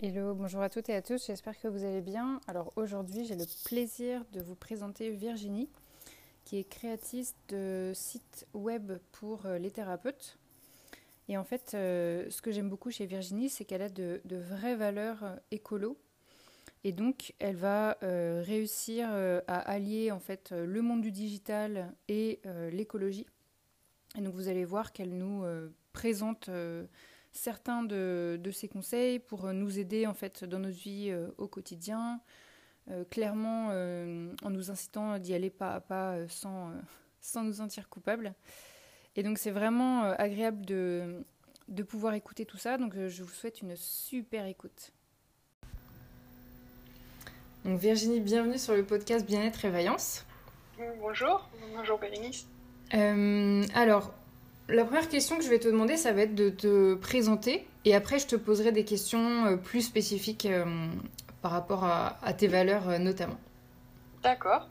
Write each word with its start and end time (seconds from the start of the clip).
Hello, 0.00 0.32
bonjour 0.32 0.62
à 0.62 0.68
toutes 0.68 0.88
et 0.90 0.94
à 0.94 1.02
tous, 1.02 1.26
j'espère 1.26 1.58
que 1.58 1.66
vous 1.66 1.82
allez 1.82 2.00
bien. 2.00 2.40
Alors 2.46 2.72
aujourd'hui 2.76 3.24
j'ai 3.24 3.34
le 3.34 3.46
plaisir 3.64 4.24
de 4.32 4.40
vous 4.40 4.54
présenter 4.54 5.10
Virginie, 5.10 5.68
qui 6.44 6.56
est 6.56 6.62
créatrice 6.62 7.34
de 7.48 7.90
sites 7.96 8.46
web 8.54 8.92
pour 9.10 9.44
euh, 9.46 9.58
les 9.58 9.72
thérapeutes. 9.72 10.38
Et 11.28 11.36
en 11.36 11.42
fait, 11.42 11.72
euh, 11.74 12.30
ce 12.30 12.40
que 12.40 12.52
j'aime 12.52 12.68
beaucoup 12.68 12.92
chez 12.92 13.06
Virginie, 13.06 13.48
c'est 13.48 13.64
qu'elle 13.64 13.82
a 13.82 13.88
de, 13.88 14.20
vraies 14.30 14.76
valeurs 14.76 15.24
euh, 15.24 15.34
écolo. 15.50 15.98
Et 16.84 16.92
donc, 16.92 17.34
elle 17.40 17.56
va 17.56 17.98
réussir 18.00 19.08
à 19.10 19.58
allier 19.68 20.12
en 20.12 20.20
fait 20.20 20.52
le 20.52 20.80
monde 20.80 21.00
du 21.00 21.10
digital 21.10 21.92
et 22.06 22.40
l'écologie. 22.70 23.26
Et 24.16 24.20
donc, 24.20 24.34
vous 24.34 24.46
allez 24.46 24.64
voir 24.64 24.92
qu'elle 24.92 25.18
nous 25.18 25.42
présente 25.92 26.48
certains 27.38 27.82
de, 27.84 28.38
de, 28.42 28.50
ces 28.50 28.68
conseils 28.68 29.18
pour 29.20 29.52
nous 29.52 29.78
aider 29.78 30.06
en 30.06 30.14
fait 30.14 30.44
dans 30.44 30.58
notre 30.58 30.76
vie 30.76 31.08
euh, 31.10 31.28
au 31.38 31.46
quotidien, 31.46 32.20
euh, 32.90 33.04
clairement 33.08 33.68
euh, 33.70 34.32
en 34.42 34.50
nous 34.50 34.70
incitant 34.70 35.18
d'y 35.18 35.34
aller 35.34 35.50
pas 35.50 35.74
à 35.74 35.80
pas 35.80 36.16
sans, 36.28 36.72
sans 37.20 37.44
nous 37.44 37.54
sentir 37.54 37.88
coupables. 37.88 38.34
Et 39.16 39.22
donc 39.22 39.38
c'est 39.38 39.50
vraiment 39.50 40.02
agréable 40.02 40.66
de, 40.66 41.22
de 41.68 41.82
pouvoir 41.82 42.14
écouter 42.14 42.44
tout 42.44 42.58
ça, 42.58 42.76
donc 42.76 42.94
je 42.94 43.22
vous 43.22 43.32
souhaite 43.32 43.62
une 43.62 43.74
super 43.76 44.46
écoute. 44.46 44.92
Donc 47.64 47.78
Virginie, 47.78 48.20
bienvenue 48.20 48.58
sur 48.58 48.74
le 48.74 48.84
podcast 48.84 49.26
Bien-être 49.26 49.64
et 49.64 49.70
Vaillance. 49.70 50.24
Bonjour, 51.00 51.48
bonjour 51.74 51.98
Bérénice. 51.98 52.46
alors, 52.92 54.14
la 54.68 54.84
première 54.84 55.08
question 55.08 55.36
que 55.38 55.42
je 55.42 55.48
vais 55.48 55.58
te 55.58 55.68
demander, 55.68 55.96
ça 55.96 56.12
va 56.12 56.22
être 56.22 56.34
de 56.34 56.50
te 56.50 56.94
présenter 56.94 57.66
et 57.84 57.94
après 57.94 58.18
je 58.18 58.26
te 58.26 58.36
poserai 58.36 58.70
des 58.70 58.84
questions 58.84 59.46
euh, 59.46 59.56
plus 59.56 59.80
spécifiques 59.80 60.46
euh, 60.46 60.64
par 61.40 61.52
rapport 61.52 61.84
à, 61.84 62.32
tes 62.36 62.48
valeurs 62.48 62.88
euh, 62.88 62.98
notamment. 62.98 63.38
D'accord. 64.22 64.68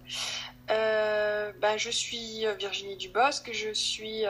Ben, 0.67 1.77
je 1.77 1.89
suis 1.89 2.45
Virginie 2.59 2.97
Dubosc, 2.97 3.49
je 3.52 3.73
suis 3.73 4.23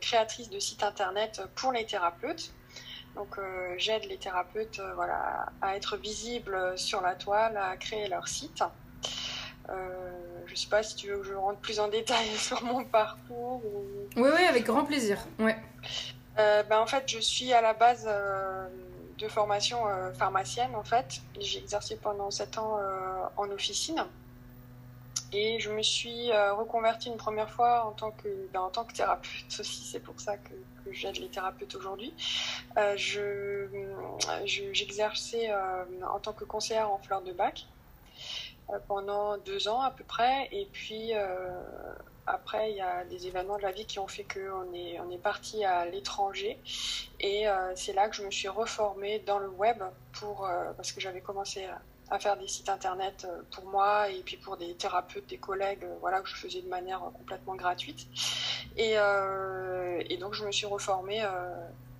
créatrice 0.00 0.50
de 0.50 0.58
sites 0.58 0.82
internet 0.82 1.40
pour 1.54 1.72
les 1.72 1.86
thérapeutes. 1.86 2.52
Donc 3.14 3.38
j'aide 3.78 4.04
les 4.06 4.18
thérapeutes 4.18 4.82
voilà, 4.96 5.46
à 5.62 5.76
être 5.76 5.96
visibles 5.96 6.76
sur 6.76 7.00
la 7.00 7.14
toile, 7.14 7.56
à 7.56 7.76
créer 7.76 8.08
leur 8.08 8.26
site. 8.26 8.62
Je 9.68 10.52
ne 10.52 10.56
sais 10.56 10.68
pas 10.68 10.82
si 10.82 10.94
tu 10.94 11.08
veux 11.08 11.18
que 11.18 11.26
je 11.26 11.34
rentre 11.34 11.58
plus 11.58 11.80
en 11.80 11.88
détail 11.88 12.28
sur 12.36 12.62
mon 12.62 12.84
parcours. 12.84 13.62
Oui, 14.16 14.30
oui, 14.34 14.44
avec 14.48 14.64
grand 14.64 14.84
plaisir. 14.84 15.18
Ouais. 15.38 15.56
Euh, 16.38 16.62
ben, 16.64 16.80
en 16.80 16.86
fait, 16.86 17.04
je 17.08 17.18
suis 17.18 17.52
à 17.52 17.60
la 17.60 17.72
base 17.72 18.06
euh, 18.08 18.68
de 19.18 19.28
formation 19.28 19.86
euh, 19.88 20.12
pharmacienne, 20.12 20.74
en 20.74 20.84
fait. 20.84 21.20
J'ai 21.40 21.58
exercé 21.58 21.96
pendant 21.96 22.30
7 22.30 22.58
ans 22.58 22.78
en 23.36 23.50
officine. 23.50 24.04
Et 25.32 25.58
je 25.58 25.70
me 25.70 25.82
suis 25.82 26.30
reconvertie 26.32 27.08
une 27.08 27.16
première 27.16 27.50
fois 27.50 27.84
en 27.84 27.92
tant 27.92 28.12
que, 28.12 28.28
ben, 28.52 28.60
en 28.60 28.70
tant 28.70 28.84
que 28.84 28.92
thérapeute 28.92 29.58
aussi. 29.58 29.84
C'est 29.84 30.00
pour 30.00 30.20
ça 30.20 30.36
que, 30.36 30.50
que 30.84 30.92
j'aide 30.92 31.18
les 31.18 31.28
thérapeutes 31.28 31.74
aujourd'hui. 31.74 32.14
je, 32.96 33.66
j'exerçais 34.44 35.52
en 35.52 36.20
tant 36.20 36.32
que 36.32 36.44
conseillère 36.44 36.90
en 36.90 36.98
fleurs 36.98 37.22
de 37.22 37.32
bac. 37.32 37.66
Euh, 38.70 38.78
pendant 38.88 39.38
deux 39.38 39.68
ans 39.68 39.80
à 39.80 39.92
peu 39.92 40.02
près. 40.02 40.48
Et 40.50 40.68
puis 40.72 41.14
euh, 41.14 41.48
après, 42.26 42.72
il 42.72 42.76
y 42.76 42.80
a 42.80 43.04
des 43.04 43.28
événements 43.28 43.58
de 43.58 43.62
la 43.62 43.70
vie 43.70 43.86
qui 43.86 44.00
ont 44.00 44.08
fait 44.08 44.24
qu'on 44.24 44.72
est, 44.74 44.98
on 45.00 45.10
est 45.10 45.18
parti 45.18 45.64
à 45.64 45.84
l'étranger. 45.86 46.58
Et 47.20 47.48
euh, 47.48 47.72
c'est 47.76 47.92
là 47.92 48.08
que 48.08 48.16
je 48.16 48.24
me 48.24 48.30
suis 48.30 48.48
reformée 48.48 49.20
dans 49.20 49.38
le 49.38 49.48
web 49.48 49.82
pour, 50.12 50.48
parce 50.76 50.90
que 50.90 51.00
j'avais 51.00 51.20
commencé 51.20 51.66
à, 52.10 52.18
faire 52.18 52.36
des 52.36 52.48
sites 52.48 52.68
internet 52.68 53.26
pour 53.52 53.66
moi 53.66 54.08
et 54.08 54.20
puis 54.20 54.36
pour 54.36 54.56
des 54.56 54.74
thérapeutes, 54.74 55.26
des 55.26 55.38
collègues, 55.38 55.84
voilà, 56.00 56.20
que 56.20 56.28
je 56.28 56.36
faisais 56.36 56.62
de 56.62 56.68
manière 56.68 57.00
complètement 57.00 57.56
gratuite. 57.56 58.06
Et, 58.76 58.94
et 58.94 60.16
donc, 60.16 60.34
je 60.34 60.44
me 60.44 60.52
suis 60.52 60.66
reformée 60.66 61.24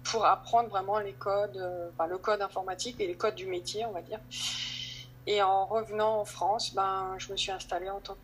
pour 0.05 0.25
apprendre 0.25 0.69
vraiment 0.69 0.99
les 1.01 1.13
codes, 1.13 1.61
enfin, 1.93 2.07
le 2.07 2.19
code 2.19 2.41
informatique 2.41 3.01
et 3.01 3.07
les 3.07 3.17
codes 3.17 3.35
du 3.35 3.47
métier, 3.47 3.85
on 3.85 3.93
va 3.93 4.03
dire. 4.03 4.21
Et 5.27 5.43
en 5.43 5.67
revenant 5.67 6.21
en 6.21 6.25
France, 6.25 6.75
ben, 6.75 7.15
je 7.19 7.33
me 7.33 7.37
suis 7.37 7.51
installée 7.51 7.91
en 7.91 8.01
tant 8.01 8.17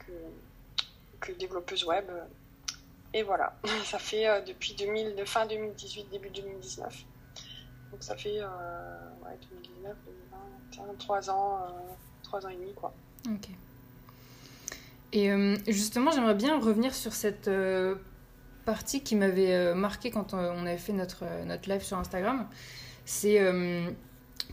que, 1.21 1.33
développeuse 1.33 1.85
web. 1.85 2.05
Et 3.15 3.23
voilà, 3.23 3.55
ça 3.85 3.99
fait 3.99 4.29
euh, 4.29 4.41
depuis 4.41 4.75
2000, 4.75 5.15
de 5.17 5.25
fin 5.25 5.47
2018, 5.47 6.11
début 6.11 6.31
2019. 6.31 7.05
Donc 7.93 8.03
ça 8.03 8.17
fait 8.17 8.41
euh, 8.41 8.47
ouais, 9.25 9.39
2019, 9.51 9.97
2020, 10.73 10.99
3 10.99 11.31
ans, 11.31 11.59
euh, 11.67 11.93
3 12.23 12.47
ans 12.47 12.49
et 12.49 12.57
demi 12.57 12.73
quoi. 12.75 12.95
Ok. 13.29 13.51
Et 15.13 15.31
euh, 15.31 15.57
justement, 15.69 16.11
j'aimerais 16.11 16.35
bien 16.35 16.59
revenir 16.59 16.95
sur 16.95 17.13
cette 17.13 17.51
partie 18.65 19.03
qui 19.03 19.15
m'avait 19.15 19.75
marqué 19.75 20.11
quand 20.11 20.33
on 20.33 20.65
avait 20.65 20.79
fait 20.79 20.95
notre, 20.95 21.25
notre 21.45 21.69
live 21.69 21.83
sur 21.83 21.99
Instagram. 21.99 22.49
C'est, 23.05 23.39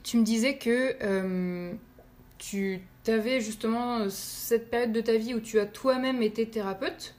tu 0.03 0.17
me 0.17 0.23
disais 0.23 0.57
que 0.57 1.77
tu 2.39 2.81
avais 3.07 3.41
justement 3.41 4.09
cette 4.09 4.71
période 4.71 4.91
de 4.91 5.01
ta 5.01 5.17
vie 5.17 5.35
où 5.35 5.39
tu 5.39 5.59
as 5.59 5.65
toi-même 5.65 6.23
été 6.23 6.47
thérapeute. 6.47 7.15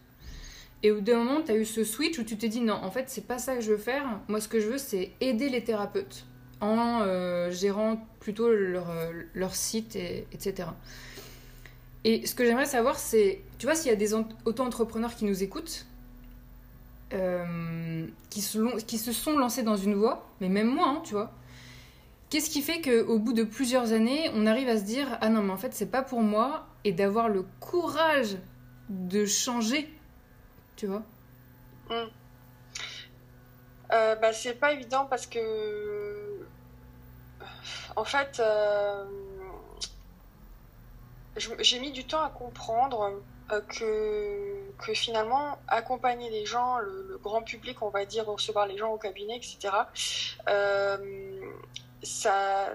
Et 0.83 0.91
au 0.91 1.01
d'un 1.01 1.19
moment, 1.19 1.43
tu 1.43 1.53
as 1.53 1.57
eu 1.57 1.65
ce 1.65 1.85
switch 1.85 2.19
où 2.19 2.25
tu 2.25 2.37
t'es 2.37 2.49
dit 2.49 2.61
non, 2.61 2.75
en 2.75 2.91
fait, 2.91 3.05
c'est 3.09 3.27
pas 3.27 3.39
ça 3.39 3.55
que 3.55 3.61
je 3.61 3.71
veux 3.71 3.79
faire. 3.79 4.05
Moi, 4.29 4.41
ce 4.41 4.49
que 4.49 4.61
je 4.61 4.67
veux, 4.67 4.79
c'est 4.79 5.13
aider 5.21 5.49
les 5.49 5.63
thérapeutes 5.63 6.25
en 6.61 7.01
euh, 7.03 7.51
gérant 7.51 8.07
plutôt 8.21 8.51
leur, 8.51 8.87
leur 9.35 9.55
site, 9.55 9.97
et, 9.97 10.27
etc. 10.33 10.69
Et 12.05 12.27
ce 12.27 12.35
que 12.35 12.45
j'aimerais 12.45 12.67
savoir, 12.67 12.99
c'est, 12.99 13.41
tu 13.59 13.67
vois, 13.67 13.75
s'il 13.75 13.91
y 13.91 13.95
a 13.95 13.97
des 13.97 14.15
auto-entrepreneurs 14.15 15.15
qui 15.15 15.27
nous 15.27 15.43
écoutent, 15.43 15.87
euh, 17.13 18.07
qui, 18.31 18.41
se, 18.41 18.81
qui 18.83 18.97
se 18.97 19.13
sont 19.13 19.37
lancés 19.37 19.63
dans 19.63 19.77
une 19.77 19.95
voie, 19.95 20.27
mais 20.41 20.49
même 20.49 20.69
moi, 20.69 20.89
hein, 20.89 21.03
tu 21.05 21.13
vois, 21.13 21.33
Qu'est-ce 22.31 22.49
qui 22.49 22.63
fait 22.63 22.81
qu'au 22.81 23.19
bout 23.19 23.33
de 23.33 23.43
plusieurs 23.43 23.93
années, 23.93 24.31
on 24.35 24.47
arrive 24.47 24.69
à 24.69 24.79
se 24.79 24.85
dire 24.85 25.19
Ah 25.21 25.29
non, 25.29 25.43
mais 25.43 25.53
en 25.53 25.57
fait, 25.57 25.75
c'est 25.75 25.91
pas 25.91 26.03
pour 26.03 26.23
moi, 26.23 26.65
et 26.85 26.93
d'avoir 26.93 27.29
le 27.29 27.45
courage 27.59 28.37
de 28.89 29.27
changer, 29.27 29.93
tu 30.77 30.87
vois? 30.87 31.03
Hmm. 31.89 32.07
euh, 33.93 34.15
bah, 34.15 34.33
C'est 34.33 34.55
pas 34.55 34.73
évident 34.73 35.07
parce 35.07 35.27
que, 35.27 36.47
en 37.97 38.05
fait, 38.05 38.39
euh, 38.39 39.05
j'ai 41.37 41.81
mis 41.81 41.91
du 41.91 42.05
temps 42.05 42.23
à 42.23 42.31
comprendre 42.31 43.21
euh, 43.51 43.61
que, 43.61 44.71
que 44.79 44.95
finalement, 44.95 45.59
accompagner 45.67 46.31
les 46.31 46.47
gens, 46.47 46.79
le, 46.79 47.19
grand 47.21 47.43
public, 47.43 47.83
on 47.83 47.91
va 47.91 48.05
dire, 48.05 48.27
recevoir 48.27 48.69
les 48.69 48.79
gens 48.79 48.93
au 48.93 48.99
cabinet, 48.99 49.37
etc., 49.37 49.73
ça, 52.03 52.71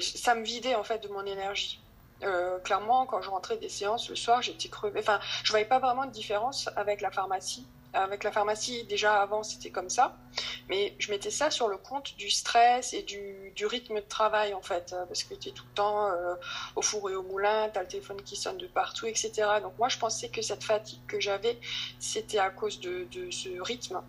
ça 0.00 0.34
me 0.34 0.44
vidait 0.44 0.74
en 0.74 0.84
fait 0.84 1.02
de 1.02 1.08
mon 1.08 1.24
énergie. 1.24 1.80
Euh, 2.22 2.58
clairement, 2.58 3.06
quand 3.06 3.22
je 3.22 3.30
rentrais 3.30 3.56
des 3.56 3.70
séances 3.70 4.10
le 4.10 4.16
soir, 4.16 4.42
j'étais 4.42 4.68
crevée. 4.68 5.00
Enfin, 5.00 5.20
je 5.42 5.50
voyais 5.50 5.66
pas 5.66 5.78
vraiment 5.78 6.04
de 6.04 6.10
différence 6.10 6.68
avec 6.76 7.00
la 7.00 7.10
pharmacie 7.10 7.66
avec 7.92 8.24
la 8.24 8.32
pharmacie, 8.32 8.84
déjà 8.84 9.20
avant, 9.20 9.42
c'était 9.42 9.70
comme 9.70 9.90
ça. 9.90 10.16
Mais 10.68 10.94
je 10.98 11.10
mettais 11.10 11.30
ça 11.30 11.50
sur 11.50 11.68
le 11.68 11.76
compte 11.76 12.16
du 12.16 12.30
stress 12.30 12.92
et 12.92 13.02
du, 13.02 13.52
du 13.56 13.66
rythme 13.66 13.96
de 13.96 14.00
travail, 14.00 14.54
en 14.54 14.62
fait. 14.62 14.92
Euh, 14.92 15.04
parce 15.06 15.24
que 15.24 15.34
tu 15.34 15.48
es 15.48 15.52
tout 15.52 15.64
le 15.68 15.74
temps 15.74 16.06
euh, 16.08 16.34
au 16.76 16.82
four 16.82 17.10
et 17.10 17.14
au 17.14 17.22
moulin, 17.22 17.68
tu 17.70 17.78
as 17.78 17.82
le 17.82 17.88
téléphone 17.88 18.22
qui 18.22 18.36
sonne 18.36 18.58
de 18.58 18.66
partout, 18.66 19.06
etc. 19.06 19.32
Donc 19.62 19.76
moi, 19.78 19.88
je 19.88 19.98
pensais 19.98 20.28
que 20.28 20.42
cette 20.42 20.62
fatigue 20.62 21.04
que 21.06 21.20
j'avais, 21.20 21.58
c'était 21.98 22.38
à 22.38 22.50
cause 22.50 22.80
de, 22.80 23.06
de, 23.10 23.30
ce 23.30 23.60
rythme. 23.60 24.00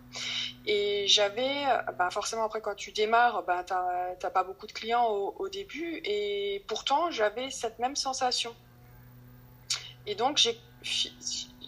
Et 0.65 1.05
j'avais, 1.07 1.65
bah 1.97 2.09
forcément, 2.11 2.43
après, 2.43 2.61
quand 2.61 2.75
tu 2.75 2.91
démarres, 2.91 3.43
bah, 3.43 3.63
tu 3.65 3.73
n'as 3.73 4.29
pas 4.29 4.43
beaucoup 4.43 4.67
de 4.67 4.73
clients 4.73 5.07
au, 5.07 5.35
au 5.39 5.49
début. 5.49 6.01
Et 6.03 6.63
pourtant, 6.67 7.09
j'avais 7.09 7.49
cette 7.49 7.79
même 7.79 7.95
sensation. 7.95 8.55
Et 10.05 10.15
donc, 10.15 10.37
j'ai 10.37 10.59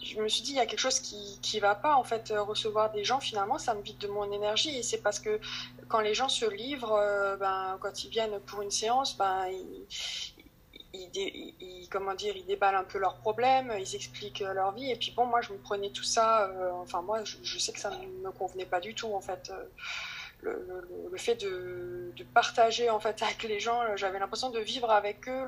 je 0.04 0.20
me 0.20 0.28
suis 0.28 0.42
dit, 0.42 0.52
il 0.52 0.56
y 0.56 0.60
a 0.60 0.66
quelque 0.66 0.80
chose 0.80 1.00
qui 1.00 1.38
qui 1.40 1.60
va 1.60 1.74
pas, 1.74 1.96
en 1.96 2.04
fait, 2.04 2.30
euh, 2.30 2.42
recevoir 2.42 2.92
des 2.92 3.04
gens, 3.04 3.20
finalement, 3.20 3.58
ça 3.58 3.74
me 3.74 3.82
vide 3.82 3.98
de 3.98 4.08
mon 4.08 4.30
énergie. 4.30 4.76
Et 4.76 4.82
c'est 4.82 5.02
parce 5.02 5.18
que 5.18 5.40
quand 5.88 6.00
les 6.00 6.14
gens 6.14 6.28
se 6.28 6.44
livrent, 6.44 6.92
euh, 6.92 7.36
ben, 7.36 7.78
quand 7.80 8.04
ils 8.04 8.10
viennent 8.10 8.38
pour 8.40 8.62
une 8.62 8.70
séance, 8.70 9.16
ben, 9.16 9.46
ils, 10.92 11.88
comment 11.90 12.14
dire, 12.14 12.36
ils 12.36 12.46
déballent 12.46 12.76
un 12.76 12.84
peu 12.84 12.98
leurs 12.98 13.16
problèmes, 13.16 13.72
ils 13.78 13.94
expliquent 13.96 14.42
euh, 14.42 14.52
leur 14.52 14.72
vie. 14.72 14.90
Et 14.90 14.96
puis 14.96 15.12
bon, 15.16 15.26
moi, 15.26 15.40
je 15.40 15.52
me 15.52 15.58
prenais 15.58 15.90
tout 15.90 16.04
ça, 16.04 16.50
enfin, 16.82 17.02
moi, 17.02 17.24
je, 17.24 17.58
sais 17.58 17.72
que 17.72 17.80
ça 17.80 17.90
ne 17.90 18.06
me 18.24 18.30
convenait 18.32 18.66
pas 18.66 18.80
du 18.80 18.94
tout, 18.94 19.12
en 19.14 19.20
fait. 19.20 19.52
Le, 20.42 21.16
fait 21.16 21.36
de, 21.36 22.12
partager 22.34 22.90
en 22.90 23.00
fait 23.00 23.22
avec 23.22 23.44
les 23.44 23.60
gens, 23.60 23.96
j'avais 23.96 24.18
l'impression 24.18 24.50
de 24.50 24.60
vivre 24.60 24.90
avec 24.90 25.26
eux 25.28 25.44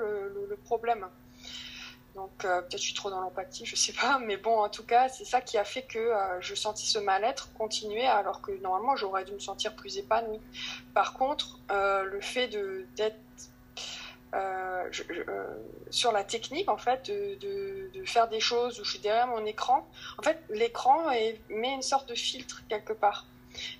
le 0.48 0.56
problème. 0.64 1.06
Donc 2.16 2.30
peut-être 2.38 2.72
je 2.72 2.82
suis 2.82 2.94
trop 2.94 3.10
dans 3.10 3.20
l'empathie, 3.20 3.64
je 3.64 3.76
sais 3.76 3.92
pas, 3.92 4.18
mais 4.18 4.36
bon, 4.36 4.58
en 4.58 4.68
tout 4.68 4.84
cas, 4.84 5.08
c'est 5.08 5.24
ça 5.24 5.40
qui 5.40 5.58
a 5.58 5.64
fait 5.64 5.82
que 5.82 6.12
je 6.40 6.54
sentis 6.54 6.86
ce 6.86 6.98
mal-être 6.98 7.52
continuer 7.54 8.06
alors 8.06 8.40
que 8.40 8.52
normalement 8.62 8.96
j'aurais 8.96 9.24
dû 9.24 9.32
me 9.32 9.38
sentir 9.38 9.76
plus 9.76 9.98
épanouie. 9.98 10.40
Par 10.94 11.12
contre, 11.12 11.60
le 11.68 12.20
fait 12.20 12.48
de 12.48 12.86
d'être 12.96 13.16
euh, 14.34 14.90
euh, 15.10 15.46
sur 15.90 16.12
la 16.12 16.24
technique 16.24 16.68
en 16.68 16.76
fait 16.76 17.06
de, 17.06 17.38
de, 17.92 18.04
faire 18.04 18.28
des 18.28 18.40
choses 18.40 18.78
où 18.80 18.84
je 18.84 18.90
suis 18.90 18.98
derrière 18.98 19.26
mon 19.28 19.44
écran. 19.46 19.88
En 20.18 20.22
fait, 20.22 20.42
l'écran 20.50 21.10
met 21.48 21.72
une 21.72 21.82
sorte 21.82 22.08
de 22.08 22.14
filtre 22.14 22.62
quelque 22.68 22.92
part. 22.92 23.26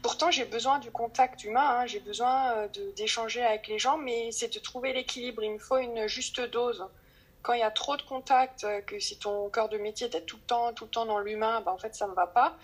Pourtant, 0.03 0.31
j'ai 0.31 0.44
besoin 0.44 0.79
du 0.79 0.91
contact 0.91 1.44
humain, 1.44 1.81
hein, 1.81 1.87
j'ai 1.87 2.00
besoin 2.00 2.53
euh, 2.53 2.69
d'échanger 2.97 3.43
avec 3.43 3.69
les 3.69 3.79
gens, 3.79 3.99
mais 3.99 4.31
c'est 4.33 4.53
de 4.53 4.59
trouver 4.59 4.93
l'équilibre. 4.93 5.43
Il 5.43 5.53
me 5.53 5.59
faut 5.59 5.79
une 5.79 6.06
juste 6.06 6.41
dose. 6.41 6.87
Quand 7.46 7.52
il 7.52 7.60
y 7.60 7.62
a 7.62 7.70
trop 7.70 7.96
de 7.96 8.02
contact, 8.02 8.66
que 8.87 8.98
c'est 8.98 9.20
ton 9.20 9.48
cœur 9.50 9.69
de 9.69 9.78
métier, 9.78 10.08
d'être 10.08 10.26
tout 10.26 10.37
le 10.37 10.43
temps, 10.43 10.72
tout 10.72 10.87
le 10.87 10.90
temps 10.90 11.06
dans 11.06 11.20
l'humain, 11.20 11.60
ben, 11.60 11.70
en 11.70 11.78
fait, 11.78 11.94
ça 11.94 12.06
ne 12.06 12.10
me 12.10 12.16
va 12.16 12.26
pas 12.26 12.56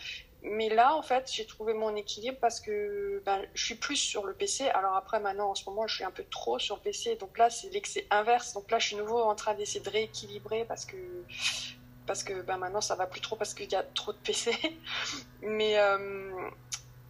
mais 0.44 0.68
là, 0.68 0.96
en 0.96 1.02
fait, 1.02 1.30
j'ai 1.32 1.46
trouvé 1.46 1.72
mon 1.72 1.94
équilibre 1.94 2.36
parce 2.40 2.60
que 2.60 3.22
ben, 3.24 3.42
je 3.54 3.64
suis 3.64 3.74
plus 3.76 3.96
sur 3.96 4.26
le 4.26 4.32
PC. 4.32 4.68
Alors 4.70 4.96
après, 4.96 5.20
maintenant, 5.20 5.50
en 5.50 5.54
ce 5.54 5.68
moment, 5.68 5.86
je 5.86 5.94
suis 5.96 6.04
un 6.04 6.10
peu 6.10 6.24
trop 6.24 6.58
sur 6.58 6.76
le 6.76 6.82
PC. 6.82 7.14
Donc 7.16 7.38
là, 7.38 7.48
c'est 7.48 7.70
l'excès 7.70 8.06
inverse. 8.10 8.52
Donc 8.52 8.70
là, 8.70 8.78
je 8.80 8.88
suis 8.88 8.96
nouveau 8.96 9.20
en 9.20 9.36
train 9.36 9.54
d'essayer 9.54 9.80
de 9.80 9.90
rééquilibrer 9.90 10.64
parce 10.64 10.84
que 10.84 10.96
parce 12.06 12.24
que 12.24 12.42
ben, 12.42 12.56
maintenant, 12.56 12.80
ça 12.80 12.96
va 12.96 13.06
plus 13.06 13.20
trop 13.20 13.36
parce 13.36 13.54
qu'il 13.54 13.70
y 13.70 13.76
a 13.76 13.84
trop 13.84 14.12
de 14.12 14.18
PC. 14.18 14.52
mais 15.42 15.78
euh, 15.78 16.50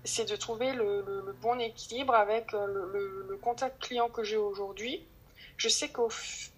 c'est 0.05 0.29
de 0.29 0.37
trouver 0.37 0.75
le, 0.75 1.35
bon 1.41 1.59
équilibre 1.59 2.15
avec 2.15 2.53
le, 2.53 3.27
le 3.29 3.37
contact 3.39 3.83
client 3.83 4.11
que 4.11 4.23
j'ai 4.23 4.37
aujourd'hui. 4.37 5.07
Je 5.63 5.69
sais 5.69 5.91
qu'au 5.91 6.09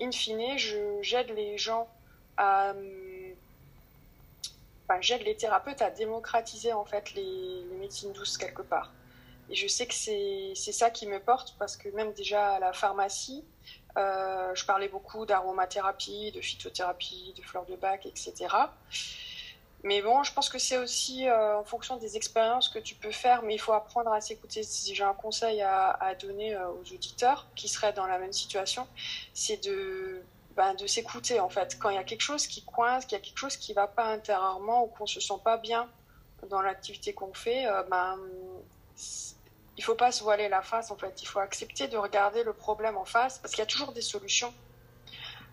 in 0.01 0.11
fine, 0.11 0.57
j'aide 1.03 1.29
les 1.37 1.59
gens 1.59 1.87
à 2.39 2.73
j'aide 5.03 5.25
les 5.25 5.37
thérapeutes 5.37 5.83
à 5.83 5.91
démocratiser 5.91 6.73
en 6.73 6.87
fait 6.87 7.13
les, 7.13 7.67
médecines 7.79 8.15
douces 8.15 8.39
quelque 8.39 8.63
part. 8.63 8.95
Et 9.51 9.55
je 9.55 9.69
sais 9.69 9.87
que 9.87 9.93
c'est 9.93 10.55
ça 10.55 10.89
qui 10.89 11.07
me 11.07 11.21
porte 11.21 11.55
parce 11.59 11.77
que 11.77 11.91
même 11.91 12.15
déjà 12.15 12.55
à 12.55 12.61
la 12.61 12.73
pharmacie, 12.73 13.45
euh, 13.99 14.55
je 14.55 14.65
parlais 14.65 14.89
beaucoup 14.89 15.27
d'aromathérapie, 15.27 16.33
de 16.33 16.41
phytothérapie, 16.41 17.35
de 17.37 17.43
fleurs 17.43 17.67
de 17.67 17.77
bac, 17.77 18.07
etc. 18.07 18.33
Mais 19.85 20.01
bon, 20.01 20.23
je 20.23 20.33
pense 20.33 20.49
que 20.49 20.59
c'est 20.59 20.79
aussi 20.79 21.29
euh, 21.29 21.59
en 21.59 21.65
fonction 21.65 21.99
des 21.99 22.17
expériences 22.17 22.71
que 22.71 22.79
tu 22.79 22.95
peux 22.95 23.11
faire, 23.11 23.43
mais 23.43 23.55
il 23.55 23.59
faut 23.59 23.75
apprendre 23.75 24.11
à 24.11 24.21
s'écouter. 24.23 24.63
Si 24.63 24.95
j'ai 24.95 25.05
un 25.05 25.13
conseil 25.13 25.61
à, 25.61 26.15
donner 26.19 26.55
euh, 26.55 26.71
aux 26.71 26.95
auditeurs 26.95 27.47
qui 27.55 27.69
seraient 27.69 27.93
dans 27.93 28.07
la 28.07 28.19
même 28.19 28.33
situation, 28.33 28.89
c'est 29.35 29.63
de 29.63 30.23
ben, 30.57 30.73
de 30.75 30.87
s'écouter 30.87 31.39
en 31.39 31.51
fait. 31.51 31.79
Quand 31.79 31.91
il 31.91 31.97
y 31.97 31.99
a 31.99 32.05
quelque 32.05 32.23
chose 32.23 32.47
qui 32.47 32.65
coince, 32.65 33.05
qu'il 33.05 33.19
y 33.19 33.21
a 33.21 33.25
quelque 33.25 33.37
chose 33.37 33.59
qui 33.59 33.75
va 33.75 33.87
pas 33.87 34.07
intérieurement 34.07 34.85
ou 34.85 34.87
qu'on 34.87 35.07
se 35.07 35.21
sent 35.21 35.41
pas 35.45 35.59
bien 35.59 35.87
dans 36.49 36.63
l'activité 36.63 37.13
qu'on 37.13 37.35
fait, 37.35 37.67
euh, 37.67 37.83
ben 37.83 38.19
il 39.77 39.85
faut 39.85 39.97
pas 39.97 40.13
se 40.13 40.23
voiler 40.23 40.49
la 40.49 40.63
face 40.63 40.93
en 40.93 40.97
fait. 40.97 41.21
Il 41.21 41.27
faut 41.27 41.41
accepter 41.41 41.89
de 41.89 41.99
regarder 41.99 42.43
le 42.43 42.55
problème 42.55 42.97
en 42.97 43.05
face 43.05 43.39
parce 43.39 43.53
qu'il 43.53 43.61
y 43.61 43.67
a 43.67 43.71
toujours 43.71 43.93
des 43.93 44.01
solutions. 44.01 44.55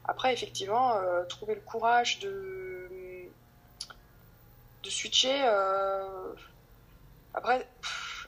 Après, 0.06 0.34
effectivement, 0.34 0.96
trouver 1.30 1.54
le 1.54 1.62
courage 1.62 2.20
de 2.20 2.71
de 4.84 4.90
switcher. 4.90 5.42
Euh, 5.44 6.34
après 7.34 7.68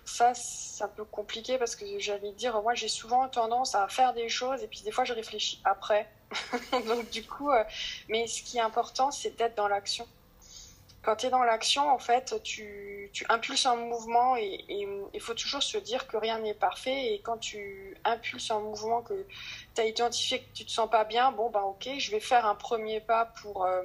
ça, 0.06 0.34
c'est 0.34 0.84
un 0.84 0.90
peu 0.90 1.06
compliqué 1.06 1.58
parce 1.58 1.76
que 1.76 1.86
j'allais 2.00 2.34
dire, 2.34 2.62
moi, 2.62 2.76
j'ai 2.76 2.88
souvent 2.88 3.28
tendance 3.30 3.74
à 3.76 3.88
faire 3.88 4.14
des 4.14 4.30
choses 4.30 4.62
et 4.64 4.68
puis 4.68 4.82
des 4.82 4.92
fois, 4.92 5.06
je 5.06 5.14
réfléchis 5.14 5.60
après. 5.64 6.10
Donc, 6.88 7.10
du 7.10 7.24
coup, 7.26 7.52
euh, 7.52 7.64
mais 8.10 8.28
ce 8.28 8.44
qui 8.44 8.58
est 8.58 8.62
important, 8.62 9.12
c'est 9.12 9.36
d'être 9.38 9.56
dans 9.56 9.68
l'action. 9.68 10.08
Quand 11.02 11.18
tu 11.18 11.26
es 11.26 11.30
dans 11.30 11.44
l'action, 11.44 11.90
en 11.90 12.00
fait, 12.00 12.42
tu, 12.44 13.10
tu, 13.12 13.26
impulses 13.28 13.66
un 13.66 13.76
mouvement 13.76 14.38
et 14.38 14.64
il 15.14 15.20
faut 15.20 15.34
toujours 15.34 15.62
se 15.62 15.78
dire 15.78 16.08
que 16.08 16.16
rien 16.16 16.40
n'est 16.40 16.54
parfait. 16.54 17.14
Et 17.14 17.20
quand 17.22 17.38
tu 17.38 17.98
impulses 18.06 18.52
un 18.52 18.60
mouvement 18.60 19.02
que 19.02 19.26
tu 19.76 19.82
as 19.82 19.86
identifié 19.86 20.40
que 20.40 20.54
tu 20.54 20.66
te 20.66 20.72
sens 20.72 20.90
pas 20.90 21.04
bien, 21.04 21.34
bon, 21.34 21.50
ben 21.50 21.62
ok, 21.62 21.90
je 21.98 22.12
vais 22.12 22.22
faire 22.22 22.46
un 22.46 22.56
premier 22.56 23.02
pas 23.02 23.26
pour, 23.42 23.66
euh, 23.66 23.84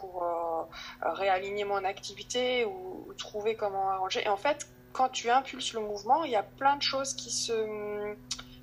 pour 0.00 0.22
euh, 0.22 0.62
réaligner 1.02 1.64
mon 1.64 1.84
activité 1.84 2.64
ou, 2.64 3.06
ou, 3.08 3.14
trouver 3.14 3.54
comment 3.54 3.90
arranger. 3.90 4.22
Et 4.24 4.28
en 4.28 4.36
fait, 4.36 4.68
quand 4.92 5.08
tu 5.08 5.30
impulses 5.30 5.72
le 5.74 5.80
mouvement, 5.80 6.24
il 6.24 6.32
y 6.32 6.36
a 6.36 6.42
plein 6.42 6.76
de 6.76 6.82
choses 6.82 7.14
qui 7.14 7.30
se 7.30 8.14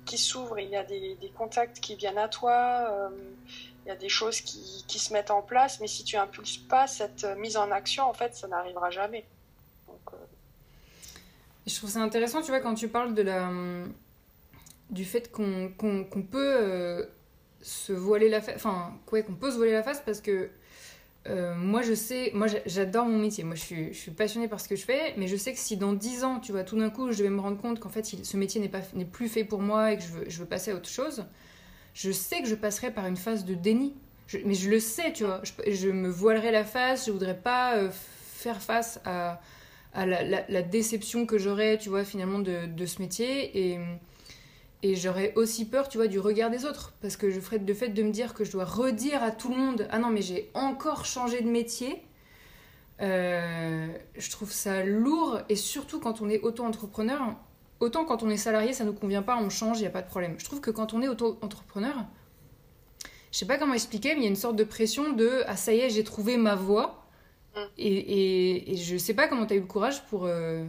qui 0.04 0.16
s'ouvrent, 0.16 0.58
il 0.58 0.70
y 0.70 0.76
a 0.76 0.84
des, 0.84 1.32
contacts 1.36 1.80
qui 1.80 1.94
viennent 1.94 2.16
à 2.16 2.28
toi, 2.28 2.88
euh, 2.90 3.10
il 3.84 3.88
y 3.88 3.90
a 3.90 3.96
des 3.96 4.08
choses 4.08 4.40
qui, 4.40 4.82
qui, 4.88 4.98
se 4.98 5.12
mettent 5.12 5.30
en 5.30 5.42
place, 5.42 5.80
mais 5.80 5.86
si 5.86 6.02
tu 6.02 6.16
impulses 6.16 6.56
pas 6.56 6.86
cette 6.86 7.24
mise 7.36 7.58
en 7.58 7.70
action, 7.70 8.04
en 8.04 8.14
fait, 8.14 8.34
ça 8.34 8.48
n'arrivera 8.48 8.88
jamais. 8.88 9.26
Euh, 9.90 10.16
Je 11.66 11.76
trouve 11.76 11.90
ça 11.90 12.00
intéressant, 12.00 12.40
tu 12.40 12.48
vois, 12.48 12.60
quand 12.60 12.74
tu 12.74 12.88
parles 12.88 13.12
de 13.12 13.20
la 13.20 13.50
du 14.90 15.04
fait 15.04 15.30
qu'on 15.30 16.22
peut 16.30 16.56
euh, 16.58 17.04
se 17.60 17.92
voiler 17.92 18.28
la 18.28 18.40
face, 18.40 18.56
enfin, 18.56 18.94
quoi, 19.06 19.22
qu'on 19.22 19.34
peut 19.34 19.50
se 19.50 19.56
voiler 19.56 19.72
la 19.72 19.82
face 19.82 20.00
parce 20.04 20.20
que 20.20 20.50
euh, 21.28 21.54
moi, 21.54 21.82
je 21.82 21.94
sais, 21.94 22.30
moi 22.34 22.46
j'adore 22.66 23.06
mon 23.06 23.18
métier. 23.18 23.44
Moi, 23.44 23.54
je 23.54 23.92
suis, 23.92 24.10
passionnée 24.10 24.48
par 24.48 24.60
ce 24.60 24.68
que 24.68 24.76
je 24.76 24.84
fais, 24.84 25.14
mais 25.16 25.26
je 25.28 25.36
sais 25.36 25.52
que 25.52 25.58
si 25.58 25.76
dans 25.76 25.92
10 25.92 26.24
ans, 26.24 26.40
tu 26.40 26.52
vois, 26.52 26.64
tout 26.64 26.78
d'un 26.78 26.90
coup, 26.90 27.12
je 27.12 27.22
vais 27.22 27.30
me 27.30 27.40
rendre 27.40 27.58
compte 27.58 27.80
qu'en 27.80 27.88
fait, 27.88 28.04
ce 28.04 28.36
métier 28.36 28.60
n'est, 28.60 28.68
pas, 28.68 28.80
n'est 28.94 29.04
plus 29.04 29.28
fait 29.28 29.44
pour 29.44 29.60
moi 29.60 29.92
et 29.92 29.96
que 29.96 30.02
je 30.02 30.08
veux, 30.08 30.24
je 30.28 30.38
veux 30.38 30.46
passer 30.46 30.70
à 30.70 30.74
autre 30.74 30.88
chose, 30.88 31.24
je 31.94 32.10
sais 32.10 32.40
que 32.40 32.48
je 32.48 32.54
passerai 32.54 32.90
par 32.90 33.06
une 33.06 33.16
phase 33.16 33.44
de 33.44 33.54
déni. 33.54 33.94
mais 34.44 34.54
je 34.54 34.70
le 34.70 34.80
sais, 34.80 35.12
tu 35.12 35.24
vois. 35.24 35.42
Je, 35.66 35.88
me 35.88 36.08
voilerai 36.08 36.50
la 36.50 36.64
face, 36.64 37.06
je 37.06 37.12
voudrais 37.12 37.36
pas 37.36 37.76
euh, 37.76 37.90
faire 37.90 38.62
face 38.62 39.00
à, 39.04 39.40
la, 39.94 40.62
déception 40.62 41.26
que 41.26 41.38
j'aurais, 41.38 41.76
tu 41.78 41.88
vois, 41.88 42.04
finalement, 42.04 42.38
de, 42.38 42.86
ce 42.86 43.02
métier. 43.02 43.78
Et 44.82 44.94
j'aurais 44.94 45.32
aussi 45.34 45.64
peur, 45.64 45.88
tu 45.88 45.98
vois, 45.98 46.06
du 46.06 46.20
regard 46.20 46.50
des 46.50 46.64
autres. 46.64 46.94
Parce 47.00 47.16
que 47.16 47.30
je 47.30 47.40
ferais 47.40 47.58
le 47.58 47.74
fait 47.74 47.88
de 47.88 48.02
me 48.02 48.10
dire 48.10 48.34
que 48.34 48.44
je 48.44 48.52
dois 48.52 48.64
redire 48.64 49.22
à 49.22 49.30
tout 49.30 49.50
le 49.50 49.56
monde 49.56 49.88
Ah 49.90 49.98
non, 49.98 50.10
mais 50.10 50.22
j'ai 50.22 50.50
encore 50.54 51.04
changé 51.04 51.40
de 51.40 51.48
métier. 51.48 52.02
Euh, 53.00 53.88
je 54.16 54.30
trouve 54.30 54.52
ça 54.52 54.84
lourd. 54.84 55.40
Et 55.48 55.56
surtout 55.56 55.98
quand 55.98 56.20
on 56.20 56.28
est 56.28 56.40
auto-entrepreneur, 56.40 57.34
autant 57.80 58.04
quand 58.04 58.22
on 58.22 58.30
est 58.30 58.36
salarié, 58.36 58.72
ça 58.72 58.84
nous 58.84 58.92
convient 58.92 59.22
pas, 59.22 59.36
on 59.36 59.50
change, 59.50 59.78
il 59.78 59.82
n'y 59.82 59.88
a 59.88 59.90
pas 59.90 60.02
de 60.02 60.08
problème. 60.08 60.36
Je 60.38 60.44
trouve 60.44 60.60
que 60.60 60.70
quand 60.70 60.94
on 60.94 61.02
est 61.02 61.08
auto-entrepreneur, 61.08 62.06
je 63.32 63.38
sais 63.38 63.46
pas 63.46 63.58
comment 63.58 63.74
expliquer, 63.74 64.14
mais 64.14 64.20
il 64.20 64.24
y 64.24 64.26
a 64.26 64.30
une 64.30 64.36
sorte 64.36 64.56
de 64.56 64.64
pression 64.64 65.12
de 65.12 65.42
Ah, 65.46 65.56
ça 65.56 65.74
y 65.74 65.80
est, 65.80 65.90
j'ai 65.90 66.04
trouvé 66.04 66.36
ma 66.36 66.54
voie. 66.54 67.04
Mm. 67.56 67.60
Et, 67.78 67.88
et, 67.88 68.72
et, 68.72 68.76
je 68.76 68.96
sais 68.96 69.14
pas 69.14 69.26
comment 69.26 69.44
tu 69.44 69.54
as 69.54 69.56
eu 69.56 69.60
le 69.60 69.66
courage 69.66 70.04
pour. 70.06 70.26
Euh, 70.26 70.64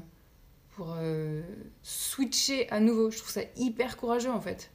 euh, 0.97 1.41
switcher 1.83 2.69
à 2.71 2.79
nouveau. 2.79 3.11
Je 3.11 3.17
trouve 3.17 3.31
ça 3.31 3.41
hyper 3.55 3.97
courageux 3.97 4.31
en 4.31 4.41
fait. 4.41 4.71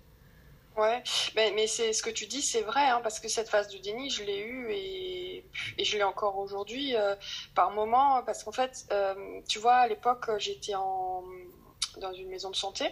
Ouais, 0.76 1.04
mais, 1.36 1.68
c'est 1.68 1.92
ce 1.92 2.02
que 2.02 2.10
tu 2.10 2.26
dis, 2.26 2.42
c'est 2.42 2.62
vrai, 2.62 2.88
hein, 2.88 3.00
parce 3.00 3.20
que 3.20 3.28
cette 3.28 3.48
phase 3.48 3.68
de 3.68 3.78
déni, 3.78 4.10
je 4.10 4.24
l'ai 4.24 4.40
eue 4.40 4.72
et, 4.72 5.44
je 5.78 5.96
l'ai 5.96 6.02
encore 6.02 6.36
aujourd'hui 6.38 6.96
euh, 6.96 7.14
par 7.54 7.70
moment, 7.70 8.20
parce 8.26 8.42
qu'en 8.42 8.50
fait, 8.50 8.84
euh, 8.90 9.40
tu 9.48 9.60
vois, 9.60 9.74
à 9.74 9.86
l'époque, 9.86 10.28
j'étais 10.38 10.72
dans 10.72 12.12
une 12.12 12.28
maison 12.28 12.50
de 12.50 12.56
santé 12.56 12.90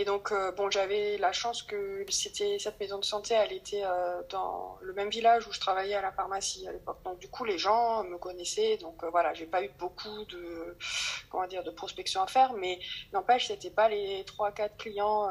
et 0.00 0.04
donc, 0.04 0.30
euh, 0.30 0.52
bon, 0.52 0.70
j'avais 0.70 1.18
la 1.18 1.32
chance 1.32 1.64
que 1.64 2.06
c'était 2.08 2.60
cette 2.60 2.78
maison 2.78 2.98
de 3.00 3.04
santé, 3.04 3.34
elle 3.34 3.52
était 3.52 3.82
euh, 3.84 4.22
dans 4.30 4.78
le 4.80 4.92
même 4.92 5.10
village 5.10 5.48
où 5.48 5.52
je 5.52 5.58
travaillais 5.58 5.96
à 5.96 6.00
la 6.00 6.12
pharmacie 6.12 6.68
à 6.68 6.72
l'époque. 6.72 7.02
Donc, 7.02 7.18
du 7.18 7.26
coup, 7.28 7.44
les 7.44 7.58
gens 7.58 8.04
me 8.04 8.16
connaissaient. 8.16 8.76
Donc, 8.76 9.02
euh, 9.02 9.10
voilà, 9.10 9.34
j'ai 9.34 9.46
pas 9.46 9.60
eu 9.60 9.70
beaucoup 9.76 10.24
de, 10.26 10.76
comment 11.30 11.48
dire, 11.48 11.64
de 11.64 11.72
prospection 11.72 12.22
à 12.22 12.28
faire. 12.28 12.52
Mais 12.52 12.78
n'empêche, 13.12 13.48
c'était 13.48 13.70
pas 13.70 13.88
les 13.88 14.22
3-4 14.22 14.76
clients, 14.78 15.28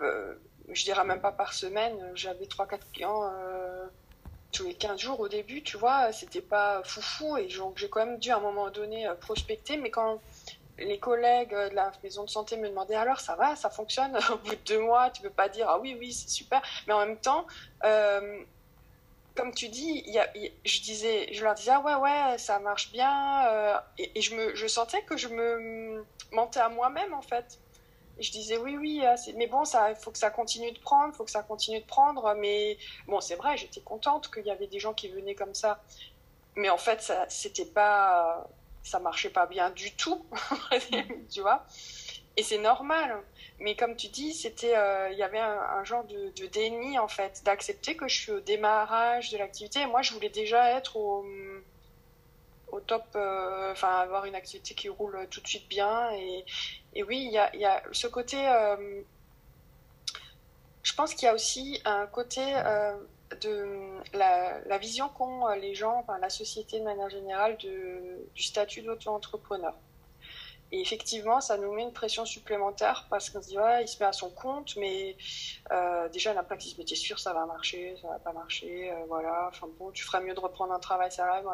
je 0.00 0.84
dirais 0.84 1.04
même 1.04 1.20
pas 1.20 1.30
par 1.30 1.52
semaine. 1.52 2.10
J'avais 2.16 2.46
3-4 2.46 2.80
clients 2.92 3.32
tous 4.50 4.64
les 4.64 4.74
15 4.74 4.98
jours 4.98 5.20
au 5.20 5.28
début, 5.28 5.62
tu 5.62 5.76
vois. 5.76 6.10
C'était 6.10 6.40
pas 6.40 6.82
foufou. 6.82 7.36
Et 7.36 7.46
donc, 7.46 7.78
j'ai 7.78 7.88
quand 7.88 8.04
même 8.04 8.18
dû 8.18 8.32
à 8.32 8.38
un 8.38 8.40
moment 8.40 8.70
donné 8.70 9.08
prospecter. 9.20 9.76
Mais 9.76 9.90
quand 9.90 10.20
les 10.78 10.98
collègues 10.98 11.50
de 11.50 11.74
la 11.74 11.92
maison 12.02 12.24
de 12.24 12.30
santé 12.30 12.56
me 12.56 12.68
demandaient 12.68 12.94
alors 12.96 13.20
ça 13.20 13.36
va, 13.36 13.56
ça 13.56 13.70
fonctionne? 13.70 14.16
Au 14.32 14.36
bout 14.38 14.54
de 14.54 14.64
deux 14.66 14.80
mois, 14.80 15.10
tu 15.10 15.22
peux 15.22 15.30
pas 15.30 15.48
dire 15.48 15.66
ah 15.68 15.78
oui 15.78 15.96
oui 15.98 16.12
c'est 16.12 16.28
super, 16.28 16.62
mais 16.86 16.92
en 16.92 17.06
même 17.06 17.18
temps, 17.18 17.46
euh, 17.84 18.42
comme 19.34 19.52
tu 19.52 19.68
dis, 19.68 20.04
je 20.64 20.80
disais, 20.82 21.32
je 21.32 21.42
leur 21.42 21.54
disais 21.54 21.72
ah 21.72 21.80
ouais 21.80 21.94
ouais 21.94 22.38
ça 22.38 22.58
marche 22.58 22.92
bien 22.92 23.46
euh, 23.48 23.78
et, 23.98 24.20
je 24.20 24.34
me, 24.34 24.54
je 24.54 24.66
sentais 24.66 25.02
que 25.02 25.16
je 25.16 25.28
me 25.28 26.04
mentais 26.32 26.60
à 26.60 26.68
moi-même 26.68 27.14
en 27.14 27.22
fait. 27.22 27.58
Et 28.16 28.22
je 28.22 28.30
disais 28.30 28.56
oui 28.58 28.76
oui 28.76 29.02
ah, 29.04 29.16
mais 29.36 29.48
bon 29.48 29.64
ça 29.64 29.90
il 29.90 29.96
faut 29.96 30.12
que 30.12 30.18
ça 30.18 30.30
continue 30.30 30.70
de 30.70 30.78
prendre, 30.78 31.12
il 31.12 31.16
faut 31.16 31.24
que 31.24 31.32
ça 31.32 31.42
continue 31.42 31.80
de 31.80 31.86
prendre, 31.86 32.34
mais 32.34 32.78
bon 33.08 33.20
c'est 33.20 33.34
vrai 33.34 33.56
j'étais 33.56 33.80
contente 33.80 34.32
qu'il 34.32 34.46
y 34.46 34.50
avait 34.52 34.68
des 34.68 34.78
gens 34.78 34.94
qui 34.94 35.08
venaient 35.08 35.34
comme 35.34 35.54
ça, 35.54 35.82
mais 36.54 36.70
en 36.70 36.78
fait 36.78 37.02
ça 37.02 37.26
c'était 37.28 37.64
pas 37.64 38.48
ça 38.84 39.00
marchait 39.00 39.30
pas 39.30 39.46
bien 39.46 39.70
du 39.70 39.92
tout, 39.96 40.24
tu 41.30 41.40
vois. 41.40 41.66
Et 42.36 42.42
c'est 42.42 42.58
normal. 42.58 43.22
Mais 43.60 43.76
comme 43.76 43.96
tu 43.96 44.08
dis, 44.08 44.34
c'était, 44.34 44.76
euh, 44.76 45.10
il 45.10 45.18
y 45.18 45.22
avait 45.22 45.38
un, 45.38 45.84
genre 45.84 46.04
de, 46.04 46.46
déni 46.46 46.98
en 46.98 47.08
fait, 47.08 47.42
d'accepter 47.44 47.96
que 47.96 48.08
je 48.08 48.20
suis 48.20 48.32
au 48.32 48.40
démarrage 48.40 49.30
de 49.30 49.38
l'activité. 49.38 49.80
Et 49.80 49.86
moi, 49.86 50.02
je 50.02 50.12
voulais 50.12 50.28
déjà 50.28 50.76
être 50.76 50.96
au, 50.96 51.24
au 52.72 52.80
top, 52.80 53.04
euh, 53.14 53.72
enfin 53.72 54.00
avoir 54.00 54.26
une 54.26 54.34
activité 54.34 54.74
qui 54.74 54.88
roule 54.88 55.26
tout 55.30 55.40
de 55.40 55.46
suite 55.46 55.68
bien. 55.68 56.10
Et, 56.12 56.44
et 56.94 57.02
oui, 57.04 57.24
il 57.24 57.32
y 57.32 57.38
a, 57.38 57.54
y 57.56 57.64
a, 57.64 57.82
ce 57.92 58.06
côté. 58.06 58.36
Euh, 58.48 59.02
je 60.82 60.92
pense 60.94 61.14
qu'il 61.14 61.26
y 61.26 61.28
a 61.28 61.34
aussi 61.34 61.80
un 61.86 62.06
côté 62.06 62.42
de 63.40 64.00
la, 64.12 64.78
vision 64.78 65.08
qu'ont 65.08 65.48
les 65.54 65.74
gens, 65.74 65.98
enfin, 66.00 66.18
la 66.18 66.30
société 66.30 66.78
de 66.78 66.84
manière 66.84 67.10
générale, 67.10 67.56
du 67.56 68.42
statut 68.42 68.82
d'auto-entrepreneur. 68.82 69.74
Et 70.74 70.80
effectivement, 70.80 71.40
ça 71.40 71.56
nous 71.56 71.72
met 71.72 71.82
une 71.82 71.92
pression 71.92 72.24
supplémentaire 72.24 73.06
parce 73.08 73.30
qu'on 73.30 73.40
se 73.40 73.46
dit, 73.46 73.56
il 73.82 73.86
se 73.86 74.00
met 74.00 74.06
à 74.06 74.12
son 74.12 74.28
compte, 74.28 74.74
mais 74.76 75.16
euh, 75.70 76.08
déjà, 76.08 76.32
il 76.32 76.46
pas 76.48 76.56
qui 76.56 76.70
se 76.70 76.78
mettait 76.78 76.96
sûr, 76.96 77.20
ça 77.20 77.32
va 77.32 77.46
marcher, 77.46 77.96
ça 78.02 78.08
va 78.08 78.18
pas 78.18 78.32
marcher, 78.32 78.90
euh, 78.90 79.04
voilà. 79.06 79.46
Enfin 79.50 79.68
bon, 79.78 79.92
tu 79.92 80.02
ferais 80.02 80.20
mieux 80.20 80.34
de 80.34 80.40
reprendre 80.40 80.72
un 80.72 80.80
travail 80.80 81.12
salarié. 81.12 81.44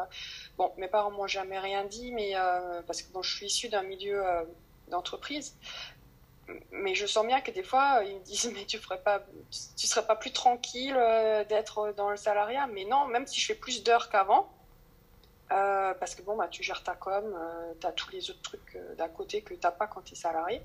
Bon, 0.57 0.71
mes 0.77 0.87
parents 0.87 1.11
m'ont 1.11 1.27
jamais 1.27 1.59
rien 1.59 1.85
dit, 1.85 2.11
mais 2.13 2.31
euh, 2.35 2.81
parce 2.87 3.03
que 3.03 3.11
bon, 3.13 3.21
je 3.21 3.35
suis 3.35 3.45
issue 3.45 3.69
d'un 3.69 3.83
milieu 3.83 4.23
d'entreprise. 4.87 5.55
Mais 6.71 6.95
je 6.95 7.05
sens 7.05 7.25
bien 7.25 7.41
que 7.41 7.51
des 7.51 7.63
fois, 7.63 8.01
ils 8.05 8.15
me 8.15 8.23
disent, 8.23 8.51
mais 8.55 8.65
tu 8.65 8.77
ferais 8.77 9.01
pas, 9.01 9.23
tu 9.77 9.87
serais 9.87 10.05
pas 10.05 10.15
plus 10.15 10.31
tranquille 10.31 10.95
d'être 11.49 11.93
dans 11.95 12.09
le 12.09 12.17
salariat. 12.17 12.67
Mais 12.67 12.85
non, 12.85 13.07
même 13.07 13.27
si 13.27 13.39
je 13.39 13.47
fais 13.47 13.55
plus 13.55 13.83
d'heures 13.83 14.09
qu'avant, 14.09 14.49
euh, 15.51 15.93
parce 15.95 16.15
que 16.15 16.21
bon, 16.21 16.37
bah, 16.37 16.47
tu 16.47 16.63
gères 16.63 16.83
ta 16.83 16.95
com, 16.95 17.23
euh, 17.25 17.73
tu 17.79 17.87
as 17.87 17.91
tous 17.91 18.09
les 18.11 18.29
autres 18.29 18.41
trucs 18.41 18.75
euh, 18.75 18.95
d'à 18.95 19.09
côté 19.09 19.41
que 19.41 19.53
tu 19.53 19.59
n'as 19.61 19.71
pas 19.71 19.87
quand 19.87 20.01
tu 20.01 20.13
es 20.13 20.15
salarié. 20.15 20.61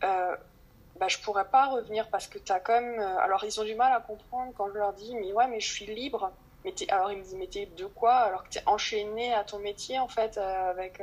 bah, 0.00 1.08
je 1.08 1.18
pourrais 1.18 1.48
pas 1.48 1.66
revenir 1.66 2.08
parce 2.08 2.26
que 2.26 2.38
tu 2.38 2.50
as 2.52 2.60
quand 2.60 2.80
même. 2.80 3.00
alors, 3.00 3.44
ils 3.44 3.60
ont 3.60 3.64
du 3.64 3.74
mal 3.74 3.92
à 3.92 4.00
comprendre 4.00 4.52
quand 4.56 4.68
je 4.68 4.78
leur 4.78 4.94
dis, 4.94 5.14
mais 5.14 5.32
ouais, 5.32 5.46
mais 5.48 5.60
je 5.60 5.70
suis 5.70 5.86
libre. 5.86 6.32
Mais 6.64 6.74
alors, 6.88 7.12
ils 7.12 7.18
me 7.18 7.22
disent, 7.22 7.34
mais 7.34 7.46
t'es 7.46 7.66
de 7.66 7.86
quoi? 7.86 8.14
Alors 8.14 8.44
que 8.44 8.48
tu 8.48 8.58
es 8.58 8.62
enchaîné 8.66 9.34
à 9.34 9.44
ton 9.44 9.58
métier, 9.58 9.98
en 9.98 10.08
fait, 10.08 10.38
avec 10.38 11.02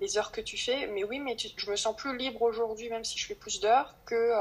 les 0.00 0.18
heures 0.18 0.32
que 0.32 0.40
tu 0.40 0.56
fais. 0.56 0.86
Mais 0.88 1.04
oui, 1.04 1.18
mais 1.18 1.36
je 1.38 1.70
me 1.70 1.76
sens 1.76 1.96
plus 1.96 2.16
libre 2.16 2.42
aujourd'hui, 2.42 2.88
même 2.90 3.04
si 3.04 3.18
je 3.18 3.26
fais 3.26 3.34
plus 3.34 3.60
d'heures, 3.60 3.94
que, 4.06 4.32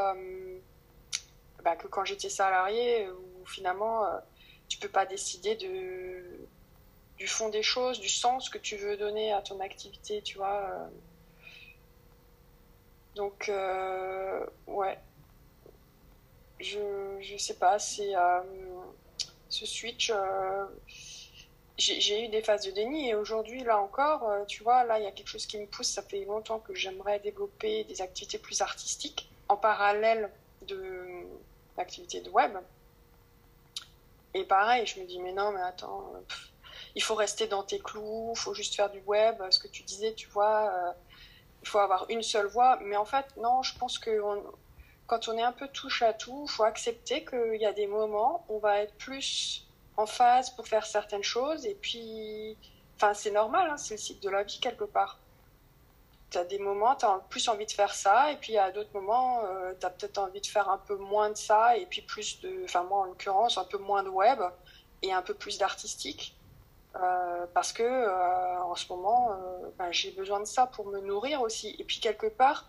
bah, 1.64 1.76
que 1.76 1.88
quand 1.88 2.06
j'étais 2.06 2.30
salarié, 2.30 3.10
où 3.10 3.46
finalement, 3.46 4.06
tu 4.68 4.78
peux 4.78 4.90
pas 4.90 5.06
décider 5.06 5.56
de 5.56 6.48
du 7.20 7.28
fond 7.28 7.50
des 7.50 7.62
choses, 7.62 8.00
du 8.00 8.10
sens 8.10 8.50
que 8.50 8.58
tu 8.58 8.78
veux 8.78 8.96
donner 8.96 9.34
à 9.34 9.42
ton 9.42 9.60
activité, 9.60 10.22
tu 10.22 10.38
vois. 10.38 10.62
Euh. 10.62 10.88
Donc, 13.16 13.50
euh, 13.50 14.46
ouais. 14.68 14.98
Je, 16.62 16.80
je 17.20 17.38
sais 17.38 17.56
pas, 17.56 17.78
c'est 17.78 18.16
euh, 18.16 18.42
ce 19.50 19.66
switch. 19.66 20.12
J'ai 21.80 22.26
eu 22.26 22.28
des 22.28 22.42
phases 22.42 22.66
de 22.66 22.72
déni 22.72 23.10
et 23.10 23.16
aujourd'hui, 23.16 23.64
là 23.64 23.80
encore, 23.80 24.30
tu 24.48 24.64
vois, 24.64 24.84
là, 24.84 25.00
il 25.00 25.04
y 25.04 25.08
a 25.08 25.12
quelque 25.12 25.30
chose 25.30 25.46
qui 25.46 25.58
me 25.58 25.66
pousse. 25.66 25.88
Ça 25.88 26.02
fait 26.02 26.26
longtemps 26.26 26.60
que 26.60 26.76
j'aimerais 26.76 27.20
développer 27.20 27.84
des 27.86 28.02
activités 28.02 28.38
plus 28.38 28.62
artistiques 28.62 29.30
en 29.48 29.58
parallèle 29.58 30.30
de 30.68 31.26
l'activité 31.78 32.22
de 32.22 32.30
web. 32.30 32.58
Et 34.34 34.44
pareil, 34.44 34.86
je 34.86 35.00
me 35.00 35.06
dis, 35.06 35.20
mais 35.20 35.32
non, 35.32 35.52
mais 35.52 35.62
attends, 35.62 36.12
il 36.96 37.02
faut 37.02 37.16
rester 37.16 37.48
dans 37.48 37.64
tes 37.64 37.80
clous, 37.80 38.34
il 38.36 38.40
faut 38.40 38.54
juste 38.54 38.76
faire 38.76 38.90
du 38.90 39.02
web, 39.02 39.42
ce 39.50 39.60
que 39.60 39.68
tu 39.68 39.84
disais, 39.84 40.14
tu 40.14 40.28
vois, 40.30 40.72
euh, 40.72 40.92
il 41.62 41.68
faut 41.68 41.80
avoir 41.80 42.06
une 42.10 42.22
seule 42.22 42.48
voix. 42.48 42.78
Mais 42.84 42.96
en 42.96 43.06
fait, 43.06 43.26
non, 43.38 43.64
je 43.64 43.78
pense 43.78 43.98
que 43.98 44.22
quand 45.08 45.28
on 45.28 45.38
est 45.38 45.42
un 45.42 45.52
peu 45.52 45.68
touche 45.68 46.04
à 46.04 46.14
tout, 46.14 46.46
il 46.48 46.52
faut 46.52 46.64
accepter 46.64 47.26
qu'il 47.26 47.60
y 47.60 47.66
a 47.66 47.74
des 47.74 47.88
moments 47.88 48.46
où 48.50 48.58
on 48.58 48.60
va 48.60 48.82
être 48.82 48.94
plus 48.96 49.66
en 50.00 50.06
phase 50.06 50.50
pour 50.52 50.68
faire 50.68 50.86
certaines 50.86 51.24
choses. 51.24 51.66
Et 51.66 51.76
puis, 51.76 52.58
enfin, 52.96 53.14
c'est 53.14 53.32
normal, 53.32 53.70
hein, 53.72 53.78
c'est 53.78 53.96
le 53.96 54.00
cycle 54.00 54.22
de 54.22 54.30
la 54.30 54.44
vie 54.44 54.60
quelque 54.60 54.86
part. 54.86 55.20
Tu 56.32 56.38
as 56.38 56.46
des 56.46 56.60
moments, 56.60 56.96
tu 56.96 57.06
as 57.06 57.20
plus 57.30 57.48
envie 57.48 57.66
de 57.66 57.72
faire 57.72 57.94
ça, 57.94 58.32
et 58.32 58.38
puis 58.38 58.58
à 58.58 58.72
d'autres 58.72 58.94
moments, 58.94 59.44
euh, 59.46 59.74
tu 59.80 59.86
as 59.86 59.90
peut-être 59.90 60.20
envie 60.20 60.42
de 60.42 60.46
faire 60.46 60.70
un 60.70 60.78
peu 60.78 60.96
moins 60.96 61.30
de 61.30 61.38
ça, 61.38 61.76
et 61.76 61.86
puis 61.88 62.02
plus 62.02 62.40
de, 62.42 62.64
enfin 62.66 62.84
moi 62.84 63.00
en 63.00 63.06
l'occurrence, 63.06 63.58
un 63.58 63.64
peu 63.64 63.80
moins 63.80 64.04
de 64.04 64.10
web 64.10 64.40
et 65.02 65.12
un 65.12 65.24
peu 65.24 65.34
plus 65.34 65.58
d'artistique. 65.58 66.36
Euh, 66.96 67.46
parce 67.54 67.72
que 67.72 67.84
euh, 67.84 68.62
en 68.64 68.76
ce 68.76 68.92
moment, 68.92 69.32
euh, 69.32 69.70
ben, 69.78 69.92
j'ai 69.92 70.12
besoin 70.12 70.40
de 70.40 70.46
ça 70.46 70.66
pour 70.68 70.88
me 70.88 71.00
nourrir 71.00 71.42
aussi. 71.42 71.76
Et 71.80 71.84
puis 71.84 72.00
quelque 72.00 72.28
part, 72.28 72.68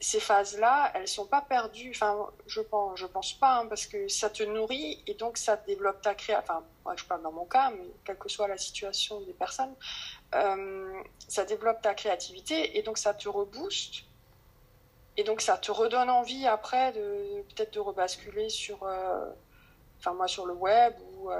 ces 0.00 0.20
phases-là, 0.20 0.92
elles 0.94 1.08
sont 1.08 1.26
pas 1.26 1.42
perdues. 1.42 1.90
Enfin, 1.94 2.28
je 2.46 2.60
pense, 2.60 2.98
je 2.98 3.06
pense 3.06 3.32
pas, 3.32 3.58
hein, 3.58 3.66
parce 3.66 3.86
que 3.86 4.08
ça 4.08 4.30
te 4.30 4.42
nourrit 4.42 5.02
et 5.06 5.14
donc 5.14 5.36
ça 5.36 5.56
développe 5.56 6.00
ta 6.02 6.14
créativité. 6.14 6.52
Enfin, 6.52 6.64
moi, 6.84 6.94
je 6.96 7.04
parle 7.04 7.22
dans 7.22 7.32
mon 7.32 7.44
cas, 7.44 7.70
mais 7.70 7.86
quelle 8.04 8.18
que 8.18 8.28
soit 8.28 8.48
la 8.48 8.58
situation 8.58 9.20
des 9.22 9.32
personnes, 9.32 9.74
ça 10.32 11.44
développe 11.44 11.82
ta 11.82 11.94
créativité 11.94 12.78
et 12.78 12.82
donc 12.82 12.98
ça 12.98 13.14
te 13.14 13.28
rebooste. 13.28 14.04
Et 15.16 15.24
donc 15.24 15.40
ça 15.40 15.58
te 15.58 15.72
redonne 15.72 16.10
envie 16.10 16.46
après 16.46 16.92
de 16.92 17.42
peut-être 17.48 17.72
de 17.74 17.80
rebasculer 17.80 18.48
sur, 18.50 18.82
enfin 19.98 20.12
moi 20.14 20.28
sur 20.28 20.46
le 20.46 20.54
web 20.54 20.94
ou 21.12 21.30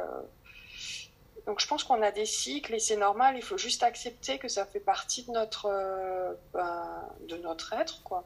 donc 1.49 1.61
je 1.61 1.67
pense 1.67 1.83
qu'on 1.83 2.03
a 2.03 2.11
des 2.11 2.27
cycles 2.27 2.75
et 2.75 2.79
c'est 2.79 2.99
normal, 2.99 3.35
il 3.39 3.43
faut 3.43 3.57
juste 3.57 3.83
accepter 3.83 4.39
que 4.39 4.49
ça 4.49 4.67
fait 4.67 4.81
partie 4.81 5.25
de 5.25 5.31
notre, 5.31 5.65
euh, 5.65 6.35
ben, 6.53 7.09
de 7.27 7.39
notre 7.39 7.73
être. 7.73 8.03
quoi. 8.03 8.23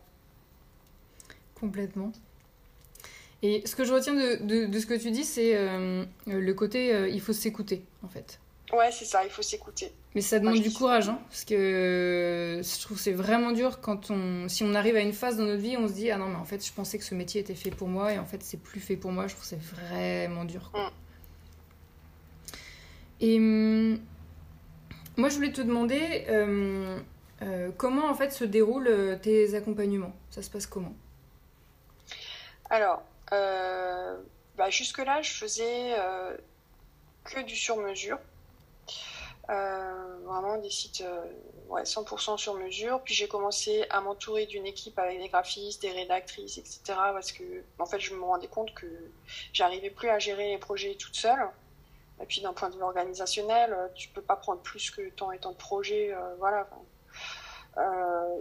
Complètement. 1.62 2.12
Et 3.42 3.62
ce 3.66 3.74
que 3.74 3.84
je 3.84 3.92
retiens 3.92 4.14
de, 4.14 4.66
de, 4.66 4.78
ce 4.78 4.86
que 4.86 4.94
tu 4.94 5.10
dis, 5.10 5.24
c'est 5.24 5.56
euh, 5.56 6.04
le 6.26 6.54
côté 6.54 6.94
euh, 6.94 7.08
il 7.08 7.20
faut 7.20 7.32
s'écouter, 7.32 7.84
en 8.04 8.08
fait. 8.08 8.38
Ouais, 8.72 8.90
c'est 8.92 9.04
ça, 9.04 9.24
il 9.24 9.30
faut 9.30 9.42
s'écouter. 9.42 9.92
Mais 10.14 10.20
ça 10.20 10.38
demande 10.38 10.60
du 10.60 10.72
courage, 10.72 11.08
hein, 11.08 11.18
parce 11.28 11.44
que 11.44 12.60
je 12.62 12.80
trouve 12.80 12.96
que 12.96 13.02
c'est 13.02 13.12
vraiment 13.12 13.52
dur 13.52 13.80
quand 13.80 14.10
on, 14.10 14.48
si 14.48 14.64
on 14.64 14.74
arrive 14.74 14.96
à 14.96 15.00
une 15.00 15.12
phase 15.12 15.36
dans 15.36 15.44
notre 15.44 15.62
vie, 15.62 15.76
on 15.76 15.88
se 15.88 15.94
dit 15.94 16.10
ah 16.10 16.18
non 16.18 16.28
mais 16.28 16.36
en 16.36 16.44
fait 16.44 16.64
je 16.64 16.72
pensais 16.72 16.98
que 16.98 17.04
ce 17.04 17.14
métier 17.14 17.40
était 17.40 17.54
fait 17.54 17.70
pour 17.70 17.88
moi 17.88 18.12
et 18.12 18.18
en 18.18 18.26
fait 18.26 18.42
c'est 18.42 18.60
plus 18.60 18.80
fait 18.80 18.96
pour 18.96 19.12
moi. 19.12 19.26
Je 19.26 19.34
trouve 19.34 19.42
que 19.42 19.48
c'est 19.48 19.62
vraiment 19.62 20.44
dur. 20.44 20.70
Quoi. 20.72 20.88
Mm. 20.88 20.92
Et 23.24 23.38
hum, 23.38 23.98
moi, 25.16 25.28
je 25.28 25.36
voulais 25.36 25.52
te 25.52 25.60
demander 25.60 26.24
euh, 26.28 26.98
euh, 27.42 27.70
comment 27.76 28.08
en 28.08 28.14
fait 28.14 28.32
se 28.32 28.44
déroulent 28.44 28.88
euh, 28.88 29.16
tes 29.20 29.54
accompagnements? 29.54 30.14
Ça 30.30 30.40
se 30.40 30.48
passe 30.48 30.66
comment? 30.66 30.94
Alors, 32.72 33.02
bah, 33.30 34.70
jusque-là, 34.70 35.20
je 35.22 35.30
faisais 35.30 35.94
que 37.24 37.40
du 37.42 37.54
sur-mesure. 37.54 38.18
vraiment 39.46 40.56
des 40.56 40.70
sites 40.70 41.04
ouais, 41.68 41.82
100% 41.82 42.38
sur 42.38 42.54
mesure. 42.54 43.02
Puis 43.02 43.14
j'ai 43.14 43.28
commencé 43.28 43.84
à 43.90 44.00
m'entourer 44.00 44.46
d'une 44.46 44.66
équipe 44.66 44.98
avec 44.98 45.20
des 45.20 45.28
graphistes, 45.28 45.82
des 45.82 45.90
rédactrices, 45.90 46.58
etc. 46.58 46.80
Parce 46.86 47.32
que 47.32 47.44
en 47.78 47.86
fait, 47.86 48.00
je 48.00 48.14
me 48.14 48.24
rendais 48.24 48.48
compte 48.48 48.72
que 48.74 48.86
j'arrivais 49.52 49.90
plus 49.90 50.08
à 50.08 50.18
gérer 50.18 50.48
les 50.48 50.58
projets 50.58 50.94
toute 50.94 51.16
seule. 51.16 51.48
Et 52.22 52.26
puis 52.26 52.40
d'un 52.40 52.52
point 52.52 52.70
de 52.70 52.76
vue 52.76 52.82
organisationnel, 52.82 53.72
euh, 53.72 53.88
tu 53.94 54.08
peux 54.08 54.22
pas 54.22 54.36
prendre 54.36 54.60
plus 54.60 54.90
que 54.90 55.10
tant 55.10 55.32
et 55.32 55.38
tant 55.38 55.50
de 55.50 55.56
projets, 55.56 56.14
euh, 56.14 56.34
voilà. 56.38 56.68
Euh, 57.78 58.40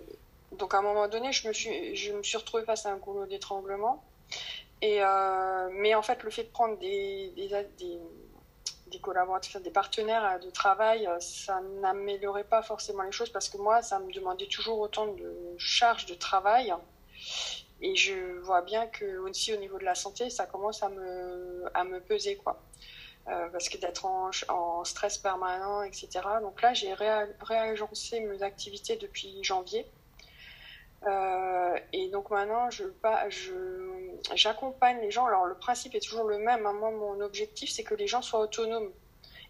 donc 0.51 0.73
à 0.75 0.77
un 0.77 0.81
moment 0.81 1.07
donné, 1.07 1.31
je 1.31 1.47
me 1.47 1.53
suis, 1.53 1.95
je 1.95 2.37
retrouvée 2.37 2.63
face 2.63 2.85
à 2.85 2.91
un 2.91 2.97
goulot 2.97 3.25
d'étranglement. 3.25 4.03
Et 4.81 5.01
mais 5.73 5.93
en 5.93 6.01
fait, 6.01 6.23
le 6.23 6.31
fait 6.31 6.43
de 6.45 6.49
prendre 6.49 6.77
des, 6.79 7.31
des, 7.35 7.99
des, 8.87 8.99
collaborateurs, 8.99 9.61
des 9.61 9.69
partenaires 9.69 10.39
de 10.39 10.49
travail, 10.49 11.07
ça 11.19 11.61
n'améliorait 11.81 12.45
pas 12.45 12.63
forcément 12.63 13.03
les 13.03 13.11
choses 13.11 13.29
parce 13.29 13.47
que 13.47 13.57
moi, 13.57 13.81
ça 13.83 13.99
me 13.99 14.11
demandait 14.11 14.47
toujours 14.47 14.79
autant 14.79 15.07
de 15.07 15.55
charges 15.57 16.07
de 16.07 16.15
travail. 16.15 16.73
Et 17.81 17.95
je 17.95 18.39
vois 18.39 18.61
bien 18.61 18.87
que 18.87 19.17
aussi 19.19 19.53
au 19.53 19.57
niveau 19.57 19.77
de 19.77 19.85
la 19.85 19.95
santé, 19.95 20.29
ça 20.29 20.45
commence 20.45 20.83
à 20.83 20.89
me, 20.89 21.65
à 21.73 21.83
me 21.83 21.99
peser, 21.99 22.37
quoi. 22.37 22.61
Euh, 23.27 23.49
parce 23.49 23.69
que 23.69 23.77
d'être 23.77 24.05
en, 24.05 24.83
stress 24.83 25.17
permanent, 25.17 25.83
etc. 25.83 26.09
Donc 26.41 26.61
là, 26.61 26.73
j'ai 26.73 26.93
réagencé 26.93 28.19
mes 28.19 28.41
activités 28.41 28.97
depuis 28.97 29.43
janvier. 29.43 29.85
Euh, 31.07 31.77
et 31.93 32.09
donc 32.09 32.31
maintenant, 32.31 32.69
je, 32.71 32.83
j'accompagne 34.35 34.99
les 35.01 35.11
gens. 35.11 35.25
Alors 35.25 35.45
le 35.45 35.55
principe 35.55 35.95
est 35.95 35.99
toujours 35.99 36.25
le 36.25 36.37
même. 36.37 36.65
Hein. 36.65 36.73
Moi, 36.73 36.91
mon 36.91 37.21
objectif, 37.21 37.69
c'est 37.71 37.83
que 37.83 37.95
les 37.95 38.07
gens 38.07 38.21
soient 38.21 38.39
autonomes 38.39 38.91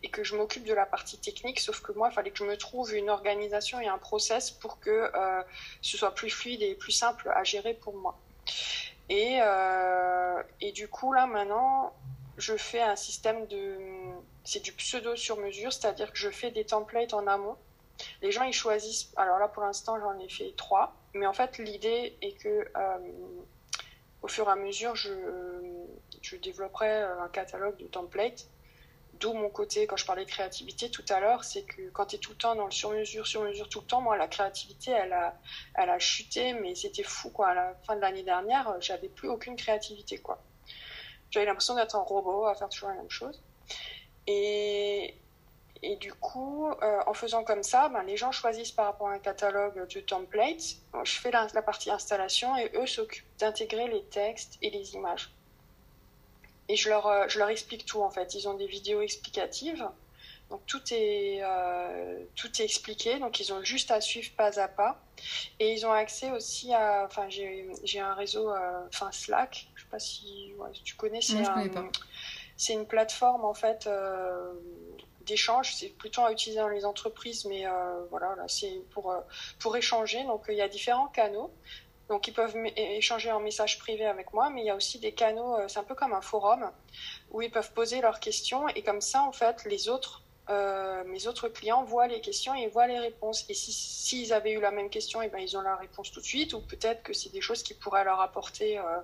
et 0.04 0.10
que 0.10 0.24
je 0.24 0.36
m'occupe 0.36 0.64
de 0.64 0.74
la 0.74 0.86
partie 0.86 1.18
technique. 1.20 1.60
Sauf 1.60 1.82
que 1.82 1.92
moi, 1.92 2.10
il 2.12 2.14
fallait 2.14 2.32
que 2.32 2.38
je 2.38 2.46
me 2.46 2.58
trouve 2.58 2.94
une 2.94 3.10
organisation 3.10 3.80
et 3.80 3.88
un 3.88 3.98
process 3.98 4.50
pour 4.52 4.80
que 4.80 4.90
euh, 4.90 5.44
ce 5.82 5.98
soit 5.98 6.16
plus 6.16 6.30
fluide 6.30 6.62
et 6.62 6.76
plus 6.76 6.92
simple 6.92 7.32
à 7.36 7.44
gérer 7.44 7.74
pour 7.74 7.96
moi. 7.96 8.18
Et, 9.10 9.40
et 10.62 10.72
du 10.72 10.88
coup, 10.88 11.12
là 11.12 11.28
maintenant, 11.28 11.94
je 12.38 12.58
fais 12.58 12.82
un 12.82 12.96
système 12.96 13.46
de. 13.48 13.78
C'est 14.44 14.62
du 14.62 14.72
pseudo 14.74 15.16
sur 15.16 15.38
mesure, 15.38 15.72
c'est-à-dire 15.72 16.12
que 16.12 16.18
je 16.18 16.30
fais 16.30 16.50
des 16.50 16.66
templates 16.66 17.14
en 17.14 17.28
amont. 17.28 17.58
Les 18.22 18.32
gens, 18.32 18.44
ils 18.44 18.54
choisissent. 18.54 19.12
Alors 19.16 19.38
là, 19.38 19.48
pour 19.48 19.64
l'instant, 19.64 20.00
j'en 20.00 20.18
ai 20.20 20.30
fait 20.30 20.54
trois. 20.58 20.96
mais 21.14 21.28
en 21.28 21.34
fait, 21.34 21.58
l'idée 21.60 22.18
est 22.22 22.34
que 22.42 22.68
au 24.22 24.28
fur 24.28 24.48
et 24.48 24.52
à 24.52 24.56
mesure, 24.56 24.96
je, 24.96 25.10
je 26.22 26.36
développerai 26.36 27.02
un 27.02 27.30
catalogue 27.30 27.78
de 27.78 27.88
templates 27.88 28.48
D'où 29.22 29.34
mon 29.34 29.52
côté, 29.52 29.86
quand 29.86 29.98
je 29.98 30.06
parlais 30.06 30.26
de 30.26 30.30
créativité 30.32 30.90
tout 30.90 31.06
à 31.10 31.20
l'heure, 31.20 31.44
c'est 31.44 31.62
que 31.62 31.90
quand 31.92 32.08
tu 32.08 32.16
es 32.16 32.20
tout 32.20 32.32
le 32.32 32.38
temps 32.38 32.56
dans 32.56 32.66
le 32.66 32.72
sur-mesure, 32.72 33.28
sur-mesure 33.28 33.70
tout 33.70 33.82
le 33.82 33.86
temps, 33.86 34.02
moi, 34.02 34.18
la 34.18 34.28
créativité, 34.28 34.90
elle 34.90 35.14
a, 35.14 35.38
elle 35.76 35.92
a 35.92 36.00
chuté, 36.00 36.54
mais 36.54 36.74
c'était 36.74 37.04
fou, 37.04 37.30
quoi. 37.30 37.50
À 37.50 37.54
la 37.54 37.76
fin 37.86 37.96
de 37.96 38.02
l'année 38.02 38.24
dernière, 38.24 38.76
j'avais 38.80 39.10
plus 39.10 39.30
aucune 39.30 39.56
créativité, 39.56 40.18
quoi. 40.18 40.42
J'avais 41.30 41.46
l'impression 41.46 41.76
d'être 41.76 41.96
un 41.96 42.02
robot, 42.02 42.46
à 42.46 42.56
faire 42.56 42.68
toujours 42.70 42.90
la 42.90 42.96
même 42.96 43.12
chose. 43.12 43.44
Et, 44.26 45.14
et 45.84 45.96
du 45.96 46.14
coup, 46.14 46.70
euh, 46.70 47.00
en 47.08 47.14
faisant 47.14 47.44
comme 47.44 47.64
ça, 47.64 47.90
ben, 47.90 48.04
les 48.04 48.18
gens 48.18 48.32
choisissent 48.32 48.72
par 48.72 48.86
rapport 48.86 49.08
à 49.10 49.14
un 49.14 49.20
catalogue 49.20 49.88
de 49.88 50.00
templates. 50.00 50.78
je 51.04 51.20
fais 51.20 51.32
la, 51.32 51.48
la 51.54 51.62
partie 51.62 51.90
installation 51.90 52.56
et 52.56 52.72
eux 52.76 52.86
s'occupent 52.86 53.26
d'intégrer 53.40 53.88
les 53.88 54.04
textes 54.04 54.58
et 54.62 54.70
les 54.70 54.94
images 54.94 55.34
et 56.72 56.76
je 56.78 56.90
leur, 56.90 57.06
euh, 57.08 57.26
je 57.28 57.38
leur 57.38 57.50
explique 57.50 57.86
tout 57.86 58.02
en 58.02 58.10
fait. 58.10 58.34
Ils 58.36 58.48
ont 58.48 58.54
des 58.54 58.68
vidéos 58.68 59.02
explicatives. 59.02 59.86
Donc 60.50 60.66
tout 60.66 60.82
est, 60.92 61.40
euh, 61.44 62.24
tout 62.36 62.50
est 62.62 62.66
expliqué, 62.66 63.20
donc 63.20 63.40
ils 63.40 63.54
ont 63.54 63.64
juste 63.64 63.90
à 63.90 64.02
suivre 64.02 64.32
pas 64.36 64.60
à 64.60 64.68
pas. 64.68 65.02
Et 65.60 65.74
ils 65.74 65.86
ont 65.86 65.92
accès 65.92 66.30
aussi 66.32 66.74
à, 66.74 67.06
enfin 67.06 67.28
j'ai 67.30 68.00
un 68.00 68.14
réseau, 68.14 68.52
enfin 68.88 69.12
Slack, 69.14 69.68
je 69.76 69.82
sais 69.82 69.90
pas 69.90 70.00
si, 70.00 70.54
tu 70.84 70.96
connais, 70.96 71.22
c'est 71.22 71.44
c'est 72.58 72.74
une 72.74 72.86
plateforme 72.86 73.46
en 73.46 73.54
fait 73.54 73.90
d'échange, 75.26 75.76
c'est 75.76 75.90
plutôt 75.90 76.24
à 76.24 76.32
utiliser 76.32 76.60
dans 76.60 76.70
les 76.70 76.86
entreprises, 76.86 77.46
mais 77.46 77.66
voilà, 78.10 78.36
c'est 78.48 78.82
pour, 78.92 79.14
pour 79.60 79.76
échanger. 79.78 80.24
Donc 80.24 80.46
il 80.50 80.56
y 80.56 80.62
a 80.62 80.68
différents 80.68 81.08
canaux. 81.08 81.52
Donc 82.12 82.28
ils 82.28 82.34
peuvent 82.34 82.58
échanger 82.76 83.32
en 83.32 83.40
message 83.40 83.80
privé 83.80 84.06
avec 84.06 84.34
moi, 84.34 84.50
mais 84.50 84.64
il 84.64 84.66
y 84.66 84.70
a 84.70 84.76
aussi 84.76 85.00
des 85.00 85.14
canaux, 85.14 85.56
euh, 85.56 85.70
c'est 85.70 85.80
un 85.80 85.86
peu 85.86 85.96
comme 85.96 86.12
un 86.12 86.20
forum, 86.20 86.70
où 87.32 87.42
ils 87.42 87.50
peuvent 87.50 87.72
poser 87.72 88.02
leurs 88.02 88.20
questions 88.20 88.68
et 88.68 88.82
comme 88.82 89.00
ça, 89.00 89.24
en 89.24 89.32
fait, 89.32 89.64
les 89.64 89.88
autres, 89.88 90.22
euh, 90.50 91.06
mes 91.06 91.28
autres 91.28 91.48
clients 91.48 91.86
voient 91.86 92.08
les 92.08 92.20
questions 92.20 92.54
et 92.54 92.68
voient 92.68 92.88
les 92.88 93.00
réponses. 93.00 93.46
Et 93.48 93.54
s'ils 93.54 94.26
si, 94.26 94.34
avaient 94.34 94.52
eu 94.52 94.60
la 94.60 94.72
même 94.72 94.90
question, 94.90 95.22
et 95.22 95.28
eh 95.28 95.30
ben, 95.30 95.38
ils 95.38 95.56
ont 95.56 95.62
la 95.62 95.78
réponse 95.78 96.12
tout 96.12 96.20
de 96.20 96.26
suite, 96.26 96.52
ou 96.54 96.60
peut-être 96.60 97.02
que 97.02 97.14
c'est 97.14 97.32
des 97.32 97.40
choses 97.40 97.64
qui 97.64 97.76
pourraient 97.76 98.04
leur 98.04 98.20
apporter... 98.20 98.78
Euh, 98.78 99.00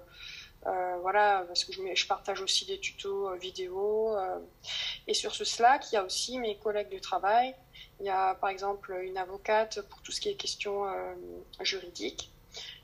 voilà, 1.02 1.44
parce 1.48 1.64
que 1.64 1.72
je, 1.72 2.08
partage 2.08 2.42
aussi 2.42 2.66
des 2.66 2.80
tutos 2.80 3.34
vidéo. 3.36 4.16
et 5.08 5.14
sur 5.14 5.34
ce 5.34 5.46
Slack, 5.46 5.92
il 5.92 5.96
y 5.96 5.98
a 5.98 6.04
aussi 6.04 6.40
mes 6.40 6.58
collègues 6.58 6.90
de 6.90 7.00
travail. 7.00 7.56
Il 8.00 8.06
y 8.06 8.10
a 8.10 8.36
par 8.36 8.50
exemple 8.50 8.94
une 9.04 9.18
avocate 9.18 9.82
pour 9.90 10.02
tout 10.02 10.12
ce 10.12 10.20
qui 10.20 10.30
est 10.30 10.36
questions 10.36 10.86
juridiques 11.62 12.32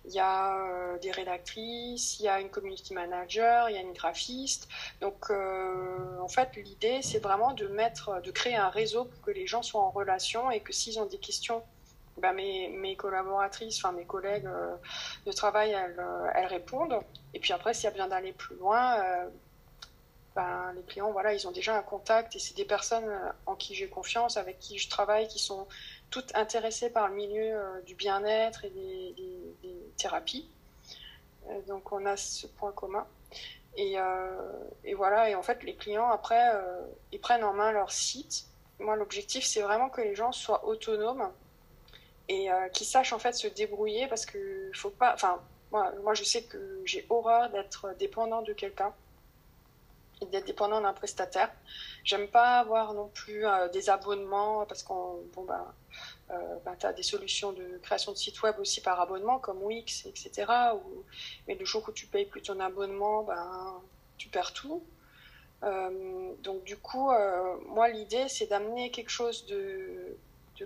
il 0.05 0.11
y 0.11 0.19
a 0.19 0.57
euh, 0.57 0.97
des 0.99 1.11
rédactrices, 1.11 2.19
il 2.19 2.23
y 2.23 2.27
a 2.27 2.39
une 2.39 2.49
community 2.49 2.93
manager, 2.93 3.69
il 3.69 3.75
y 3.75 3.77
a 3.77 3.81
une 3.81 3.93
graphiste. 3.93 4.67
Donc, 5.01 5.29
euh, 5.29 6.19
en 6.19 6.27
fait, 6.27 6.55
l'idée, 6.57 7.01
c'est 7.01 7.19
vraiment 7.19 7.53
de 7.53 7.67
mettre, 7.67 8.21
de 8.21 8.31
créer 8.31 8.55
un 8.55 8.69
réseau 8.69 9.05
pour 9.05 9.21
que 9.21 9.31
les 9.31 9.47
gens 9.47 9.61
soient 9.61 9.81
en 9.81 9.91
relation 9.91 10.51
et 10.51 10.59
que 10.59 10.73
s'ils 10.73 10.99
ont 10.99 11.05
des 11.05 11.19
questions, 11.19 11.63
ben 12.17 12.33
mes, 12.33 12.69
mes, 12.69 12.95
collaboratrices, 12.95 13.77
enfin 13.77 13.91
mes 13.91 14.05
collègues 14.05 14.45
euh, 14.45 14.75
de 15.25 15.31
travail, 15.31 15.71
elles, 15.71 16.03
elles, 16.35 16.45
répondent. 16.47 16.99
Et 17.33 17.39
puis 17.39 17.53
après, 17.53 17.73
s'il 17.73 17.85
y 17.85 17.87
a 17.87 17.91
besoin 17.91 18.07
d'aller 18.07 18.33
plus 18.33 18.55
loin, 18.55 18.97
ben, 20.35 20.73
les 20.75 20.81
clients, 20.83 21.11
voilà, 21.11 21.33
ils 21.33 21.47
ont 21.47 21.51
déjà 21.51 21.77
un 21.77 21.81
contact 21.81 22.35
et 22.35 22.39
c'est 22.39 22.55
des 22.55 22.65
personnes 22.65 23.11
en 23.45 23.55
qui 23.55 23.75
j'ai 23.75 23.87
confiance, 23.87 24.37
avec 24.37 24.59
qui 24.59 24.77
je 24.77 24.89
travaille, 24.89 25.27
qui 25.27 25.39
sont 25.39 25.67
toutes 26.09 26.35
intéressées 26.35 26.89
par 26.89 27.07
le 27.07 27.15
milieu 27.15 27.59
du 27.85 27.95
bien-être 27.95 28.65
et 28.65 28.69
des, 28.69 29.13
des 29.15 29.33
thérapie. 29.97 30.47
Euh, 31.49 31.61
donc 31.67 31.91
on 31.91 32.05
a 32.05 32.17
ce 32.17 32.47
point 32.47 32.71
commun. 32.71 33.05
Et, 33.75 33.95
euh, 33.97 34.51
et, 34.83 34.93
voilà, 34.93 35.29
et 35.29 35.35
en 35.35 35.41
fait, 35.41 35.63
les 35.63 35.75
clients, 35.75 36.09
après, 36.09 36.53
euh, 36.53 36.81
ils 37.11 37.19
prennent 37.19 37.43
en 37.43 37.53
main 37.53 37.71
leur 37.71 37.91
site. 37.91 38.45
Moi, 38.79 38.95
l'objectif, 38.95 39.43
c'est 39.45 39.61
vraiment 39.61 39.89
que 39.89 40.01
les 40.01 40.13
gens 40.13 40.31
soient 40.31 40.65
autonomes 40.65 41.31
et 42.29 42.47
qu'ils 42.73 42.87
sachent 42.87 43.13
en 43.13 43.19
fait 43.19 43.33
se 43.33 43.47
débrouiller 43.47 44.07
parce 44.07 44.25
que 44.25 44.71
faut 44.73 44.89
pas. 44.89 45.13
Enfin, 45.13 45.41
moi, 45.71 45.91
moi, 46.03 46.13
je 46.13 46.23
sais 46.23 46.43
que 46.43 46.81
j'ai 46.85 47.05
horreur 47.09 47.49
d'être 47.49 47.93
dépendant 47.99 48.41
de 48.41 48.53
quelqu'un 48.53 48.93
et 50.21 50.25
d'être 50.27 50.45
dépendant 50.45 50.81
d'un 50.81 50.93
prestataire. 50.93 51.51
J'aime 52.03 52.27
pas 52.27 52.59
avoir 52.59 52.93
non 52.93 53.09
plus 53.13 53.43
des 53.73 53.89
abonnements 53.89 54.65
parce 54.65 54.83
qu'on. 54.83 55.19
Bon, 55.33 55.43
bah, 55.43 55.73
euh, 56.31 56.55
ben, 56.65 56.75
tu 56.79 56.85
as 56.85 56.93
des 56.93 57.03
solutions 57.03 57.51
de 57.51 57.79
création 57.83 58.11
de 58.11 58.17
sites 58.17 58.41
web 58.41 58.55
aussi 58.59 58.81
par 58.81 58.99
abonnement, 58.99 59.39
comme 59.39 59.61
Wix, 59.61 60.05
etc. 60.05 60.51
mais 61.47 61.55
le 61.55 61.65
jour 61.65 61.83
où 61.87 61.91
tu 61.91 62.07
payes 62.07 62.25
plus 62.25 62.41
ton 62.41 62.59
abonnement, 62.59 63.23
ben, 63.23 63.81
tu 64.17 64.29
perds 64.29 64.53
tout. 64.53 64.83
Euh, 65.63 66.33
donc 66.41 66.63
du 66.63 66.77
coup, 66.77 67.11
euh, 67.11 67.57
moi, 67.67 67.89
l'idée, 67.89 68.27
c'est 68.29 68.47
d'amener 68.47 68.89
quelque 68.91 69.09
chose 69.09 69.45
de, 69.45 70.17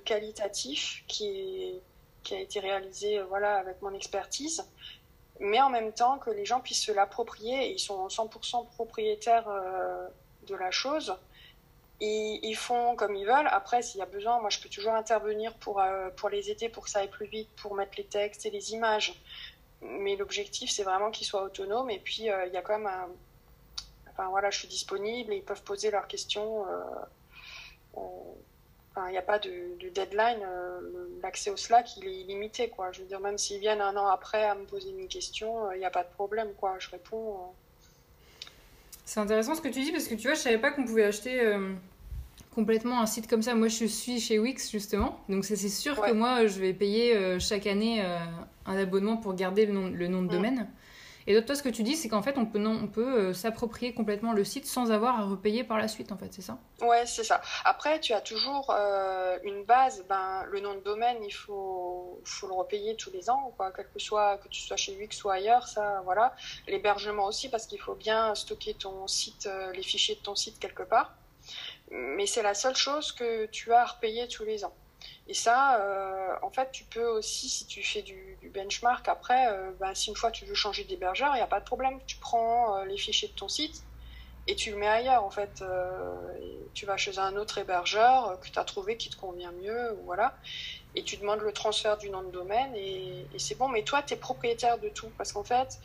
qualitatif 0.06 1.04
qui, 1.08 1.80
qui 2.24 2.36
a 2.36 2.40
été 2.40 2.60
réalisé 2.60 3.22
voilà, 3.24 3.56
avec 3.58 3.82
mon 3.82 3.94
expertise, 3.94 4.66
mais 5.40 5.62
en 5.62 5.70
même 5.70 5.94
temps 5.94 6.18
que 6.18 6.30
les 6.30 6.46
gens 6.46 6.60
puissent 6.60 6.84
se 6.84 6.92
l'approprier 6.92 7.72
ils 7.72 7.80
sont 7.80 8.08
100% 8.08 8.68
propriétaires 8.70 9.50
de 10.48 10.56
la 10.56 10.72
chose 10.72 11.18
ils, 12.00 12.56
font 12.56 12.96
comme 12.96 13.16
ils 13.16 13.26
veulent. 13.26 13.48
Après, 13.48 13.82
s'il 13.82 14.00
y 14.00 14.04
a 14.04 14.06
besoin, 14.06 14.40
moi, 14.40 14.50
je 14.50 14.60
peux 14.60 14.70
toujours 14.70 14.94
intervenir 14.94 15.54
pour, 15.56 15.82
euh, 15.82 16.10
pour 16.12 16.30
les 16.30 16.52
aider, 16.52 16.70
pour 16.70 16.84
que 16.84 16.90
ça 16.90 17.00
aille 17.00 17.10
plus 17.10 17.28
vite, 17.28 17.50
pour 17.62 17.76
mettre 17.76 17.94
les 17.98 18.06
textes 18.06 18.46
et 18.46 18.50
les 18.50 18.74
images. 18.74 19.20
Mais 19.82 20.16
l'objectif, 20.16 20.70
c'est 20.72 20.84
vraiment 20.84 21.12
qu'ils 21.12 21.28
soient 21.28 21.44
autonomes. 21.44 21.90
Et 21.90 22.00
puis, 22.00 22.30
euh, 22.30 22.46
il 22.46 22.54
y 22.54 22.58
a 22.58 22.62
quand 22.62 22.78
même 22.78 22.88
un... 22.88 23.10
Enfin, 24.12 24.30
voilà, 24.30 24.50
je 24.50 24.60
suis 24.60 24.68
disponible 24.68 25.34
et 25.34 25.38
ils 25.38 25.44
peuvent 25.44 25.64
poser 25.64 25.92
leurs 25.92 26.08
questions. 26.08 26.66
Euh, 28.98 29.00
enfin, 29.00 29.10
il 29.10 29.12
n'y 29.12 29.18
a 29.18 29.22
pas 29.22 29.40
de, 29.40 29.52
de 29.80 29.90
deadline. 29.90 30.40
L'accès 31.22 31.50
au 31.52 31.58
Slack, 31.58 31.98
il 31.98 32.08
est 32.08 32.22
illimité, 32.22 32.70
quoi. 32.70 32.92
Je 32.92 33.02
veux 33.02 33.08
dire, 33.08 33.20
même 33.20 33.38
s'ils 33.38 33.60
viennent 33.60 33.82
un 33.82 33.96
an 33.96 34.08
après 34.08 34.44
à 34.44 34.56
me 34.56 34.66
poser 34.66 34.90
une 34.90 35.08
question, 35.08 35.72
il 35.74 35.80
n'y 35.80 35.86
a 35.86 35.92
pas 35.92 36.04
de 36.04 36.10
problème, 36.10 36.50
quoi. 36.58 36.76
Je 36.80 36.90
réponds... 36.90 37.38
C'est 39.08 39.22
intéressant 39.22 39.56
ce 39.56 39.62
que 39.62 39.70
tu 39.70 39.82
dis 39.82 39.94
parce 39.94 40.06
que 40.10 40.16
tu 40.16 40.28
vois, 40.28 40.34
je 40.34 40.42
savais 40.42 40.58
pas 40.58 40.70
qu'on 40.70 40.84
pouvait 40.84 41.06
acheter 41.06 41.40
euh, 41.40 41.72
complètement 42.54 43.00
un 43.00 43.06
site 43.06 43.30
comme 43.30 43.42
ça. 43.42 43.56
Moi, 43.56 43.70
je 43.70 43.86
suis 43.86 44.20
chez 44.20 44.38
Wix 44.38 44.70
justement, 44.70 45.18
donc 45.30 45.46
c'est 45.46 45.56
sûr 45.56 45.96
que 46.02 46.12
moi, 46.12 46.46
je 46.46 46.60
vais 46.60 46.74
payer 46.74 47.16
euh, 47.16 47.40
chaque 47.40 47.68
année 47.68 48.04
euh, 48.04 48.20
un 48.66 48.78
abonnement 48.78 49.16
pour 49.16 49.34
garder 49.34 49.66
le 49.66 49.72
nom, 49.72 49.88
le 49.88 50.08
nom 50.10 50.24
de 50.24 50.28
mm. 50.28 50.30
domaine. 50.30 50.68
Et 51.28 51.34
d'autre, 51.34 51.48
toi, 51.48 51.56
ce 51.56 51.62
que 51.64 51.70
tu 51.70 51.84
dis, 51.84 51.98
c'est 51.98 52.08
qu'en 52.08 52.22
fait, 52.22 52.38
on 52.38 52.46
peut, 52.46 52.64
peut 52.94 53.20
euh, 53.20 53.34
s'approprier 53.34 53.94
complètement 53.94 54.32
le 54.32 54.46
site 54.46 54.66
sans 54.66 54.92
avoir 54.92 55.20
à 55.20 55.26
repayer 55.26 55.66
par 55.66 55.78
la 55.78 55.90
suite, 55.90 56.14
en 56.14 56.18
fait, 56.18 56.34
c'est 56.34 56.42
ça? 56.42 56.58
Ouais, 56.82 57.06
c'est 57.06 57.26
ça. 57.26 57.42
Après, 57.66 58.00
tu 58.00 58.14
as 58.14 58.22
toujours 58.22 58.74
euh, 58.74 59.38
une 59.44 59.66
base. 59.66 60.06
Ben, 60.08 60.46
le 60.50 60.62
nom 60.62 60.76
de 60.76 60.80
domaine, 60.80 61.18
il 61.26 61.34
faut, 61.34 62.22
faut 62.24 62.48
le 62.48 62.54
repayer 62.54 62.96
tous 62.96 63.12
les 63.12 63.30
ans, 63.30 63.54
quoi, 63.58 63.74
quel 63.76 63.90
que 63.90 64.00
soit, 64.00 64.38
que 64.38 64.48
tu 64.48 64.62
sois 64.62 64.78
chez 64.78 64.96
Wix 64.96 65.22
ou 65.26 65.30
ailleurs, 65.30 65.68
ça, 65.68 66.02
voilà. 66.06 66.34
L'hébergement 66.66 67.26
aussi, 67.26 67.50
parce 67.50 67.68
qu'il 67.68 67.82
faut 67.82 67.96
bien 67.96 68.34
stocker 68.34 68.74
ton 68.76 69.06
site, 69.08 69.48
euh, 69.48 69.74
les 69.74 69.84
fichiers 69.84 70.16
de 70.16 70.22
ton 70.22 70.36
site 70.36 70.60
quelque 70.60 70.84
part. 70.84 71.14
Mais 71.92 72.26
c'est 72.26 72.44
la 72.44 72.54
seule 72.54 72.76
chose 72.76 73.12
que 73.12 73.48
tu 73.48 73.74
as 73.74 73.82
à 73.82 73.86
repayer 73.86 74.30
tous 74.30 74.46
les 74.46 74.64
ans. 74.64 74.74
Et 75.30 75.34
ça, 75.34 75.82
euh, 75.82 76.36
en 76.42 76.50
fait, 76.50 76.72
tu 76.72 76.86
peux 76.86 77.06
aussi, 77.06 77.50
si 77.50 77.66
tu 77.66 77.84
fais 77.84 78.02
du, 78.02 78.38
benchmark, 78.54 79.08
après, 79.10 79.48
euh, 79.52 79.72
ben, 79.80 79.94
si 79.94 80.10
une 80.10 80.16
fois 80.16 80.32
tu 80.32 80.46
veux 80.46 80.56
changer 80.56 80.86
d'hébergeur, 80.86 81.32
il 81.34 81.38
n'y 81.38 81.44
a 81.44 81.48
pas 81.48 81.60
de 81.60 81.66
problème. 81.66 82.00
Tu 82.08 82.16
prends 82.18 82.78
euh, 82.78 82.86
les 82.86 82.98
fichiers 82.98 83.28
de 83.28 83.34
ton 83.34 83.50
site 83.50 83.84
et 84.48 84.56
tu 84.56 84.72
le 84.72 84.78
mets 84.78 84.88
ailleurs, 84.88 85.26
en 85.26 85.30
fait. 85.30 85.62
tu 86.74 86.86
vas 86.86 86.96
chez 86.96 87.20
un 87.20 87.36
autre 87.36 87.58
hébergeur 87.58 88.40
que 88.40 88.48
tu 88.48 88.58
as 88.58 88.64
trouvé 88.64 88.96
qui 88.96 89.10
te 89.10 89.18
convient 89.18 89.52
mieux, 89.52 89.98
voilà. 90.06 90.38
Et 90.96 91.04
tu 91.04 91.18
demandes 91.18 91.42
le 91.42 91.52
transfert 91.52 91.98
du 91.98 92.10
nom 92.10 92.22
de 92.24 92.32
domaine 92.32 92.74
et, 92.74 93.26
et 93.34 93.40
c'est 93.40 93.56
bon. 93.56 93.68
Mais 93.68 93.84
toi, 93.84 94.02
tu 94.04 94.14
es 94.14 94.18
propriétaire 94.18 94.78
de 94.78 94.88
tout. 94.88 95.10
Parce 95.18 95.34
qu'en 95.34 95.44
fait, 95.44 95.80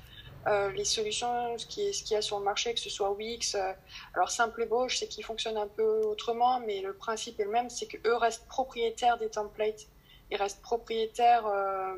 euh, 0.48 0.72
les 0.72 0.84
solutions, 0.84 1.56
ce 1.56 1.66
qu'il 1.66 1.92
y 2.10 2.16
a 2.16 2.22
sur 2.22 2.38
le 2.38 2.44
marché, 2.44 2.74
que 2.74 2.80
ce 2.80 2.90
soit 2.90 3.12
Wix, 3.12 3.54
euh, 3.54 3.72
alors 4.14 4.30
Simple 4.30 4.68
je 4.88 4.96
sais 4.96 5.06
qu'ils 5.06 5.24
fonctionnent 5.24 5.56
un 5.56 5.68
peu 5.68 6.00
autrement, 6.00 6.58
mais 6.60 6.80
le 6.80 6.94
principe 6.94 7.38
est 7.38 7.44
le 7.44 7.50
même, 7.50 7.70
c'est 7.70 7.86
qu'eux 7.86 8.16
restent 8.16 8.46
propriétaires 8.48 9.18
des 9.18 9.28
templates, 9.28 9.86
ils 10.30 10.36
restent 10.36 10.62
propriétaires 10.62 11.46
euh, 11.46 11.94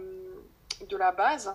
de 0.89 0.97
la 0.97 1.13
base. 1.13 1.55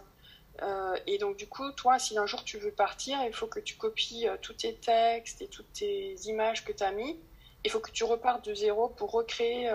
et 1.06 1.18
donc 1.20 1.38
du 1.38 1.48
coup, 1.48 1.72
toi, 1.74 2.00
si 2.00 2.18
un 2.18 2.26
jour 2.26 2.44
tu 2.44 2.58
veux 2.58 2.72
partir, 2.72 3.18
il 3.24 3.34
faut 3.34 3.48
que 3.48 3.60
tu 3.60 3.76
copies 3.78 4.28
tous 4.42 4.54
tes 4.54 4.76
textes 4.76 5.42
et 5.42 5.48
toutes 5.48 5.72
tes 5.74 6.16
images 6.26 6.66
que 6.66 6.74
tu 6.74 6.84
as 6.84 6.92
mis. 6.92 7.20
Il 7.64 7.72
faut 7.72 7.80
que 7.80 7.92
tu 7.92 8.04
repartes 8.04 8.46
de 8.46 8.54
zéro 8.56 8.90
pour 8.90 9.12
recréer 9.12 9.72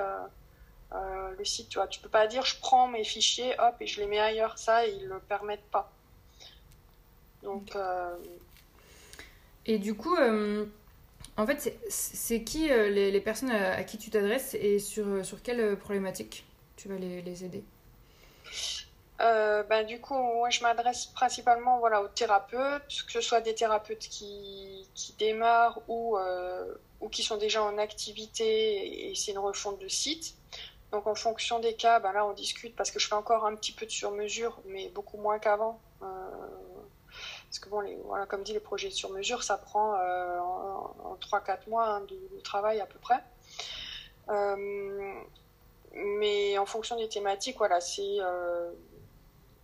le 0.93 1.45
site. 1.45 1.69
Tu 1.71 1.79
vois, 1.79 1.89
tu 1.89 2.01
peux 2.01 2.11
pas 2.11 2.27
dire 2.27 2.45
je 2.45 2.59
prends 2.61 2.87
mes 2.89 3.05
fichiers, 3.05 3.55
hop, 3.59 3.77
et 3.81 3.87
je 3.87 4.01
les 4.01 4.07
mets 4.07 4.21
ailleurs. 4.21 4.59
Ça, 4.59 4.87
ils 4.87 5.07
le 5.07 5.21
permettent 5.21 5.71
pas. 5.71 5.94
Donc, 7.45 7.77
euh, 7.77 8.17
Et 9.67 9.79
du 9.79 9.95
coup, 9.95 10.17
euh, 10.17 10.67
en 11.37 11.47
fait, 11.47 11.79
c'est 11.89 12.43
qui 12.43 12.73
euh, 12.73 12.89
les, 12.89 13.21
personnes 13.21 13.51
à, 13.51 13.85
qui 13.85 13.99
tu 13.99 14.11
t'adresses 14.11 14.55
et 14.55 14.79
sur, 14.79 15.25
sur 15.25 15.43
quelle 15.43 15.77
problématique 15.79 16.45
tu 16.77 16.89
vas 16.89 16.97
les, 16.97 17.45
aider? 17.45 17.63
Ben, 19.19 19.87
du 19.87 20.01
coup, 20.01 20.15
moi, 20.15 20.51
je 20.51 20.61
m'adresse 20.61 21.07
principalement 21.07 21.79
voilà, 21.79 22.03
aux 22.03 22.09
thérapeutes, 22.09 23.05
que 23.07 23.13
ce 23.13 23.21
soit 23.21 23.41
des 23.41 23.55
thérapeutes 23.55 24.07
qui, 24.11 24.87
qui 24.95 25.15
démarrent 25.19 25.81
ou, 25.89 26.19
ou 27.01 27.09
qui 27.09 27.23
sont 27.23 27.39
déjà 27.39 27.63
en 27.63 27.79
activité 27.79 29.11
et 29.11 29.15
c'est 29.15 29.33
une 29.33 29.39
refonte 29.39 29.81
de 29.81 29.89
site. 29.89 30.35
Donc 30.95 31.09
en 31.09 31.17
fonction 31.17 31.59
des 31.59 31.75
cas, 31.75 31.99
ben 31.99 32.13
là 32.13 32.25
on 32.25 32.35
discute 32.35 32.77
parce 32.77 32.93
que 32.93 33.01
je 33.01 33.09
fais 33.09 33.17
encore 33.17 33.45
un 33.47 33.57
petit 33.57 33.73
peu 33.73 33.85
de 33.85 33.91
sur-mesure, 33.91 34.61
mais 34.67 34.91
beaucoup 34.91 35.17
moins 35.17 35.41
qu'avant. 35.41 35.81
Euh, 36.03 36.07
parce 37.55 37.65
que 37.65 37.69
bon, 37.69 37.81
les, 37.81 37.97
voilà, 38.05 38.27
comme 38.27 38.43
dit, 38.43 38.53
les 38.53 38.59
projets 38.59 38.89
de 38.89 38.95
sur-mesure, 38.95 39.45
ça 39.45 39.57
prend 39.57 39.95
euh, 39.95 40.41
en, 40.41 41.17
3-4 41.21 41.69
mois 41.69 41.87
hein, 41.87 42.01
de, 42.01 42.41
travail 42.41 42.81
à 42.81 42.87
peu 42.87 42.99
près. 42.99 43.23
Euh, 44.29 45.15
mais 45.93 46.59
en 46.59 46.67
fonction 46.67 46.97
des 46.97 47.09
thématiques, 47.09 47.57
voilà, 47.59 47.81
c'est 47.81 48.19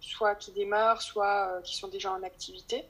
soit 0.01 0.37
qui 0.37 0.53
démarrent, 0.53 1.03
soit 1.03 1.61
qui 1.65 1.77
sont 1.77 1.89
déjà 1.89 2.13
en 2.13 2.23
activité. 2.23 2.85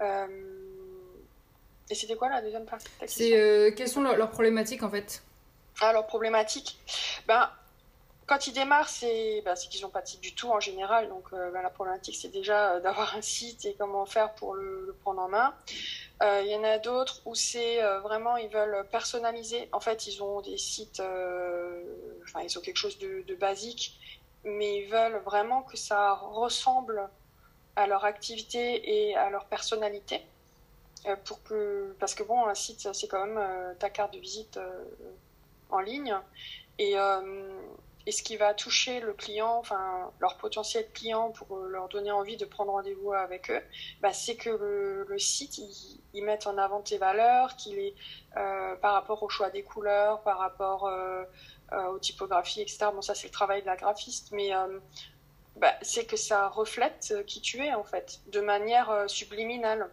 et 0.00 1.94
c'était 1.94 2.16
quoi 2.16 2.28
la 2.28 2.42
deuxième 2.42 2.66
partie 2.66 2.88
de 3.00 3.06
C'est 3.06 3.72
quelles 3.76 3.88
sont 3.88 4.02
leurs 4.02 4.30
problématiques 4.30 4.82
en 4.82 4.90
fait? 4.90 5.22
Alors, 5.80 6.08
problématique, 6.08 6.80
ben, 7.28 7.48
quand 8.26 8.48
ils 8.48 8.52
démarrent, 8.52 8.88
c'est 8.88 9.40
ben, 9.44 9.54
qu'ils 9.54 9.82
n'ont 9.82 9.88
pas 9.88 10.02
de 10.02 10.08
site 10.08 10.20
du 10.20 10.34
tout 10.34 10.50
en 10.50 10.58
général. 10.58 11.08
Donc, 11.08 11.24
euh, 11.32 11.50
ben, 11.52 11.62
la 11.62 11.70
problématique, 11.70 12.16
c'est 12.16 12.28
déjà 12.28 12.72
euh, 12.72 12.80
d'avoir 12.80 13.14
un 13.14 13.22
site 13.22 13.64
et 13.64 13.74
comment 13.78 14.04
faire 14.04 14.34
pour 14.34 14.54
le, 14.54 14.96
prendre 15.02 15.22
en 15.22 15.28
main. 15.28 15.54
Euh, 16.22 16.42
il 16.44 16.50
y 16.50 16.56
en 16.56 16.64
a 16.64 16.78
d'autres 16.78 17.20
où 17.24 17.34
c'est 17.34 17.80
vraiment, 18.00 18.36
ils 18.36 18.48
veulent 18.48 18.86
personnaliser. 18.90 19.68
En 19.72 19.80
fait, 19.80 20.06
ils 20.06 20.22
ont 20.22 20.40
des 20.40 20.58
sites, 20.58 21.00
enfin, 22.24 22.40
ils 22.42 22.58
ont 22.58 22.60
quelque 22.60 22.78
chose 22.78 22.98
de, 22.98 23.34
basique, 23.36 23.98
mais 24.44 24.78
ils 24.82 24.88
veulent 24.88 25.20
vraiment 25.24 25.62
que 25.62 25.76
ça 25.76 26.14
ressemble 26.14 27.08
à 27.76 27.86
leur 27.86 28.04
activité 28.04 29.08
et 29.08 29.16
à 29.16 29.30
leur 29.30 29.44
personnalité. 29.44 30.22
pour 31.24 31.42
que, 31.44 31.94
parce 32.00 32.14
que 32.14 32.22
bon, 32.24 32.46
un 32.46 32.54
site, 32.54 32.88
c'est 32.92 33.08
quand 33.08 33.26
même 33.26 33.76
ta 33.78 33.90
carte 33.90 34.14
de 34.14 34.18
visite 34.18 34.58
en 35.70 35.80
ligne. 35.80 36.16
Et, 36.78 36.98
euh, 36.98 37.60
et, 38.06 38.12
ce 38.12 38.22
qui 38.22 38.36
va 38.36 38.54
toucher 38.54 39.00
le 39.00 39.12
client, 39.12 39.56
enfin 39.58 40.10
leur 40.20 40.36
potentiel 40.36 40.86
client 40.92 41.30
pour 41.30 41.56
leur 41.58 41.88
donner 41.88 42.10
envie 42.10 42.36
de 42.36 42.44
prendre 42.44 42.72
rendez-vous 42.72 43.12
avec 43.12 43.50
eux, 43.50 43.60
bah, 44.00 44.12
c'est 44.12 44.36
que 44.36 44.50
le, 44.50 45.18
site, 45.18 45.58
ils, 46.12 46.24
mettent 46.24 46.46
en 46.46 46.56
avant 46.58 46.80
tes 46.80 46.98
valeurs, 46.98 47.56
qu'il 47.56 47.78
est 47.78 47.94
euh, 48.36 48.74
par 48.76 48.94
rapport 48.94 49.22
au 49.22 49.28
choix 49.28 49.50
des 49.50 49.62
couleurs, 49.62 50.22
par 50.22 50.38
rapport 50.38 50.86
euh, 50.86 51.24
aux 51.90 51.98
typographies, 51.98 52.62
etc. 52.62 52.86
Bon, 52.92 53.02
ça 53.02 53.14
c'est 53.14 53.26
le 53.26 53.32
travail 53.32 53.60
de 53.60 53.66
la 53.66 53.76
graphiste, 53.76 54.32
mais 54.32 54.50
bah, 55.56 55.74
c'est 55.82 56.06
que 56.06 56.16
ça 56.16 56.48
reflète 56.48 57.14
qui 57.26 57.40
tu 57.40 57.64
es 57.64 57.74
en 57.74 57.84
fait, 57.84 58.20
de 58.28 58.40
manière 58.40 59.04
subliminale. 59.08 59.90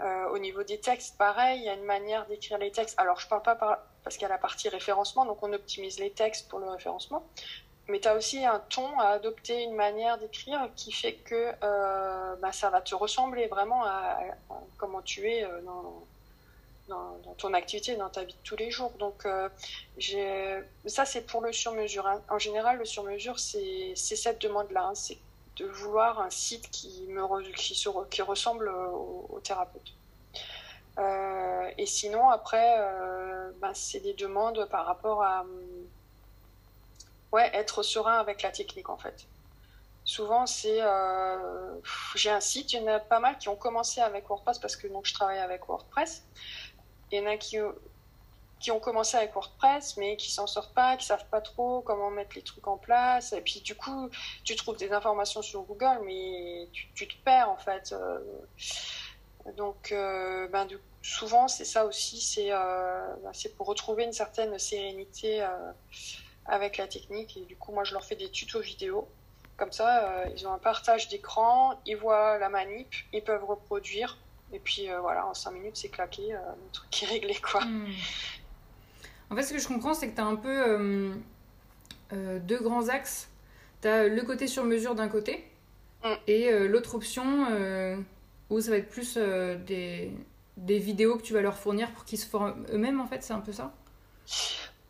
au 0.00 0.38
niveau 0.38 0.62
des 0.62 0.78
textes, 0.78 1.16
pareil, 1.18 1.60
il 1.60 1.64
y 1.64 1.68
a 1.68 1.74
une 1.74 1.84
manière 1.84 2.26
d'écrire 2.26 2.58
les 2.58 2.70
textes. 2.70 2.98
Alors, 2.98 3.18
je 3.18 3.28
parle 3.28 3.42
pas 3.42 3.56
par, 3.56 3.78
parce 4.04 4.16
qu'il 4.16 4.22
y 4.22 4.26
a 4.26 4.28
la 4.28 4.38
partie 4.38 4.68
référencement, 4.68 5.24
donc 5.24 5.42
on 5.42 5.52
optimise 5.52 5.98
les 5.98 6.10
textes 6.10 6.48
pour 6.48 6.60
le 6.60 6.68
référencement. 6.68 7.24
Mais 7.88 8.00
tu 8.00 8.08
as 8.08 8.14
aussi 8.14 8.44
un 8.44 8.60
ton 8.60 8.98
à 8.98 9.08
adopter, 9.08 9.62
une 9.62 9.74
manière 9.74 10.16
d'écrire 10.18 10.68
qui 10.74 10.90
fait 10.92 11.14
que 11.14 11.52
euh, 11.62 12.36
bah, 12.36 12.52
ça 12.52 12.70
va 12.70 12.80
te 12.80 12.94
ressembler 12.94 13.46
vraiment 13.46 13.84
à, 13.84 14.20
comment 14.78 15.02
tu 15.02 15.28
es 15.30 15.44
euh, 15.44 15.60
dans, 15.60 16.02
ton 17.36 17.52
activité, 17.52 17.96
dans 17.96 18.08
ta 18.08 18.24
vie 18.24 18.32
de 18.32 18.38
tous 18.42 18.56
les 18.56 18.70
jours. 18.70 18.92
Donc 18.98 19.26
euh, 19.26 19.48
ça, 20.86 21.04
c'est 21.04 21.22
pour 21.22 21.42
le 21.42 21.52
sur-mesure. 21.52 22.06
Hein. 22.06 22.22
En 22.30 22.38
général, 22.38 22.78
le 22.78 22.84
sur-mesure, 22.86 23.38
c'est 23.38 23.94
cette 23.96 24.40
demande-là. 24.40 24.86
Hein. 24.88 24.94
c'est 24.94 25.18
de 25.56 25.66
vouloir 25.66 26.20
un 26.20 26.30
site 26.30 26.70
qui, 26.70 27.06
me, 27.08 27.52
qui, 27.52 27.86
qui 28.10 28.22
ressemble 28.22 28.68
au 28.70 29.40
thérapeute. 29.44 29.92
Et 31.76 31.86
sinon, 31.86 32.28
après, 32.28 32.76
euh, 33.44 33.52
ben, 33.60 33.72
c'est 33.74 34.00
des 34.00 34.14
demandes 34.14 34.66
par 34.70 34.86
rapport 34.86 35.22
à 35.22 35.44
ouais, 37.32 37.50
être 37.54 37.82
serein 37.82 38.18
avec 38.18 38.42
la 38.42 38.50
technique, 38.50 38.88
en 38.88 38.96
fait. 38.96 39.26
Souvent, 40.04 40.46
c'est 40.46 40.82
euh, 40.82 41.80
j'ai 42.14 42.30
un 42.30 42.40
site, 42.40 42.72
il 42.72 42.82
y 42.82 42.84
en 42.84 42.88
a 42.88 43.00
pas 43.00 43.20
mal 43.20 43.38
qui 43.38 43.48
ont 43.48 43.56
commencé 43.56 44.00
avec 44.00 44.28
WordPress 44.28 44.58
parce 44.58 44.76
que 44.76 44.86
donc 44.86 45.06
je 45.06 45.14
travaille 45.14 45.38
avec 45.38 45.66
WordPress. 45.66 46.24
Il 47.10 47.18
y 47.18 47.22
en 47.22 47.26
a 47.26 47.36
qui, 47.38 47.58
ont 47.58 48.80
commencé 48.80 49.16
avec 49.16 49.32
WordPress 49.34 49.96
mais 49.96 50.16
qui 50.16 50.30
s'en 50.30 50.46
sortent 50.46 50.74
pas, 50.74 50.96
qui 50.98 51.06
savent 51.06 51.26
pas 51.30 51.40
trop 51.40 51.80
comment 51.80 52.10
mettre 52.10 52.36
les 52.36 52.42
trucs 52.42 52.68
en 52.68 52.76
place. 52.76 53.32
Et 53.32 53.40
puis 53.40 53.60
du 53.60 53.74
coup, 53.74 54.10
tu 54.44 54.56
trouves 54.56 54.76
des 54.76 54.92
informations 54.92 55.40
sur 55.40 55.62
Google, 55.62 56.00
mais 56.04 56.68
tu, 56.72 57.08
te 57.08 57.14
perds 57.24 57.48
en 57.48 57.56
fait. 57.56 57.94
Donc, 59.56 59.92
euh, 59.92 60.48
ben, 60.48 60.66
souvent, 61.04 61.48
c'est 61.48 61.66
ça 61.66 61.84
aussi, 61.84 62.20
c'est 62.20 62.48
euh, 62.50 63.14
ben, 63.22 63.32
pour 63.56 63.66
retrouver 63.66 64.04
une 64.04 64.12
certaine 64.12 64.58
sérénité 64.58 65.42
euh, 65.42 65.46
avec 66.46 66.78
la 66.78 66.88
technique. 66.88 67.36
Et 67.36 67.44
du 67.44 67.56
coup, 67.56 67.72
moi, 67.72 67.84
je 67.84 67.92
leur 67.92 68.04
fais 68.04 68.16
des 68.16 68.30
tutos 68.30 68.60
vidéo. 68.60 69.06
Comme 69.56 69.70
ça, 69.70 70.24
ils 70.34 70.48
ont 70.48 70.52
un 70.52 70.58
partage 70.58 71.08
d'écran, 71.08 71.78
ils 71.86 71.96
voient 71.96 72.38
la 72.38 72.48
manip, 72.48 72.92
ils 73.12 73.22
peuvent 73.22 73.44
reproduire. 73.44 74.18
Et 74.52 74.58
puis 74.58 74.88
voilà, 75.00 75.26
en 75.26 75.34
5 75.34 75.52
minutes, 75.52 75.76
c'est 75.76 75.90
claqué, 75.90 76.32
le 76.32 76.72
truc 76.72 77.02
est 77.04 77.06
réglé. 77.06 77.36
Quoi. 77.36 77.64
Hmm. 77.64 77.86
En 79.30 79.36
fait, 79.36 79.44
ce 79.44 79.52
que 79.52 79.60
je 79.60 79.68
comprends, 79.68 79.94
c'est 79.94 80.10
que 80.10 80.16
tu 80.16 80.20
as 80.20 80.24
un 80.24 80.34
peu 80.34 81.14
deux 82.10 82.58
grands 82.58 82.88
axes. 82.88 83.28
Tu 83.80 83.86
as 83.86 84.08
le 84.08 84.22
côté 84.22 84.48
sur 84.48 84.64
mesure 84.64 84.96
d'un 84.96 85.08
côté, 85.08 85.48
hmm. 86.02 86.14
et 86.26 86.50
l'autre 86.66 86.96
option 86.96 87.46
ou 88.50 88.60
ça 88.60 88.70
va 88.70 88.76
être 88.76 88.88
plus 88.88 89.14
euh, 89.16 89.56
des, 89.56 90.10
des, 90.56 90.78
vidéos 90.78 91.16
que 91.16 91.22
tu 91.22 91.32
vas 91.32 91.40
leur 91.40 91.56
fournir 91.56 91.90
pour 91.92 92.04
qu'ils 92.04 92.18
se 92.18 92.26
forment 92.26 92.66
eux-mêmes, 92.70 93.00
en 93.00 93.06
fait, 93.06 93.22
c'est 93.22 93.32
un 93.32 93.40
peu 93.40 93.52
ça? 93.52 93.72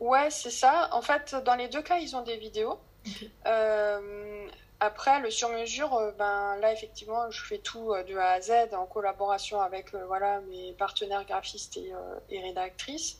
Ouais, 0.00 0.30
c'est 0.30 0.50
ça. 0.50 0.88
En 0.92 1.02
fait, 1.02 1.34
dans 1.44 1.54
les 1.54 1.68
deux 1.68 1.82
cas, 1.82 1.98
ils 1.98 2.14
ont 2.16 2.22
des 2.22 2.36
vidéos. 2.36 2.78
Euh, 3.46 4.48
après, 4.80 5.20
le 5.20 5.30
sur-mesure, 5.30 5.94
euh, 5.94 6.10
ben, 6.12 6.56
là, 6.56 6.72
effectivement, 6.72 7.30
je 7.30 7.44
fais 7.44 7.58
tout 7.58 7.92
de 8.08 8.16
A 8.16 8.32
à 8.32 8.40
Z 8.40 8.72
en 8.72 8.86
collaboration 8.86 9.60
avec 9.60 9.94
voilà, 9.94 10.40
mes 10.40 10.72
partenaires 10.72 11.24
graphistes 11.26 11.76
et, 11.76 11.92
et 12.30 12.40
rédactrices. 12.40 13.18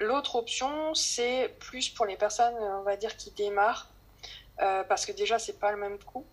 L'autre 0.00 0.36
option, 0.36 0.94
c'est 0.94 1.56
plus 1.58 1.88
pour 1.88 2.04
les 2.04 2.16
personnes, 2.16 2.54
on 2.54 2.82
va 2.82 2.96
dire, 2.96 3.16
qui 3.16 3.30
démarrent, 3.30 3.88
parce 4.58 5.06
que 5.06 5.12
déjà, 5.12 5.38
c'est 5.38 5.58
pas 5.58 5.72
le 5.72 5.78
même 5.78 5.98
coût. 5.98 6.26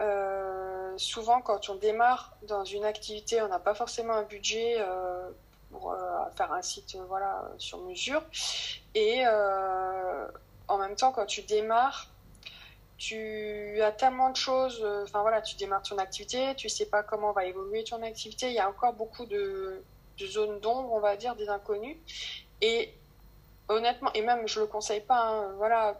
Euh, 0.00 0.96
souvent, 0.96 1.40
quand 1.40 1.68
on 1.68 1.74
démarre 1.74 2.36
dans 2.42 2.64
une 2.64 2.84
activité, 2.84 3.42
on 3.42 3.48
n'a 3.48 3.58
pas 3.58 3.74
forcément 3.74 4.14
un 4.14 4.22
budget 4.22 4.76
euh, 4.78 5.30
pour 5.70 5.92
euh, 5.92 5.96
faire 6.36 6.52
un 6.52 6.62
site 6.62 6.96
sur 7.58 7.78
mesure. 7.78 8.22
Et 8.94 9.24
en 10.68 10.78
même 10.78 10.96
temps, 10.96 11.12
quand 11.12 11.26
tu 11.26 11.42
démarres, 11.42 12.08
tu 12.96 13.80
as 13.80 13.92
tellement 13.92 14.30
de 14.30 14.36
choses. 14.36 14.84
Enfin 15.04 15.22
voilà, 15.22 15.40
tu 15.40 15.56
démarres 15.56 15.82
ton 15.82 15.98
activité, 15.98 16.54
tu 16.56 16.68
sais 16.68 16.86
pas 16.86 17.02
comment 17.02 17.32
va 17.32 17.44
évoluer 17.44 17.84
ton 17.84 18.02
activité. 18.02 18.48
Il 18.48 18.54
y 18.54 18.58
a 18.58 18.68
encore 18.68 18.92
beaucoup 18.92 19.26
de, 19.26 19.82
zones 20.20 20.60
d'ombre, 20.60 20.92
on 20.92 21.00
va 21.00 21.16
dire, 21.16 21.36
des 21.36 21.48
inconnus. 21.48 21.96
Et 22.60 22.92
honnêtement, 23.68 24.12
et 24.14 24.22
même 24.22 24.48
je 24.48 24.60
le 24.60 24.66
conseille 24.66 25.00
pas. 25.00 25.20
Hein, 25.20 25.52
voilà, 25.56 25.96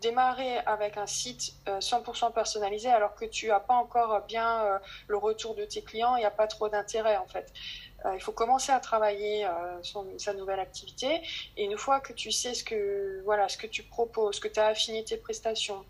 démarrer 0.00 0.58
avec 0.58 0.96
un 0.96 1.06
site 1.06 1.54
100% 1.66 2.26
euh, 2.26 2.30
personnalisé 2.30 2.88
alors 2.88 3.14
que 3.14 3.24
tu 3.24 3.48
n'as 3.48 3.60
pas 3.60 3.74
encore 3.74 4.22
bien 4.26 4.64
euh, 4.64 4.78
le 5.08 5.16
retour 5.16 5.54
de 5.54 5.64
tes 5.64 5.82
clients, 5.82 6.16
il 6.16 6.20
n'y 6.20 6.24
a 6.26 6.30
pas 6.30 6.46
trop 6.46 6.68
d'intérêt 6.68 7.16
en 7.16 7.26
fait. 7.26 7.52
Euh, 8.04 8.14
il 8.14 8.20
faut 8.20 8.32
commencer 8.32 8.72
à 8.72 8.80
travailler 8.80 9.46
sa 10.18 10.32
nouvelle 10.32 10.60
activité 10.60 11.20
et 11.56 11.64
une 11.64 11.76
fois 11.76 12.00
que 12.00 12.12
tu 12.12 12.32
sais 12.32 12.54
ce 12.54 12.64
que, 12.64 13.20
voilà, 13.24 13.48
ce 13.48 13.58
que 13.58 13.66
tu 13.66 13.82
proposes, 13.82 14.40
que 14.40 14.48
tu 14.48 14.58
as 14.58 14.66
affiné 14.66 15.04
tes 15.04 15.18
prestations, 15.18 15.84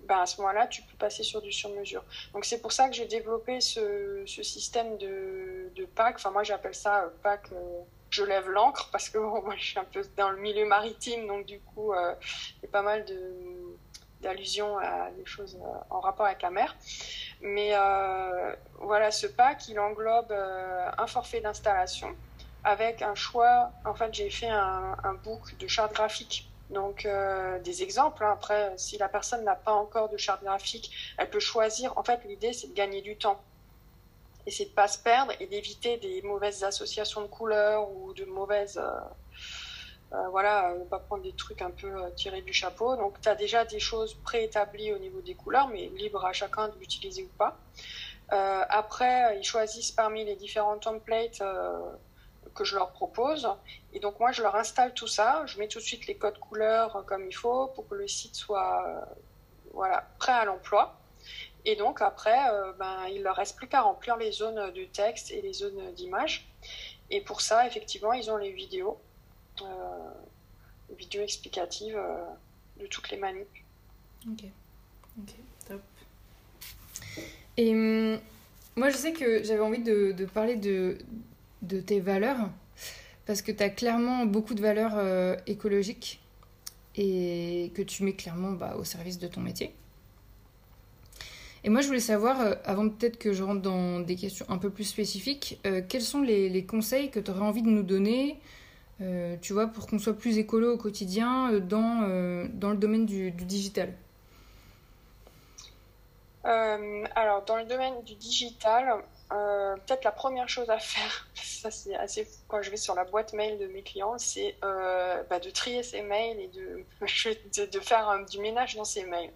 ben 0.00 0.18
à 0.18 0.26
ce 0.26 0.38
moment-là, 0.42 0.66
tu 0.66 0.82
peux 0.82 0.96
passer 0.98 1.22
sur 1.22 1.40
du 1.40 1.50
sur-mesure. 1.50 2.04
Donc 2.34 2.44
c'est 2.44 2.60
pour 2.60 2.72
ça 2.72 2.88
que 2.88 2.94
j'ai 2.94 3.06
développé 3.06 3.60
ce, 3.60 4.24
système 4.26 4.98
de, 4.98 5.70
de 5.74 5.84
pack. 5.86 6.16
Enfin 6.16 6.30
moi 6.30 6.42
j'appelle 6.42 6.74
ça 6.74 7.10
pack 7.22 7.48
je 8.14 8.22
lève 8.22 8.48
l'encre 8.48 8.88
parce 8.92 9.08
que 9.08 9.18
moi 9.44 9.54
je 9.56 9.64
suis 9.64 9.78
un 9.78 9.84
peu 9.84 10.02
dans 10.16 10.30
le 10.30 10.38
milieu 10.38 10.66
maritime, 10.66 11.26
donc 11.26 11.46
du 11.46 11.60
coup 11.60 11.92
euh, 11.92 12.14
il 12.58 12.66
y 12.66 12.68
a 12.68 12.70
pas 12.70 12.82
mal 12.82 13.04
d'allusions 14.20 14.78
à 14.78 15.10
des 15.10 15.26
choses 15.26 15.58
euh, 15.60 15.78
en 15.90 16.00
rapport 16.00 16.26
avec 16.26 16.42
la 16.42 16.50
mer. 16.50 16.76
Mais 17.42 17.70
euh, 17.72 18.54
voilà, 18.78 19.10
ce 19.10 19.26
pack, 19.26 19.68
il 19.68 19.78
englobe 19.78 20.32
un 20.32 21.06
forfait 21.06 21.40
d'installation 21.40 22.16
avec 22.62 23.02
un 23.02 23.14
choix. 23.14 23.72
En 23.84 23.94
fait, 23.94 24.14
j'ai 24.14 24.30
fait 24.30 24.48
un, 24.48 25.14
book 25.24 25.58
de 25.58 25.66
charte 25.66 25.92
graphique. 25.92 26.48
Donc, 26.70 27.06
des 27.62 27.82
exemples. 27.82 28.24
Hein. 28.24 28.32
Après, 28.32 28.72
si 28.78 28.96
la 28.96 29.10
personne 29.10 29.44
n'a 29.44 29.56
pas 29.56 29.72
encore 29.72 30.08
de 30.08 30.16
charte 30.16 30.42
graphique, 30.42 31.14
elle 31.18 31.28
peut 31.28 31.40
choisir. 31.40 31.98
En 31.98 32.02
fait, 32.02 32.24
l'idée, 32.24 32.54
c'est 32.54 32.68
de 32.68 32.72
gagner 32.72 33.02
du 33.02 33.18
temps 33.18 33.42
c'est 34.50 34.66
de 34.66 34.70
pas 34.70 34.88
se 34.88 34.98
perdre 34.98 35.32
et 35.40 35.46
d'éviter 35.46 35.96
des 35.98 36.22
mauvaises 36.22 36.64
associations 36.64 37.22
de 37.22 37.26
couleurs 37.26 37.90
ou 37.90 38.12
de 38.14 38.24
mauvaises 38.24 38.78
euh, 38.78 39.00
Euh, 40.14 40.28
voilà, 40.28 40.74
ne 40.78 40.84
pas 40.84 41.00
prendre 41.00 41.22
des 41.24 41.32
trucs 41.32 41.60
un 41.60 41.70
peu 41.70 41.90
tirés 42.14 42.42
du 42.42 42.52
chapeau. 42.52 42.96
Donc, 42.96 43.20
tu 43.20 43.28
as 43.28 43.34
déjà 43.34 43.64
des 43.64 43.80
choses 43.80 44.14
préétablies 44.22 44.92
au 44.92 44.98
niveau 44.98 45.20
des 45.20 45.34
couleurs, 45.34 45.68
mais 45.68 45.86
libre 45.88 46.24
à 46.24 46.32
chacun 46.32 46.68
de 46.68 46.78
l'utiliser 46.78 47.24
ou 47.24 47.32
pas. 47.36 47.58
après, 48.82 49.38
ils 49.38 49.44
choisissent 49.44 49.92
parmi 49.92 50.24
les 50.24 50.36
différents 50.36 50.78
templates 50.78 51.42
que 52.54 52.64
je 52.64 52.74
leur 52.76 52.90
propose. 52.92 53.48
Et 53.92 54.00
donc, 54.00 54.20
moi, 54.20 54.30
je 54.32 54.42
leur 54.42 54.54
installe 54.56 54.92
tout 54.94 55.08
ça. 55.08 55.44
Je 55.46 55.58
mets 55.58 55.68
tout 55.68 55.78
de 55.78 55.84
suite 55.84 56.06
les 56.06 56.16
codes 56.16 56.38
couleurs 56.38 57.04
comme 57.06 57.26
il 57.26 57.36
faut 57.42 57.68
pour 57.74 57.88
que 57.88 57.94
le 57.96 58.08
site 58.08 58.36
soit 58.36 58.84
voilà, 59.72 60.04
prêt 60.18 60.32
à 60.32 60.44
l'emploi. 60.44 60.96
Et 61.64 61.76
donc 61.76 62.02
après, 62.02 62.50
euh, 62.50 62.72
ben, 62.78 63.06
il 63.10 63.22
leur 63.22 63.36
reste 63.36 63.56
plus 63.56 63.68
qu'à 63.68 63.82
remplir 63.82 64.16
les 64.16 64.32
zones 64.32 64.72
de 64.72 64.84
texte 64.84 65.30
et 65.30 65.40
les 65.40 65.52
zones 65.52 65.92
d'image. 65.94 66.46
Et 67.10 67.20
pour 67.20 67.40
ça, 67.40 67.66
effectivement, 67.66 68.12
ils 68.12 68.30
ont 68.30 68.36
les 68.36 68.52
vidéos, 68.52 68.98
euh, 69.62 69.64
les 70.90 70.96
vidéos 70.96 71.22
explicatives 71.22 71.96
euh, 71.96 72.24
de 72.80 72.86
toutes 72.86 73.10
les 73.10 73.16
manips. 73.16 73.48
Ok, 74.30 74.44
ok, 75.18 75.34
top. 75.68 75.80
Et 77.56 77.70
hum, 77.70 78.20
moi, 78.76 78.90
je 78.90 78.96
sais 78.96 79.12
que 79.12 79.42
j'avais 79.42 79.60
envie 79.62 79.82
de, 79.82 80.26
parler 80.26 80.56
de, 80.56 80.98
tes 81.80 82.00
valeurs, 82.00 82.50
parce 83.24 83.40
que 83.40 83.52
tu 83.52 83.62
as 83.62 83.70
clairement 83.70 84.26
beaucoup 84.26 84.54
de 84.54 84.60
valeurs 84.60 85.38
écologiques 85.46 86.20
et 86.96 87.72
que 87.74 87.82
tu 87.82 88.02
mets 88.02 88.14
clairement 88.14 88.52
bah, 88.52 88.76
au 88.76 88.84
service 88.84 89.18
de 89.18 89.28
ton 89.28 89.40
métier. 89.40 89.74
Et 91.64 91.70
moi, 91.70 91.80
je 91.80 91.86
voulais 91.86 92.00
savoir, 92.00 92.42
euh, 92.42 92.54
avant 92.66 92.90
peut-être 92.90 93.18
que 93.18 93.32
je 93.32 93.42
rentre 93.42 93.62
dans 93.62 94.00
des 94.00 94.16
questions 94.16 94.44
un 94.50 94.58
peu 94.58 94.68
plus 94.68 94.84
spécifiques, 94.84 95.58
euh, 95.66 95.80
quels 95.88 96.02
sont 96.02 96.20
les, 96.20 96.66
conseils 96.66 97.10
que 97.10 97.18
tu 97.18 97.30
aurais 97.30 97.40
envie 97.40 97.62
de 97.62 97.70
nous 97.70 97.82
donner, 97.82 98.38
euh, 99.00 99.36
tu 99.40 99.54
vois, 99.54 99.66
pour 99.68 99.86
qu'on 99.86 99.98
soit 99.98 100.12
plus 100.12 100.36
écolo 100.36 100.74
au 100.74 100.76
quotidien 100.76 101.58
dans, 101.60 102.46
dans 102.52 102.70
le 102.70 102.76
domaine 102.76 103.06
du, 103.06 103.30
digital? 103.30 103.94
Alors, 107.16 107.42
dans 107.46 107.56
le 107.56 107.64
domaine 107.64 108.02
du 108.02 108.14
digital, 108.16 109.02
peut-être 109.30 110.04
la 110.04 110.12
première 110.12 110.48
chose 110.48 110.68
à 110.68 110.78
faire, 110.78 111.28
ça 111.34 111.70
c'est 111.70 111.94
assez 111.94 112.28
quand 112.48 112.60
je 112.60 112.70
vais 112.70 112.76
sur 112.76 112.94
la 112.94 113.04
boîte 113.04 113.32
mail 113.32 113.58
de 113.58 113.66
mes 113.68 113.82
clients, 113.82 114.18
c'est 114.18 114.54
bah, 114.60 115.40
de 115.42 115.48
trier 115.48 115.82
ces 115.82 116.02
mails 116.02 116.38
et 116.38 116.48
de, 116.48 116.84
de, 117.72 117.80
faire 117.80 118.22
du 118.30 118.38
ménage 118.40 118.76
dans 118.76 118.84
ces 118.84 119.04
mails. 119.04 119.32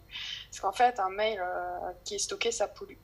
Parce 0.51 0.61
qu'en 0.61 0.73
fait, 0.73 0.99
un 0.99 1.11
mail 1.11 1.43
qui 2.05 2.15
est 2.15 2.19
stocké, 2.19 2.51
ça 2.51 2.69
pollue. 2.69 2.97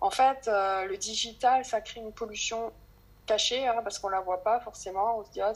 En 0.00 0.10
fait, 0.10 0.46
le 0.48 0.96
digital, 0.96 1.64
ça 1.64 1.80
crée 1.80 2.00
une 2.00 2.12
pollution 2.12 2.72
cachée, 3.26 3.66
hein, 3.66 3.80
parce 3.84 3.98
qu'on 3.98 4.08
la 4.08 4.20
voit 4.20 4.42
pas 4.42 4.60
forcément. 4.60 5.18
On 5.18 5.24
se 5.24 5.30
dit, 5.30 5.40
ah, 5.40 5.52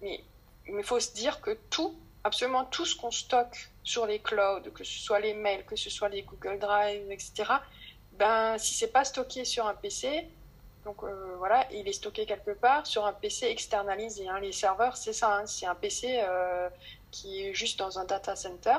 mais 0.00 0.22
il 0.68 0.84
faut 0.84 1.00
se 1.00 1.12
dire 1.12 1.40
que 1.40 1.52
tout, 1.70 1.94
absolument 2.24 2.64
tout 2.64 2.84
ce 2.84 2.96
qu'on 2.96 3.10
stocke 3.10 3.70
sur 3.82 4.06
les 4.06 4.18
clouds, 4.18 4.70
que 4.74 4.84
ce 4.84 4.98
soit 4.98 5.20
les 5.20 5.34
mails, 5.34 5.64
que 5.64 5.76
ce 5.76 5.90
soit 5.90 6.08
les 6.08 6.22
Google 6.22 6.58
Drive, 6.58 7.10
etc., 7.10 7.44
ben, 8.12 8.56
si 8.58 8.74
c'est 8.74 8.92
pas 8.92 9.04
stocké 9.04 9.44
sur 9.44 9.66
un 9.66 9.74
PC, 9.74 10.28
donc 10.84 11.02
euh, 11.02 11.34
voilà, 11.38 11.66
il 11.72 11.86
est 11.86 11.92
stocké 11.92 12.24
quelque 12.26 12.52
part 12.52 12.86
sur 12.86 13.04
un 13.04 13.12
PC 13.12 13.46
externalisé. 13.46 14.28
Hein. 14.28 14.40
Les 14.40 14.52
serveurs, 14.52 14.96
c'est 14.96 15.12
ça, 15.12 15.36
hein. 15.36 15.46
c'est 15.46 15.66
un 15.66 15.74
PC 15.74 16.20
euh, 16.22 16.68
qui 17.10 17.42
est 17.42 17.54
juste 17.54 17.78
dans 17.78 17.98
un 17.98 18.04
data 18.04 18.34
center. 18.36 18.78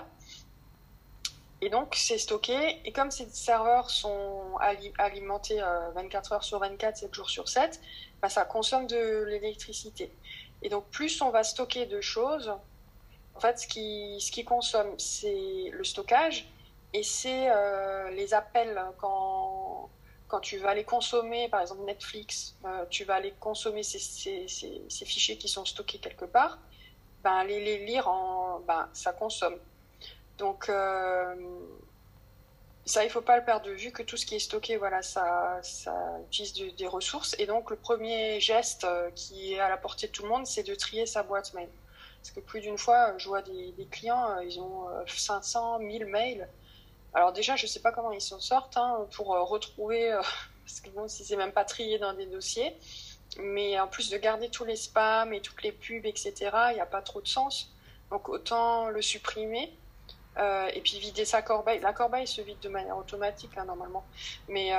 Et 1.62 1.70
donc, 1.70 1.96
c'est 1.96 2.18
stocké. 2.18 2.82
Et 2.86 2.92
comme 2.92 3.12
ces 3.12 3.28
serveurs 3.30 3.90
sont 3.90 4.58
alimentés 4.98 5.60
24 5.96 6.32
euh, 6.32 6.36
heures 6.36 6.44
sur 6.44 6.60
24, 6.60 6.98
7 6.98 7.14
jours 7.14 7.30
sur 7.30 7.50
7, 7.50 7.80
ben, 8.22 8.30
ça 8.30 8.46
consomme 8.46 8.88
de 8.88 9.24
l'électricité. 9.24 10.12
Et 10.62 10.70
donc, 10.70 10.86
plus 10.90 11.22
on 11.22 11.30
va 11.30 11.44
stocker 11.44 11.86
de 11.86 12.02
choses, 12.02 12.54
en 13.36 13.40
fait, 13.40 13.60
ce 13.60 13.68
qui, 13.68 14.46
consomme, 14.46 14.98
c'est 14.98 15.70
le 15.72 15.84
stockage 15.84 16.48
et 16.94 17.04
c'est 17.04 17.50
euh, 17.52 18.10
les 18.12 18.34
appels 18.34 18.82
quand, 18.98 19.90
quand 20.28 20.40
tu 20.40 20.58
vas 20.58 20.70
aller 20.70 20.84
consommer, 20.84 21.48
par 21.50 21.62
exemple 21.62 21.84
Netflix, 21.86 22.56
euh, 22.66 22.86
tu 22.90 23.04
vas 23.04 23.16
aller 23.16 23.34
consommer 23.40 23.84
ces, 23.84 24.00
fichiers 25.06 25.38
qui 25.38 25.48
sont 25.48 25.66
stockés 25.66 26.00
quelque 26.00 26.26
part, 26.26 26.58
ben, 27.24 27.44
les 27.44 27.86
lire, 27.86 28.08
en, 28.08 28.60
ben, 28.62 28.90
ça 28.94 29.14
consomme. 29.14 29.60
Donc, 30.38 30.70
euh, 30.70 31.36
ça, 32.86 33.04
il 33.04 33.10
faut 33.10 33.22
pas 33.22 33.38
le 33.38 33.44
perdre 33.44 33.66
de 33.66 33.72
vue 33.72 33.92
que 33.92 34.04
tout 34.04 34.18
ce 34.18 34.26
qui 34.26 34.36
est 34.36 34.40
stocké, 34.40 34.78
voilà, 34.78 35.02
ça, 35.02 35.60
ça 35.62 35.94
utilise 36.28 36.76
des 36.76 36.88
ressources. 36.88 37.36
Et 37.40 37.46
donc, 37.46 37.70
le 37.70 37.76
premier 37.76 38.40
geste 38.40 38.88
qui 39.16 39.54
est 39.54 39.60
à 39.60 39.70
la 39.70 39.78
portée 39.78 40.08
de 40.08 40.12
tout 40.12 40.24
le 40.24 40.30
monde, 40.30 40.46
c'est 40.46 40.64
de 40.64 40.76
trier 40.76 41.06
sa 41.06 41.24
boîte 41.24 41.54
mail. 41.54 41.70
Parce 42.22 42.32
que 42.32 42.40
plus 42.40 42.62
d'une 42.62 42.78
fois, 42.78 43.18
je 43.18 43.28
vois 43.28 43.42
des, 43.42 43.88
clients, 43.92 44.40
ils 44.40 44.60
ont 44.60 44.88
500, 45.08 45.80
1000 45.80 46.06
mails. 46.06 46.48
Alors 47.18 47.34
déjà, 47.34 47.56
je 47.56 47.64
ne 47.64 47.68
sais 47.68 47.80
pas 47.80 47.92
comment 47.92 48.12
ils 48.12 48.22
s'en 48.22 48.40
sortent 48.40 48.78
hein, 48.78 49.08
pour 49.16 49.34
euh, 49.34 49.42
retrouver, 49.42 50.12
euh, 50.12 50.22
parce 50.66 50.82
que 50.82 50.90
bon, 50.92 51.08
si 51.08 51.24
c'est 51.26 51.36
même 51.36 51.52
pas 51.52 51.66
trié 51.66 51.98
dans 51.98 52.14
des 52.14 52.28
dossiers, 52.28 52.76
mais 53.40 53.80
en 53.80 53.88
plus 53.88 54.12
de 54.12 54.18
garder 54.18 54.50
tous 54.50 54.66
les 54.66 54.76
spams 54.76 55.34
et 55.34 55.42
toutes 55.42 55.64
les 55.64 55.72
pubs, 55.72 56.06
etc., 56.06 56.34
il 56.70 56.76
n'y 56.76 56.80
a 56.80 56.86
pas 56.86 57.02
trop 57.02 57.20
de 57.20 57.28
sens. 57.28 57.74
Donc 58.12 58.30
autant 58.30 58.90
le 58.90 59.02
supprimer. 59.02 59.76
Euh, 60.38 60.70
et 60.74 60.82
puis 60.82 61.00
vider 61.00 61.26
sa 61.26 61.42
corbeille. 61.42 61.80
La 61.80 61.94
corbeille 61.94 62.28
se 62.28 62.42
vide 62.42 62.60
de 62.60 62.70
manière 62.70 62.98
automatique, 62.98 63.58
hein, 63.58 63.66
normalement. 63.66 64.06
Mais 64.48 64.72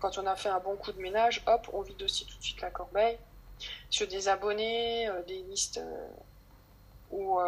quand 0.00 0.18
on 0.18 0.26
a 0.26 0.36
fait 0.36 0.48
un 0.48 0.60
bon 0.60 0.76
coup 0.76 0.92
de 0.92 1.00
ménage, 1.00 1.42
hop, 1.46 1.68
on 1.72 1.82
vide 1.82 2.02
aussi 2.02 2.26
tout 2.26 2.36
de 2.38 2.42
suite 2.42 2.60
la 2.60 2.70
corbeille. 2.70 3.18
Sur 3.90 4.08
des 4.08 4.28
abonnés, 4.28 5.08
des 5.26 5.42
listes 5.42 5.80
où 7.10 7.38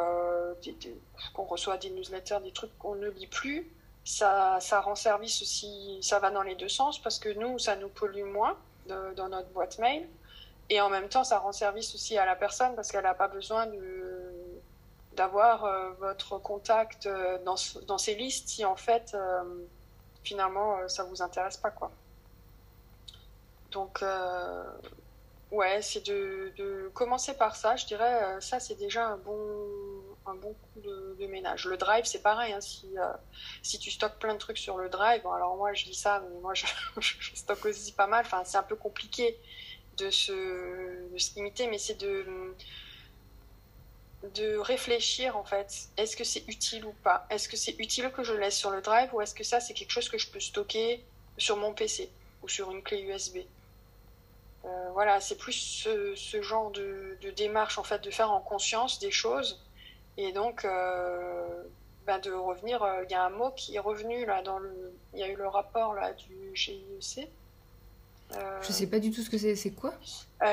qu'on 1.33 1.44
reçoit 1.44 1.79
des 1.79 1.90
newsletters, 1.90 2.40
des 2.42 2.53
trucs 2.53 2.77
qu'on 2.79 2.96
ne 2.96 3.09
lit 3.09 3.27
plus, 3.27 3.70
ça 4.05 4.59
rend 4.81 4.94
service 4.94 5.40
aussi, 5.42 5.98
ça 6.03 6.18
va 6.18 6.31
dans 6.31 6.42
les 6.42 6.55
deux 6.55 6.68
sens 6.68 7.00
parce 7.00 7.18
que 7.18 7.29
nous, 7.31 7.59
ça 7.59 7.77
nous 7.77 7.88
pollue 7.88 8.24
moins 8.24 8.57
dans 8.87 9.29
notre 9.29 9.48
boîte 9.48 9.79
mail. 9.79 10.09
Et 10.70 10.81
en 10.81 10.88
même 10.88 11.09
temps, 11.09 11.24
ça 11.24 11.38
rend 11.38 11.53
service 11.53 11.94
aussi 11.94 12.16
à 12.16 12.24
la 12.24 12.37
personne 12.37 12.74
parce 12.74 12.90
qu'elle 12.90 13.03
n'a 13.03 13.14
pas 13.14 13.29
besoin 13.29 13.66
de, 13.66 14.13
d'avoir 15.14 15.64
euh, 15.64 15.90
votre 15.98 16.38
contact 16.38 17.07
euh, 17.07 17.38
dans, 17.44 17.57
dans 17.87 17.98
ces 17.98 18.14
listes 18.14 18.48
si 18.48 18.64
en 18.64 18.77
fait, 18.77 19.12
euh, 19.14 19.42
finalement, 20.22 20.88
ça 20.88 21.05
vous 21.05 21.22
intéresse 21.22 21.57
pas, 21.57 21.70
quoi. 21.70 21.90
Donc, 23.70 24.05
ouais, 25.50 25.83
c'est 25.83 26.07
de, 26.07 26.53
de, 26.57 26.90
commencer 26.94 27.35
par 27.35 27.57
ça. 27.57 27.74
Je 27.77 27.87
dirais, 27.87 28.40
ça, 28.40 28.61
c'est 28.61 28.77
déjà 28.77 29.09
un 29.09 29.16
bon, 29.16 29.37
un 30.27 30.35
bon 30.35 30.55
coup 30.55 30.81
de, 30.81 31.27
ménage. 31.27 31.66
Le 31.66 31.77
drive, 31.77 32.05
c'est 32.05 32.22
pareil. 32.22 32.53
Hein, 32.53 32.61
si, 32.61 32.94
si 33.62 33.79
tu 33.79 33.90
stockes 33.90 34.18
plein 34.18 34.35
de 34.35 34.38
trucs 34.38 34.59
sur 34.59 34.79
le 34.79 34.88
drive, 34.88 35.22
bon, 35.22 35.33
alors 35.33 35.57
moi 35.57 35.72
je 35.72 35.85
dis 35.85 35.94
ça, 35.94 36.20
mais 36.20 36.40
moi 36.40 36.55
je, 36.55 36.66
je 36.96 37.35
stocke 37.35 37.64
aussi 37.66 37.92
pas 37.92 38.07
mal. 38.07 38.24
Enfin, 38.24 38.42
c'est 38.44 38.59
un 38.59 38.62
peu 38.62 38.77
compliqué 38.77 39.38
de 39.96 40.11
se, 40.11 41.12
de 41.12 41.18
se 41.18 41.35
limiter, 41.35 41.66
mais 41.66 41.79
c'est 41.79 41.94
de, 41.94 42.55
de 44.35 44.57
réfléchir 44.57 45.37
en 45.37 45.45
fait. 45.45 45.89
Est-ce 45.97 46.17
que 46.17 46.25
c'est 46.25 46.45
utile 46.49 46.85
ou 46.85 46.93
pas? 47.03 47.27
Est-ce 47.31 47.49
que 47.49 47.57
c'est 47.57 47.77
utile 47.79 48.11
que 48.11 48.23
je 48.23 48.35
laisse 48.35 48.57
sur 48.57 48.71
le 48.71 48.81
drive 48.81 49.13
ou 49.15 49.21
est-ce 49.21 49.35
que 49.35 49.45
ça 49.45 49.61
c'est 49.61 49.75
quelque 49.75 49.93
chose 49.93 50.09
que 50.09 50.19
je 50.19 50.31
peux 50.31 50.41
stocker 50.41 51.05
sur 51.39 51.57
mon 51.57 51.73
PC 51.73 52.11
ou 52.43 52.49
sur 52.49 52.71
une 52.71 52.83
clé 52.83 53.01
USB 53.03 53.39
euh, 54.67 54.91
voilà, 54.95 55.21
c'est 55.21 55.37
plus 55.37 55.53
ce, 55.53 56.15
ce 56.15 56.41
genre 56.41 56.71
de, 56.71 57.19
de, 57.21 57.31
démarche 57.31 57.77
en 57.77 57.83
fait, 57.83 58.03
de 58.03 58.11
faire 58.11 58.31
en 58.31 58.41
conscience 58.41 58.99
des 58.99 59.11
choses 59.11 59.61
et 60.17 60.33
donc, 60.33 60.65
euh, 60.65 61.65
bah, 62.07 62.19
de 62.19 62.31
revenir, 62.31 62.83
euh, 62.83 63.03
il 63.05 63.11
y 63.11 63.15
a 63.15 63.25
un 63.25 63.31
mot 63.31 63.51
qui 63.51 63.77
est 63.77 63.81
revenu 63.81 64.25
là 64.27 64.43
dans 64.43 64.59
le. 64.59 64.93
Il 65.13 65.21
y 65.21 65.23
a 65.23 65.29
eu 65.29 65.37
le 65.37 65.49
rapport 65.49 65.95
là 65.95 66.13
du 66.13 66.55
GIEC. 66.55 67.29
Euh, 68.37 68.63
je 68.63 68.73
sais 68.73 68.87
pas 68.87 69.01
du 69.01 69.11
tout 69.11 69.23
ce 69.23 69.31
que 69.31 69.39
c'est. 69.39 69.57
C'est 69.57 69.73
quoi? 69.73 69.95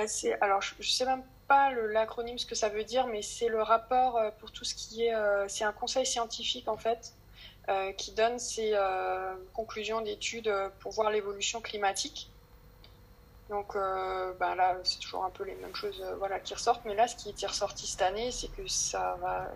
C'est 0.08 0.40
alors 0.42 0.62
je, 0.62 0.90
sais 0.90 1.06
même 1.06 1.24
pas 1.52 1.72
l'acronyme 1.72 2.38
ce 2.38 2.46
que 2.46 2.56
ça 2.56 2.70
veut 2.70 2.86
dire, 2.86 3.08
mais 3.08 3.22
c'est 3.22 3.50
le 3.50 3.62
rapport 3.62 4.20
pour 4.40 4.52
tout 4.52 4.64
ce 4.64 4.74
qui 4.74 5.06
est. 5.06 5.14
c'est 5.50 5.66
un 5.66 5.74
conseil 5.74 6.06
scientifique 6.06 6.68
en 6.68 6.78
fait 6.78 7.14
qui 7.98 8.12
donne 8.14 8.40
ses 8.40 8.74
conclusions 9.54 10.02
d'études 10.02 10.54
pour 10.80 10.92
voir 10.94 11.12
l'évolution 11.12 11.60
climatique. 11.60 12.32
Donc 13.52 13.76
euh, 13.76 14.34
ben 14.40 14.56
là, 14.56 14.78
c'est 14.84 15.00
toujours 15.00 15.26
un 15.26 15.30
peu 15.30 15.44
les 15.44 15.56
mêmes 15.56 15.76
choses 15.76 16.02
euh, 16.02 16.16
voilà, 16.16 16.40
qui 16.40 16.54
ressortent. 16.54 16.86
Mais 16.86 16.96
là, 16.96 17.08
ce 17.08 17.18
qui 17.18 17.30
est 17.30 17.48
ressorti 17.48 17.86
cette 17.86 18.02
année, 18.02 18.32
c'est 18.32 18.48
que 18.48 18.66
ça 18.68 19.18
va, 19.22 19.52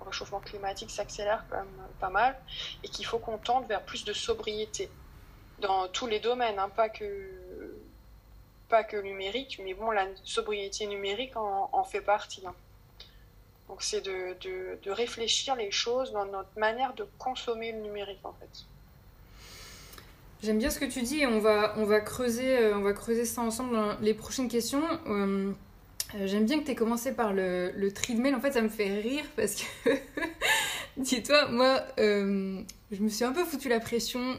le 0.00 0.06
réchauffement 0.06 0.40
climatique 0.40 0.90
s'accélère 0.90 1.44
quand 1.50 1.58
même 1.58 1.86
pas 2.00 2.08
mal 2.08 2.34
et 2.82 2.88
qu'il 2.88 3.04
faut 3.04 3.18
qu'on 3.18 3.36
tente 3.36 3.68
vers 3.68 3.82
plus 3.82 4.06
de 4.06 4.14
sobriété 4.14 4.90
dans 5.58 5.86
tous 5.88 6.06
les 6.06 6.18
domaines, 6.18 6.58
hein, 6.58 6.70
pas 6.70 6.88
que 6.88 7.04
pas 8.68 8.84
que 8.84 8.96
numérique, 8.96 9.60
mais 9.64 9.74
bon, 9.74 9.90
la 9.90 10.06
sobriété 10.24 10.86
numérique 10.86 11.36
en, 11.36 11.84
fait 11.84 12.00
partie. 12.00 12.42
Hein. 12.46 12.54
Donc 13.68 13.82
c'est 13.82 14.00
de, 14.00 14.36
de, 14.82 14.90
réfléchir 14.90 15.56
les 15.56 15.70
choses 15.70 16.12
dans 16.12 16.24
notre 16.24 16.56
manière 16.56 16.94
de 16.94 17.06
consommer 17.18 17.72
le 17.72 17.78
numérique 17.78 18.24
en 18.24 18.32
fait. 18.34 18.64
J'aime 20.42 20.58
bien 20.58 20.70
ce 20.70 20.78
que 20.78 20.84
tu 20.84 21.02
dis 21.02 21.20
et 21.20 21.26
on 21.26 21.40
va, 21.40 21.74
on 21.76 21.84
va, 21.84 22.00
creuser, 22.00 22.58
euh, 22.58 22.76
on 22.76 22.82
va 22.82 22.92
creuser 22.92 23.24
ça 23.24 23.40
ensemble 23.40 23.74
dans 23.74 23.96
les 24.00 24.14
prochaines 24.14 24.48
questions. 24.48 24.82
Euh, 25.06 25.52
Euh, 26.14 26.26
J'aime 26.28 26.46
bien 26.46 26.60
que 26.60 26.64
tu 26.64 26.70
aies 26.70 26.76
commencé 26.76 27.12
par 27.12 27.32
le, 27.32 27.72
le 27.74 27.92
tri 27.92 28.14
de 28.14 28.20
mail. 28.20 28.36
En 28.36 28.40
fait, 28.40 28.52
ça 28.52 28.62
me 28.62 28.68
fait 28.68 29.00
rire 29.00 29.24
parce 29.34 29.56
que, 29.56 29.90
dis-toi, 30.96 31.48
moi, 31.48 31.82
je 31.98 33.00
me 33.00 33.08
suis 33.08 33.24
un 33.24 33.32
peu 33.32 33.44
foutu 33.44 33.68
la 33.68 33.80
pression 33.80 34.38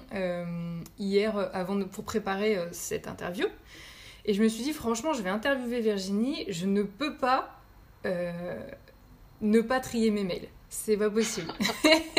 hier 0.97 1.37
avant 1.53 1.83
pour 1.83 2.05
préparer 2.05 2.57
cette 2.71 3.07
interview. 3.07 3.47
Et 4.27 4.33
je 4.33 4.43
me 4.43 4.49
suis 4.49 4.63
dit, 4.63 4.73
franchement, 4.73 5.13
je 5.13 5.21
vais 5.21 5.29
interviewer 5.29 5.79
Virginie. 5.79 6.45
Je 6.49 6.65
ne 6.65 6.83
peux 6.83 7.15
pas 7.15 7.61
euh, 8.05 8.59
ne 9.41 9.61
pas 9.61 9.79
trier 9.79 10.11
mes 10.11 10.25
mails. 10.25 10.49
C'est 10.69 10.97
pas 10.97 11.09
possible. 11.09 11.47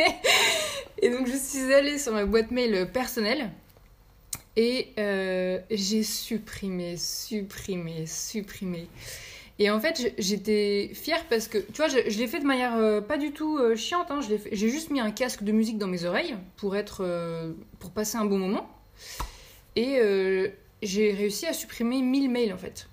et 1.03 1.11
donc, 1.11 1.27
je 1.27 1.37
suis 1.37 1.73
allée 1.73 1.99
sur 1.99 2.12
ma 2.12 2.25
boîte 2.25 2.51
mail 2.51 2.90
personnelle. 2.92 3.51
Et 4.57 4.88
euh, 4.99 5.61
j'ai 5.71 6.03
supprimé, 6.03 6.97
supprimé, 6.97 8.07
supprimé. 8.07 8.88
Et 9.61 9.71
en 9.71 9.79
fait, 9.79 10.14
j'étais 10.18 10.90
fière 10.94 11.25
parce 11.29 11.47
que, 11.47 11.59
tu 11.59 11.75
vois, 11.77 11.88
je, 11.88 11.99
je 12.09 12.18
l'ai 12.18 12.27
fait 12.27 12.40
de 12.40 12.47
manière 12.47 12.77
euh, 12.77 13.01
pas 13.01 13.18
du 13.18 13.33
tout 13.33 13.59
euh, 13.59 13.77
chiante. 13.77 14.11
hein. 14.11 14.21
J'ai 14.23 14.68
juste 14.71 14.90
mis 14.90 15.01
un 15.01 15.11
casque 15.11 15.42
de 15.42 15.53
musique 15.53 15.79
dans 15.79 15.88
mes 15.88 16.05
oreilles 16.05 16.37
pour 16.57 16.75
être, 16.75 17.05
pour 17.81 17.90
passer 17.90 18.16
un 18.16 18.25
bon 18.25 18.38
moment. 18.38 18.68
Et 19.77 20.01
j'ai 20.83 21.12
réussi 21.12 21.47
à 21.47 21.53
supprimer 21.53 22.03
1000 22.03 22.31
mails 22.31 22.53
en 22.53 22.59
fait. 22.59 22.88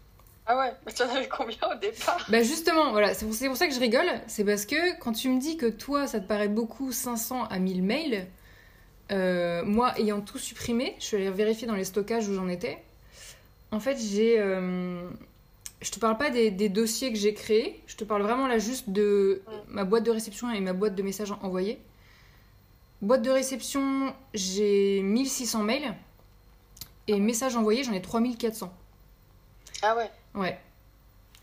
Ah 0.48 0.58
ouais, 0.58 0.74
mais 0.86 0.92
t'en 0.92 1.10
avais 1.10 1.28
combien 1.28 1.58
au 1.72 1.80
départ? 1.80 2.24
Bah 2.30 2.44
justement, 2.44 2.92
voilà, 2.92 3.14
c'est 3.14 3.26
pour, 3.26 3.34
ça 3.34 3.68
que 3.68 3.74
je 3.74 3.80
rigole. 3.80 4.06
C'est 4.28 4.46
parce 4.46 4.66
que 4.66 5.00
quand 5.00 5.14
tu 5.14 5.30
me 5.30 5.40
dis 5.40 5.58
que 5.58 5.66
toi, 5.66 6.06
ça 6.06 6.20
te 6.20 6.28
paraît 6.28 6.48
beaucoup 6.48 6.92
500 6.92 7.46
à 7.46 7.58
1000 7.58 7.82
mails, 7.82 8.28
euh, 9.12 9.64
moi, 9.66 9.98
ayant 10.00 10.22
tout 10.22 10.38
supprimé, 10.38 10.96
je 11.00 11.06
suis 11.06 11.18
allée 11.18 11.32
vérifier 11.32 11.68
dans 11.68 11.76
les 11.76 11.84
stockages 11.84 12.28
où 12.28 12.36
j'en 12.36 12.48
étais. 12.48 12.78
En 13.72 13.80
fait, 13.80 13.98
j'ai... 13.98 14.40
euh, 14.40 15.10
je 15.82 15.92
te 15.92 16.00
parle 16.00 16.18
pas 16.18 16.30
des, 16.30 16.52
des 16.52 16.70
dossiers 16.70 17.12
que 17.12 17.18
j'ai 17.18 17.34
créés, 17.34 17.82
je 17.86 17.96
te 17.96 18.04
parle 18.04 18.22
vraiment 18.22 18.48
là 18.48 18.58
juste 18.60 18.90
de 18.90 19.42
ma 19.68 19.84
boîte 19.84 20.04
de 20.04 20.12
réception 20.12 20.52
et 20.52 20.60
ma 20.60 20.74
boîte 20.74 20.96
de 20.96 21.04
messages 21.04 21.32
envoyés. 21.42 21.80
Boîte 23.02 23.22
de 23.24 23.30
réception, 23.30 24.14
j'ai 24.34 25.02
1600 25.02 25.64
mails. 25.64 25.94
Et 27.08 27.20
messages 27.20 27.56
envoyés, 27.56 27.84
j'en 27.84 27.94
ai 27.94 28.02
3400. 28.02 28.74
Ah 29.82 29.96
ouais. 29.96 30.10
Ouais. 30.34 30.60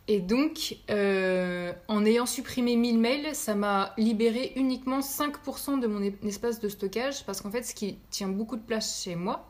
Et 0.09 0.20
donc, 0.20 0.77
euh, 0.90 1.72
en 1.87 2.05
ayant 2.05 2.27
supprimé 2.27 2.77
1000 2.77 2.98
mails, 2.98 3.35
ça 3.35 3.55
m'a 3.55 3.94
libéré 3.96 4.53
uniquement 4.57 5.01
5% 5.01 5.79
de 5.79 5.87
mon 5.87 6.03
espace 6.27 6.59
de 6.59 6.68
stockage. 6.68 7.25
Parce 7.25 7.40
qu'en 7.40 7.51
fait, 7.51 7.62
ce 7.62 7.75
qui 7.75 7.98
tient 8.11 8.29
beaucoup 8.29 8.57
de 8.57 8.62
place 8.62 9.03
chez 9.05 9.14
moi, 9.14 9.48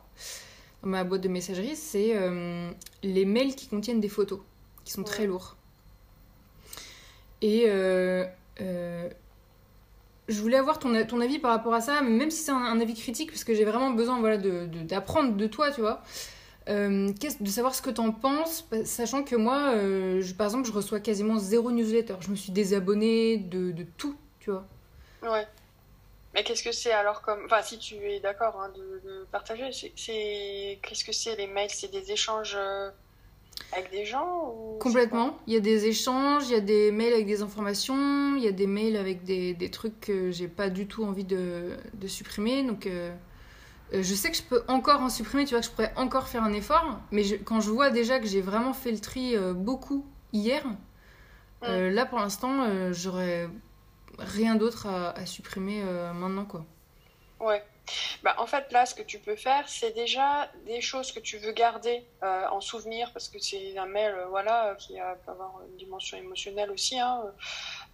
dans 0.83 0.89
ma 0.89 1.03
boîte 1.03 1.21
de 1.21 1.29
messagerie, 1.29 1.75
c'est 1.75 2.15
euh, 2.15 2.69
les 3.01 3.25
mails 3.25 3.55
qui 3.55 3.67
contiennent 3.67 3.99
des 3.99 4.09
photos, 4.09 4.39
qui 4.85 4.93
sont 4.93 5.03
très 5.03 5.25
lourds. 5.25 5.55
Et 7.41 7.65
euh, 7.67 8.25
je 10.27 10.39
voulais 10.41 10.57
avoir 10.57 10.79
ton, 10.79 10.93
avis 11.21 11.39
par 11.39 11.51
rapport 11.51 11.73
à 11.73 11.81
ça, 11.81 12.01
même 12.01 12.31
si 12.31 12.43
c'est 12.43 12.51
un, 12.51 12.79
avis 12.79 12.93
critique, 12.93 13.31
parce 13.31 13.43
que 13.43 13.53
j'ai 13.53 13.65
vraiment 13.65 13.91
besoin 13.91 14.19
voilà, 14.19 14.37
de- 14.37 14.65
de- 14.67 14.83
d'apprendre 14.83 15.35
de, 15.35 15.47
toi, 15.47 15.71
tu 15.71 15.81
vois. 15.81 16.01
Euh, 16.69 17.11
de 17.41 17.49
savoir 17.49 17.75
ce 17.75 17.81
que 17.81 17.89
t'en 17.89 18.11
penses, 18.11 18.65
sachant 18.85 19.23
que 19.23 19.35
moi, 19.35 19.73
euh, 19.75 20.23
par 20.37 20.47
exemple, 20.47 20.65
je 20.65 20.71
reçois 20.71 21.01
quasiment 21.01 21.37
zéro 21.37 21.71
newsletter. 21.71 22.15
Je 22.21 22.29
me 22.29 22.35
suis 22.35 22.53
désabonnée 22.53 23.37
de, 23.37 23.71
de 23.71 23.85
tout, 23.97 24.15
tu 24.39 24.49
vois. 24.51 24.65
Ouais. 25.23 25.45
Mais 26.33 26.43
qu'est-ce 26.43 26.63
que 26.63 26.71
c'est 26.71 26.91
alors 26.91 27.21
comme. 27.21 27.45
Enfin, 27.45 27.61
si 27.61 27.77
tu 27.77 27.95
es 27.95 28.19
d'accord 28.19 28.59
hein, 28.59 28.71
de, 28.75 29.01
de 29.07 29.25
partager, 29.31 29.71
c'est. 29.71 30.79
Qu'est-ce 30.81 31.03
que 31.03 31.11
c'est 31.11 31.35
les 31.35 31.47
mails? 31.47 31.69
C'est 31.69 31.91
des 31.91 32.11
échanges 32.11 32.55
euh, 32.57 32.89
avec 33.71 33.91
des 33.91 34.05
gens 34.05 34.53
ou... 34.55 34.77
Complètement. 34.79 35.37
Il 35.47 35.53
y 35.53 35.57
a 35.57 35.59
des 35.59 35.85
échanges, 35.85 36.47
il 36.47 36.53
y 36.53 36.55
a 36.55 36.59
des 36.61 36.91
mails 36.91 37.13
avec 37.13 37.25
des 37.25 37.41
informations, 37.41 38.35
il 38.35 38.43
y 38.43 38.47
a 38.47 38.51
des 38.51 38.67
mails 38.67 38.97
avec 38.97 39.23
des, 39.23 39.53
des 39.53 39.69
trucs 39.71 39.99
que 39.99 40.31
j'ai 40.31 40.47
pas 40.47 40.69
du 40.69 40.87
tout 40.87 41.03
envie 41.03 41.23
de, 41.23 41.77
de 41.93 42.07
supprimer. 42.07 42.63
Donc, 42.63 42.85
euh, 42.85 43.13
euh, 43.93 44.03
je 44.03 44.13
sais 44.13 44.29
que 44.31 44.37
je 44.37 44.43
peux 44.43 44.63
encore 44.67 45.01
en 45.01 45.09
supprimer, 45.09 45.45
tu 45.45 45.51
vois, 45.55 45.61
que 45.61 45.65
je 45.67 45.71
pourrais 45.71 45.93
encore 45.95 46.27
faire 46.27 46.43
un 46.43 46.53
effort. 46.53 46.99
Mais 47.11 47.23
je- 47.23 47.35
quand 47.35 47.61
je 47.61 47.69
vois 47.71 47.89
déjà 47.89 48.19
que 48.19 48.27
j'ai 48.27 48.41
vraiment 48.41 48.73
fait 48.73 48.91
le 48.91 48.99
tri 48.99 49.35
euh, 49.35 49.53
beaucoup 49.53 50.05
hier, 50.33 50.63
euh, 51.63 51.89
là 51.91 52.05
pour 52.05 52.19
l'instant, 52.19 52.91
j'aurais 52.91 53.49
rien 54.19 54.55
d'autre 54.55 54.87
à, 54.87 55.11
à 55.11 55.25
supprimer 55.25 55.83
maintenant, 56.13 56.45
quoi. 56.45 56.65
Ouais. 57.39 57.63
Bah, 58.23 58.35
en 58.37 58.47
fait, 58.47 58.71
là, 58.71 58.85
ce 58.85 58.95
que 58.95 59.01
tu 59.01 59.19
peux 59.19 59.35
faire, 59.35 59.67
c'est 59.67 59.91
déjà 59.91 60.49
des 60.65 60.81
choses 60.81 61.11
que 61.11 61.19
tu 61.19 61.37
veux 61.37 61.51
garder 61.51 62.05
euh, 62.23 62.47
en 62.49 62.61
souvenir, 62.61 63.11
parce 63.11 63.27
que 63.27 63.39
c'est 63.39 63.77
un 63.77 63.85
mail, 63.85 64.13
euh, 64.13 64.25
voilà, 64.27 64.67
euh, 64.67 64.75
qui 64.75 64.97
a, 64.99 65.15
peut 65.15 65.31
avoir 65.31 65.61
une 65.67 65.75
dimension 65.75 66.17
émotionnelle 66.17 66.71
aussi. 66.71 66.99
Hein, 66.99 67.23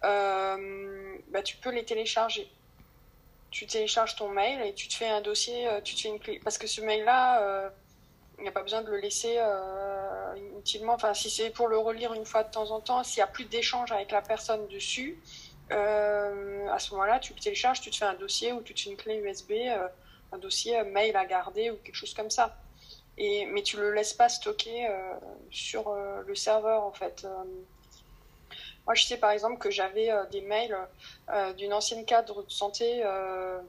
euh, 0.04 1.18
bah, 1.30 1.42
tu 1.42 1.58
peux 1.58 1.72
les 1.72 1.86
télécharger. 1.86 2.50
Tu 3.52 3.66
télécharges 3.66 4.16
ton 4.16 4.30
mail 4.30 4.62
et 4.62 4.74
tu 4.76 4.88
te 4.88 4.94
fais 4.94 5.10
un 5.10 5.22
dossier, 5.22 5.68
euh, 5.68 5.82
tu 5.82 5.96
te 5.96 6.02
fais 6.02 6.10
une 6.10 6.20
clé. 6.20 6.40
Parce 6.44 6.60
que 6.60 6.68
ce 6.68 6.82
mail-là, 6.82 7.42
euh, 7.42 7.70
il 8.38 8.44
n'y 8.44 8.48
a 8.48 8.52
pas 8.52 8.62
besoin 8.62 8.84
de 8.84 8.90
le 8.90 8.98
laisser 8.98 9.36
euh, 9.38 10.36
inutilement. 10.38 10.94
Enfin, 10.94 11.14
si 11.16 11.30
c'est 11.32 11.50
pour 11.50 11.68
le 11.68 11.78
relire 11.78 12.14
une 12.14 12.26
fois 12.26 12.44
de 12.44 12.52
temps 12.52 12.70
en 12.72 12.80
temps, 12.80 13.04
s'il 13.04 13.18
n'y 13.18 13.24
a 13.24 13.28
plus 13.28 13.46
d'échange 13.46 13.92
avec 13.92 14.12
la 14.12 14.22
personne 14.22 14.68
dessus, 14.68 15.18
euh, 15.18 15.49
à 15.72 16.80
ce 16.80 16.92
moment-là, 16.92 17.20
tu 17.20 17.34
télécharges, 17.34 17.82
tu 17.82 17.90
te 17.90 17.96
fais 17.96 18.06
un 18.06 18.14
dossier 18.14 18.54
ou 18.54 18.62
tu 18.62 18.74
te 18.74 18.82
fais 18.82 18.90
une 18.90 18.98
clé 18.98 19.16
USB, 19.18 19.52
euh, 19.52 19.88
un 20.32 20.38
dossier 20.38 20.80
euh, 20.80 20.84
mail 20.84 21.16
à 21.16 21.26
garder 21.26 21.72
ou 21.72 21.76
quelque 21.78 21.96
chose 21.96 22.14
comme 22.14 22.30
ça. 22.30 22.56
Et, 23.18 23.46
mais 23.48 23.64
tu 23.64 23.78
le 23.78 23.92
laisses 23.94 24.14
pas 24.14 24.30
stocker 24.30 24.88
euh, 24.88 25.14
sur 25.52 25.90
euh, 25.90 26.24
le 26.26 26.36
serveur 26.36 26.84
en 26.84 26.94
fait. 26.94 27.26
Euh, 27.26 27.44
moi, 28.86 28.96
je 28.96 29.04
sais 29.04 29.18
par 29.18 29.32
exemple 29.32 29.58
que 29.58 29.70
j'avais 29.70 30.10
euh, 30.10 30.26
des 30.28 30.42
mails 30.42 30.78
euh, 31.30 31.54
d'une 31.54 31.74
ancienne 31.74 32.06
cadre 32.06 32.44
de 32.44 32.50
santé, 32.50 33.02
euh, 33.04 33.60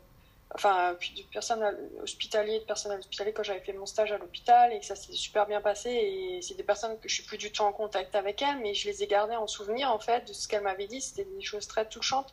enfin, 0.54 0.96
puis 0.98 1.14
de 1.14 1.28
personnel 1.30 1.76
hospitalier, 2.02 2.60
de 2.60 2.64
personnel 2.64 2.98
hospitalier 2.98 3.32
quand 3.32 3.42
j'avais 3.42 3.60
fait 3.60 3.72
mon 3.72 3.86
stage 3.86 4.12
à 4.12 4.18
l'hôpital 4.18 4.72
et 4.72 4.80
que 4.80 4.86
ça 4.86 4.96
s'est 4.96 5.12
super 5.12 5.46
bien 5.46 5.60
passé. 5.60 5.90
Et 5.90 6.42
c'est 6.42 6.54
des 6.56 6.64
personnes 6.64 6.98
que 7.00 7.08
je 7.08 7.14
suis 7.14 7.24
plus 7.24 7.38
du 7.38 7.52
tout 7.52 7.62
en 7.62 7.72
contact 7.72 8.14
avec 8.14 8.42
elles, 8.42 8.58
mais 8.60 8.74
je 8.74 8.88
les 8.88 9.02
ai 9.02 9.06
gardées 9.06 9.36
en 9.36 9.46
souvenir 9.46 9.90
en 9.90 9.98
fait 10.00 10.26
de 10.28 10.32
ce 10.32 10.48
qu'elle 10.48 10.62
m'avait 10.62 10.86
dit. 10.88 11.00
C'était 11.00 11.24
des 11.24 11.42
choses 11.42 11.66
très 11.66 11.88
touchantes. 11.88 12.32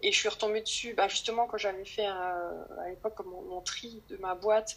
Et 0.00 0.12
je 0.12 0.18
suis 0.18 0.28
retombée 0.28 0.60
dessus, 0.60 0.94
bah, 0.94 1.08
justement, 1.08 1.48
quand 1.48 1.56
j'avais 1.58 1.84
fait 1.84 2.06
un- 2.06 2.66
à 2.84 2.88
l'époque 2.88 3.18
mon, 3.26 3.42
mon 3.42 3.60
tri 3.62 4.04
de 4.08 4.16
ma 4.18 4.36
boîte, 4.36 4.76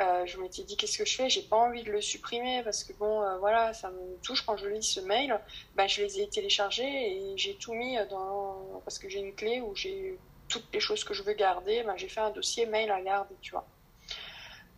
euh, 0.00 0.26
je 0.26 0.38
m'étais 0.40 0.64
dit 0.64 0.76
qu'est-ce 0.76 0.98
que 0.98 1.04
je 1.04 1.14
fais? 1.16 1.30
J'ai 1.30 1.42
pas 1.42 1.56
envie 1.56 1.84
de 1.84 1.90
le 1.92 2.00
supprimer 2.00 2.62
parce 2.64 2.84
que 2.84 2.92
bon, 2.94 3.22
euh, 3.22 3.38
voilà, 3.38 3.72
ça 3.74 3.90
me 3.90 4.18
touche 4.22 4.42
quand 4.44 4.56
je 4.56 4.68
lis 4.68 4.82
ce 4.82 5.00
mail. 5.00 5.40
Bah, 5.74 5.86
je 5.86 6.02
les 6.02 6.20
ai 6.20 6.28
téléchargés 6.28 6.84
et 7.32 7.36
j'ai 7.36 7.56
tout 7.58 7.74
mis 7.74 7.96
dans 8.10 8.80
parce 8.84 8.98
que 8.98 9.08
j'ai 9.08 9.20
une 9.20 9.34
clé 9.36 9.60
où 9.60 9.74
j'ai 9.76 10.20
toutes 10.48 10.72
les 10.72 10.80
choses 10.80 11.04
que 11.04 11.14
je 11.14 11.22
veux 11.22 11.34
garder. 11.34 11.82
Bah, 11.82 11.94
j'ai 11.96 12.08
fait 12.08 12.20
un 12.20 12.30
dossier 12.30 12.66
mail 12.66 12.90
à 12.90 13.00
garder, 13.00 13.34
tu 13.40 13.52
vois. 13.52 13.66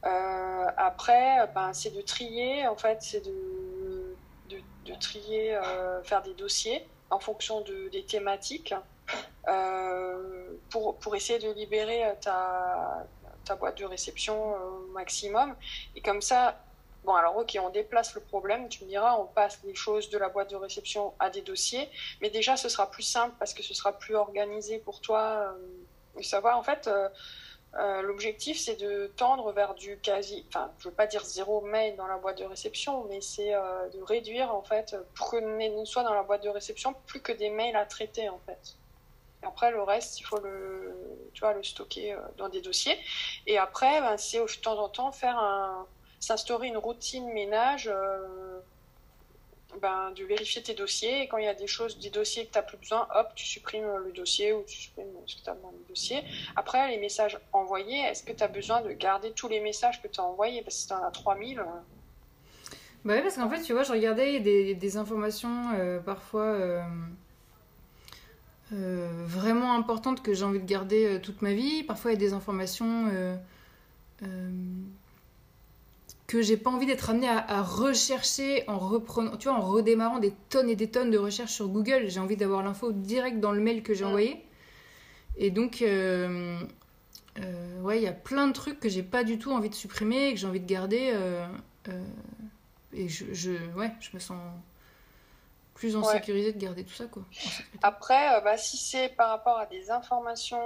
Euh, 0.04 0.66
après, 0.76 1.48
ben, 1.54 1.72
c'est 1.72 1.90
de 1.90 2.00
trier, 2.00 2.66
en 2.66 2.76
fait, 2.76 2.98
c'est 3.02 3.24
de, 3.24 3.34
trier, 5.00 5.54
euh, 5.54 6.02
faire 6.02 6.22
des 6.22 6.34
dossiers 6.34 6.86
en 7.10 7.20
fonction 7.20 7.60
de, 7.60 7.88
des 7.88 8.04
thématiques 8.04 8.74
euh, 9.46 10.50
pour, 10.70 11.14
essayer 11.14 11.38
de 11.38 11.52
libérer 11.52 12.02
ta, 12.20 13.06
ta 13.44 13.54
boîte 13.54 13.78
de 13.78 13.84
réception 13.84 14.54
au 14.54 14.92
maximum. 14.92 15.54
Et 15.94 16.00
comme 16.00 16.22
ça, 16.22 16.58
bon, 17.04 17.14
alors 17.14 17.36
ok, 17.36 17.58
on 17.62 17.70
déplace 17.70 18.14
le 18.14 18.20
problème, 18.20 18.68
tu 18.68 18.84
me 18.84 18.88
diras, 18.88 19.16
on 19.18 19.26
passe 19.26 19.60
les 19.64 19.74
choses 19.74 20.10
de 20.10 20.18
la 20.18 20.28
boîte 20.28 20.50
de 20.50 20.56
réception 20.56 21.14
à 21.18 21.30
des 21.30 21.42
dossiers, 21.42 21.88
mais 22.20 22.30
déjà 22.30 22.56
ce 22.56 22.68
sera 22.68 22.90
plus 22.90 23.02
simple 23.02 23.34
parce 23.38 23.54
que 23.54 23.62
ce 23.62 23.74
sera 23.74 23.92
plus 23.92 24.14
organisé 24.14 24.78
pour 24.78 25.00
toi. 25.00 25.52
Euh, 25.52 25.52
et 26.18 26.22
savoir, 26.22 26.58
en 26.58 26.62
fait, 26.62 26.88
euh, 26.88 27.08
euh, 27.74 28.02
l'objectif 28.02 28.58
c'est 28.58 28.76
de 28.76 29.12
tendre 29.16 29.52
vers 29.52 29.74
du 29.74 29.98
quasi, 29.98 30.44
enfin, 30.48 30.72
je 30.78 30.88
veux 30.88 30.94
pas 30.94 31.06
dire 31.06 31.24
zéro 31.24 31.60
mail 31.60 31.96
dans 31.96 32.06
la 32.06 32.16
boîte 32.16 32.38
de 32.38 32.44
réception, 32.44 33.04
mais 33.04 33.20
c'est 33.20 33.54
euh, 33.54 33.88
de 33.90 34.02
réduire 34.02 34.54
en 34.54 34.62
fait, 34.62 34.96
pour 35.14 35.30
que 35.30 35.36
ne 35.36 35.84
soit 35.84 36.02
dans 36.02 36.14
la 36.14 36.22
boîte 36.22 36.42
de 36.42 36.48
réception 36.48 36.94
plus 37.06 37.20
que 37.20 37.32
des 37.32 37.50
mails 37.50 37.76
à 37.76 37.84
traiter 37.84 38.28
en 38.28 38.40
fait. 38.46 38.76
Après, 39.42 39.70
le 39.70 39.80
reste, 39.82 40.18
il 40.18 40.24
faut 40.24 40.40
le, 40.40 41.30
tu 41.32 41.40
vois, 41.40 41.52
le 41.52 41.62
stocker 41.62 42.16
dans 42.38 42.48
des 42.48 42.60
dossiers. 42.60 42.98
Et 43.46 43.56
après, 43.56 44.00
ben, 44.00 44.16
c'est 44.16 44.38
de 44.40 44.60
temps 44.60 44.76
en 44.80 44.88
temps 44.88 45.12
faire 45.12 45.38
un, 45.38 45.86
s'instaurer 46.20 46.68
une 46.68 46.76
routine 46.76 47.32
ménage, 47.32 47.88
euh, 47.92 48.60
ben, 49.80 50.12
de 50.16 50.24
vérifier 50.24 50.62
tes 50.62 50.74
dossiers. 50.74 51.22
Et 51.22 51.28
quand 51.28 51.38
il 51.38 51.44
y 51.44 51.48
a 51.48 51.54
des 51.54 51.66
choses, 51.66 51.98
des 51.98 52.10
dossiers 52.10 52.46
que 52.46 52.52
tu 52.52 52.58
n'as 52.58 52.62
plus 52.62 52.78
besoin, 52.78 53.06
hop, 53.14 53.28
tu 53.34 53.46
supprimes 53.46 53.86
le 54.04 54.12
dossier 54.12 54.52
ou 54.52 54.62
tu 54.66 54.76
supprimes 54.76 55.06
ce 55.26 55.36
que 55.36 55.42
tu 55.42 55.50
as 55.50 55.54
dans 55.54 55.70
le 55.70 55.88
dossier. 55.88 56.22
Après, 56.56 56.90
les 56.90 56.98
messages 56.98 57.38
envoyés, 57.52 58.00
est-ce 58.00 58.22
que 58.22 58.32
tu 58.32 58.42
as 58.42 58.48
besoin 58.48 58.80
de 58.80 58.92
garder 58.92 59.32
tous 59.32 59.48
les 59.48 59.60
messages 59.60 60.02
que 60.02 60.08
tu 60.08 60.20
as 60.20 60.24
envoyés? 60.24 60.62
Parce 60.62 60.76
que 60.76 60.82
si 60.82 60.88
tu 60.88 60.94
en 60.94 61.02
as 61.02 61.10
3000. 61.10 61.60
Euh... 61.60 61.64
Bah 63.04 63.14
oui, 63.16 63.22
parce 63.22 63.36
qu'en 63.36 63.48
fait, 63.48 63.62
tu 63.62 63.72
vois, 63.72 63.84
je 63.84 63.92
regardais 63.92 64.40
des, 64.40 64.96
informations 64.96 65.72
euh, 65.74 66.00
parfois 66.00 66.58
vraiment 68.70 69.74
importantes 69.74 70.22
que 70.22 70.34
j'ai 70.34 70.44
envie 70.44 70.60
de 70.60 70.66
garder 70.66 71.20
toute 71.22 71.40
ma 71.40 71.54
vie. 71.54 71.84
Parfois, 71.84 72.10
il 72.10 72.14
y 72.14 72.16
a 72.16 72.20
des 72.20 72.32
informations 72.34 73.08
que 76.28 76.42
j'ai 76.42 76.58
pas 76.58 76.70
envie 76.70 76.84
d'être 76.84 77.08
amenée 77.08 77.26
à, 77.26 77.62
rechercher 77.62 78.62
en 78.68 78.78
reprenant, 78.78 79.38
tu 79.38 79.48
vois, 79.48 79.56
en 79.56 79.62
redémarrant 79.62 80.18
des 80.18 80.34
tonnes 80.50 80.68
et 80.68 80.76
des 80.76 80.90
tonnes 80.90 81.10
de 81.10 81.16
recherches 81.16 81.54
sur 81.54 81.68
Google. 81.68 82.08
J'ai 82.08 82.20
envie 82.20 82.36
d'avoir 82.36 82.62
l'info 82.62 82.92
direct 82.92 83.40
dans 83.40 83.50
le 83.50 83.62
mail 83.62 83.82
que 83.82 83.94
j'ai 83.94 84.04
envoyé. 84.04 84.44
Et 85.38 85.50
donc, 85.50 85.80
euh, 85.80 86.60
euh, 87.40 87.80
ouais, 87.80 87.96
il 87.96 88.02
y 88.02 88.08
a 88.08 88.12
plein 88.12 88.46
de 88.46 88.52
trucs 88.52 88.78
que 88.78 88.90
j'ai 88.90 89.02
pas 89.02 89.24
du 89.24 89.38
tout 89.38 89.52
envie 89.52 89.70
de 89.70 89.74
supprimer 89.74 90.28
et 90.28 90.34
que 90.34 90.38
j'ai 90.38 90.46
envie 90.46 90.60
de 90.60 90.66
garder. 90.66 91.12
Euh, 91.14 91.46
et 92.92 93.08
je, 93.08 93.32
je, 93.32 93.52
ouais, 93.74 93.90
je 94.00 94.10
me 94.12 94.18
sens 94.18 94.38
plus 95.72 95.96
en 95.96 96.02
sécurité 96.02 96.52
de 96.52 96.58
garder 96.58 96.84
tout 96.84 96.92
ça, 96.92 97.06
quoi. 97.06 97.22
Après, 97.82 98.42
bah, 98.42 98.58
si 98.58 98.76
c'est 98.76 99.08
par 99.16 99.30
rapport 99.30 99.56
à 99.56 99.64
des 99.64 99.90
informations 99.90 100.60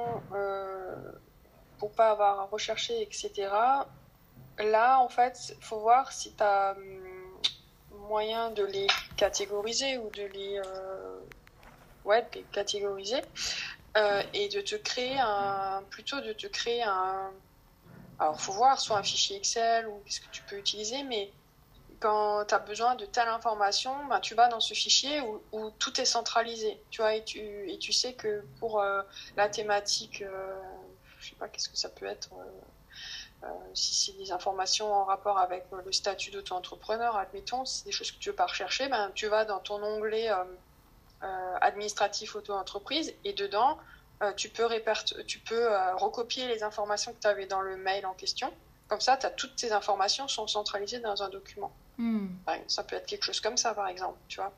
pour 1.79 1.93
pas 1.93 2.11
avoir 2.11 2.41
à 2.41 2.45
rechercher, 2.47 3.01
etc., 3.01 3.49
là, 4.59 5.01
en 5.01 5.09
fait, 5.09 5.53
il 5.57 5.65
faut 5.65 5.81
voir 5.81 6.13
si 6.13 6.35
tu 6.35 6.43
as 6.43 6.73
hum, 6.77 7.41
moyen 7.91 8.51
de 8.51 8.65
les 8.65 8.87
catégoriser 9.17 9.99
ou 9.99 10.11
de 10.11 10.25
les, 10.25 10.61
euh, 10.65 11.21
ouais, 12.05 12.23
de 12.23 12.29
les 12.35 12.45
catégoriser 12.45 13.21
euh, 13.97 14.23
et 14.35 14.49
de 14.49 14.61
te 14.61 14.75
créer 14.77 15.19
un, 15.19 15.85
plutôt 15.91 16.21
de 16.21 16.33
te 16.33 16.47
créer 16.47 16.83
un, 16.83 17.33
alors 18.19 18.41
faut 18.41 18.53
voir, 18.53 18.81
soit 18.81 18.99
un 18.99 19.03
fichier 19.03 19.37
Excel 19.37 19.87
ou 19.89 20.01
qu'est-ce 20.05 20.21
que 20.21 20.31
tu 20.31 20.43
peux 20.45 20.57
utiliser, 20.59 21.03
mais 21.05 21.33
quand 22.01 22.45
tu 22.47 22.55
as 22.55 22.59
besoin 22.59 22.95
de 22.97 23.07
telle 23.07 23.29
information, 23.29 24.07
ben, 24.07 24.21
tu 24.21 24.35
vas 24.35 24.49
dans 24.49 24.61
ce 24.61 24.75
fichier 24.75 25.21
où, 25.53 25.71
tout 25.79 26.01
est 26.01 26.05
centralisé, 26.05 26.85
tu 26.91 27.01
vois, 27.03 27.15
et 27.15 27.25
tu, 27.25 27.71
et 27.71 27.79
tu 27.79 27.93
sais 27.93 28.15
que 28.15 28.45
pour 28.59 28.81
euh, 28.81 29.03
la 29.37 29.49
thématique, 29.49 30.25
je 31.19 31.29
sais 31.29 31.37
pas, 31.37 31.49
qu'est-ce 31.49 31.69
que 31.69 31.77
ça 31.77 31.91
peut 31.91 32.07
être 32.07 32.35
si 33.75 33.95
c'est 33.95 34.19
des 34.19 34.33
informations 34.33 34.93
en 34.93 35.05
rapport 35.05 35.39
avec 35.39 35.65
euh, 35.73 35.81
le 35.85 35.93
statut 35.93 36.31
d'auto-entrepreneur, 36.31 37.17
admettons, 37.17 37.65
si 37.65 37.79
c'est 37.79 37.85
des 37.87 37.93
choses 37.93 38.11
que 38.11 38.19
tu 38.19 38.31
veux 38.31 38.37
pas 38.37 38.47
rechercher, 38.47 38.89
ben, 38.89 39.11
tu 39.15 39.27
vas 39.29 39.45
dans 39.45 39.59
ton 39.59 39.83
onglet 39.83 40.31
euh, 40.31 41.57
administratif 41.61 42.37
auto-entreprise 42.37 43.15
et 43.25 43.33
dedans, 43.33 43.79
tu 44.37 44.51
peux, 44.51 44.69
tu 45.27 45.41
peux 45.41 45.67
recopier 45.97 46.47
les 46.47 46.63
informations 46.63 47.13
que 47.13 47.19
tu 47.21 47.27
avais 47.27 47.47
dans 47.47 47.61
le 47.61 47.77
mail 47.77 48.07
en 48.07 48.15
question. 48.15 48.53
Comme 48.87 49.01
ça, 49.01 49.19
as, 49.21 49.31
toutes 49.31 49.59
ces 49.59 49.73
informations 49.73 50.29
sont 50.29 50.47
centralisées 50.47 51.01
dans 51.01 51.25
un 51.25 51.29
document. 51.29 51.73
Hmm. 51.99 52.29
Ça 52.69 52.85
peut 52.85 52.95
être 52.95 53.07
quelque 53.07 53.25
chose 53.25 53.41
comme 53.41 53.57
ça, 53.57 53.75
par 53.75 53.89
exemple, 53.89 54.19
tu 54.29 54.37
vois. 54.37 54.53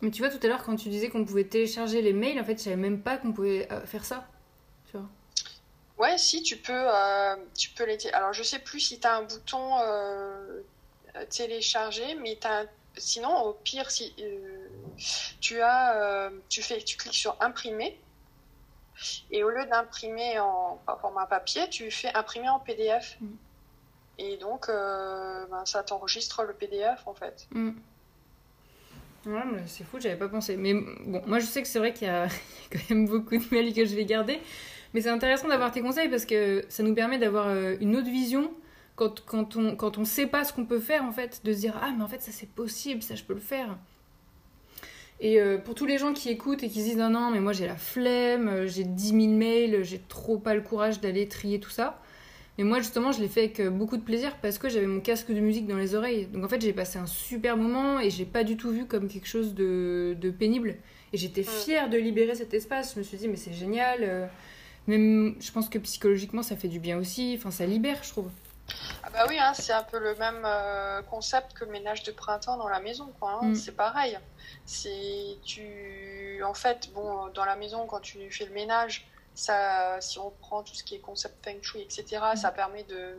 Mais 0.00 0.10
tu 0.10 0.22
vois, 0.22 0.30
tout 0.30 0.38
à 0.42 0.48
l'heure, 0.48 0.64
quand 0.64 0.76
tu 0.76 0.88
disais 0.88 1.10
qu'on 1.10 1.26
pouvait 1.26 1.44
télécharger 1.44 2.00
les 2.00 2.14
mails, 2.14 2.40
en 2.40 2.44
fait, 2.44 2.56
je 2.56 2.62
savais 2.64 2.76
même 2.76 3.02
pas 3.02 3.18
qu'on 3.18 3.32
pouvait 3.32 3.68
faire 3.84 4.06
ça. 4.06 4.26
Ouais, 5.98 6.16
si, 6.16 6.42
tu 6.42 6.56
peux, 6.56 6.72
euh, 6.72 7.36
tu 7.56 7.70
peux 7.70 7.84
les. 7.84 8.06
Alors, 8.12 8.32
je 8.32 8.42
sais 8.44 8.60
plus 8.60 8.78
si 8.78 9.00
tu 9.00 9.06
as 9.06 9.16
un 9.16 9.22
bouton 9.22 9.78
euh, 9.80 10.62
télécharger, 11.28 12.14
mais 12.14 12.38
as 12.44 12.66
sinon, 12.96 13.36
au 13.42 13.52
pire, 13.52 13.90
si 13.90 14.14
euh, 14.20 14.68
tu 15.40 15.60
as, 15.60 16.30
tu 16.48 16.62
fais, 16.62 16.78
tu 16.78 16.96
cliques 16.96 17.14
sur 17.14 17.36
imprimer, 17.40 18.00
et 19.30 19.42
au 19.42 19.50
lieu 19.50 19.66
d'imprimer 19.66 20.38
en 20.38 20.80
format 21.00 21.26
papier, 21.26 21.68
tu 21.68 21.90
fais 21.90 22.14
imprimer 22.14 22.48
en 22.48 22.60
PDF. 22.60 23.16
Mm. 23.20 23.28
Et 24.20 24.36
donc, 24.36 24.66
ben, 24.68 25.64
ça 25.64 25.82
t'enregistre 25.82 26.42
le 26.44 26.52
PDF 26.54 27.06
en 27.06 27.14
fait. 27.14 27.46
Mm. 27.52 27.70
Ouais, 29.26 29.42
c'est 29.66 29.84
fou, 29.84 30.00
j'avais 30.00 30.16
pas 30.16 30.28
pensé. 30.28 30.56
Mais 30.56 30.74
bon, 30.74 31.22
moi 31.26 31.38
je 31.38 31.46
sais 31.46 31.62
que 31.62 31.68
c'est 31.68 31.78
vrai 31.78 31.92
qu'il 31.92 32.08
y, 32.08 32.10
y, 32.10 32.14
a 32.14 32.28
quand 32.70 32.90
même 32.90 33.06
beaucoup 33.06 33.36
de 33.36 33.44
mails 33.52 33.74
que 33.74 33.84
je 33.84 33.94
vais 33.94 34.04
garder. 34.04 34.40
Mais 34.94 35.02
c'est 35.02 35.10
intéressant 35.10 35.48
d'avoir 35.48 35.70
tes 35.70 35.80
conseils 35.80 36.08
parce 36.08 36.24
que 36.24 36.64
ça 36.68 36.82
nous 36.82 36.94
permet 36.94 37.18
d'avoir 37.18 37.48
euh, 37.48 37.76
une 37.80 37.96
autre 37.96 38.10
vision 38.10 38.50
quand, 38.96 39.20
quand 39.24 39.56
on 39.56 39.76
quand 39.76 39.98
on 39.98 40.04
sait 40.04 40.26
pas 40.26 40.44
ce 40.44 40.52
qu'on 40.52 40.64
peut 40.64 40.80
faire 40.80 41.04
en 41.04 41.12
fait, 41.12 41.40
de 41.44 41.52
se 41.52 41.58
dire 41.58 41.78
ah 41.80 41.92
mais 41.96 42.02
en 42.02 42.08
fait 42.08 42.22
ça 42.22 42.32
c'est 42.32 42.48
possible, 42.48 43.02
ça 43.02 43.14
je 43.14 43.22
peux 43.22 43.34
le 43.34 43.40
faire. 43.40 43.76
Et 45.20 45.40
euh, 45.40 45.58
pour 45.58 45.74
tous 45.74 45.86
les 45.86 45.98
gens 45.98 46.12
qui 46.12 46.30
écoutent 46.30 46.62
et 46.62 46.68
qui 46.68 46.80
se 46.80 46.84
disent 46.86 46.96
non 46.96 47.10
non 47.10 47.30
mais 47.30 47.40
moi 47.40 47.52
j'ai 47.52 47.66
la 47.66 47.76
flemme, 47.76 48.48
euh, 48.48 48.66
j'ai 48.66 48.84
10 48.84 49.08
000 49.08 49.18
mails, 49.34 49.84
j'ai 49.84 50.00
trop 50.08 50.38
pas 50.38 50.54
le 50.54 50.62
courage 50.62 51.00
d'aller 51.00 51.28
trier 51.28 51.60
tout 51.60 51.70
ça. 51.70 52.00
Mais 52.56 52.64
moi 52.64 52.78
justement 52.78 53.12
je 53.12 53.20
l'ai 53.20 53.28
fait 53.28 53.56
avec 53.56 53.68
beaucoup 53.68 53.96
de 53.96 54.02
plaisir 54.02 54.36
parce 54.42 54.58
que 54.58 54.68
j'avais 54.68 54.86
mon 54.86 55.00
casque 55.00 55.30
de 55.30 55.38
musique 55.38 55.66
dans 55.66 55.76
les 55.76 55.94
oreilles. 55.94 56.26
Donc 56.26 56.44
en 56.44 56.48
fait 56.48 56.60
j'ai 56.60 56.72
passé 56.72 56.98
un 56.98 57.06
super 57.06 57.56
moment 57.56 58.00
et 58.00 58.10
j'ai 58.10 58.24
pas 58.24 58.42
du 58.42 58.56
tout 58.56 58.70
vu 58.70 58.86
comme 58.86 59.06
quelque 59.06 59.28
chose 59.28 59.54
de, 59.54 60.16
de 60.20 60.30
pénible. 60.30 60.76
Et 61.12 61.18
j'étais 61.18 61.44
fière 61.44 61.88
de 61.88 61.96
libérer 61.96 62.34
cet 62.34 62.52
espace. 62.52 62.94
Je 62.94 62.98
me 62.98 63.04
suis 63.04 63.16
dit 63.16 63.28
mais 63.28 63.36
c'est 63.36 63.54
génial 63.54 64.28
même, 64.88 65.36
je 65.40 65.52
pense 65.52 65.68
que 65.68 65.78
psychologiquement, 65.78 66.42
ça 66.42 66.56
fait 66.56 66.68
du 66.68 66.80
bien 66.80 66.98
aussi. 66.98 67.34
Enfin, 67.38 67.50
ça 67.50 67.66
libère, 67.66 68.02
je 68.02 68.10
trouve. 68.10 68.30
Ah 69.02 69.10
bah 69.10 69.26
oui, 69.28 69.38
hein, 69.38 69.54
c'est 69.54 69.72
un 69.72 69.82
peu 69.82 69.98
le 69.98 70.14
même 70.16 70.42
euh, 70.44 71.02
concept 71.02 71.54
que 71.54 71.64
le 71.64 71.70
ménage 71.70 72.02
de 72.02 72.12
printemps 72.12 72.56
dans 72.56 72.68
la 72.68 72.80
maison, 72.80 73.12
quoi. 73.18 73.40
Hein. 73.40 73.48
Mm. 73.48 73.54
C'est 73.54 73.76
pareil. 73.76 74.18
C'est 74.66 75.38
tu, 75.44 76.42
en 76.44 76.54
fait, 76.54 76.90
bon, 76.92 77.28
dans 77.28 77.44
la 77.44 77.56
maison 77.56 77.86
quand 77.86 78.00
tu 78.00 78.30
fais 78.30 78.46
le 78.46 78.52
ménage, 78.52 79.06
ça, 79.34 80.00
si 80.00 80.18
on 80.18 80.30
prend 80.30 80.62
tout 80.62 80.74
ce 80.74 80.82
qui 80.82 80.96
est 80.96 81.00
concept 81.00 81.44
feng 81.44 81.62
shui, 81.62 81.80
etc., 81.82 82.20
mm. 82.34 82.36
ça 82.36 82.50
permet 82.50 82.84
de, 82.84 83.14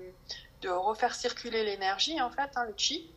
de 0.62 0.70
refaire 0.70 1.16
circuler 1.16 1.64
l'énergie, 1.64 2.22
en 2.22 2.30
fait, 2.30 2.50
hein, 2.56 2.66
le 2.66 2.74
chi 2.76 3.10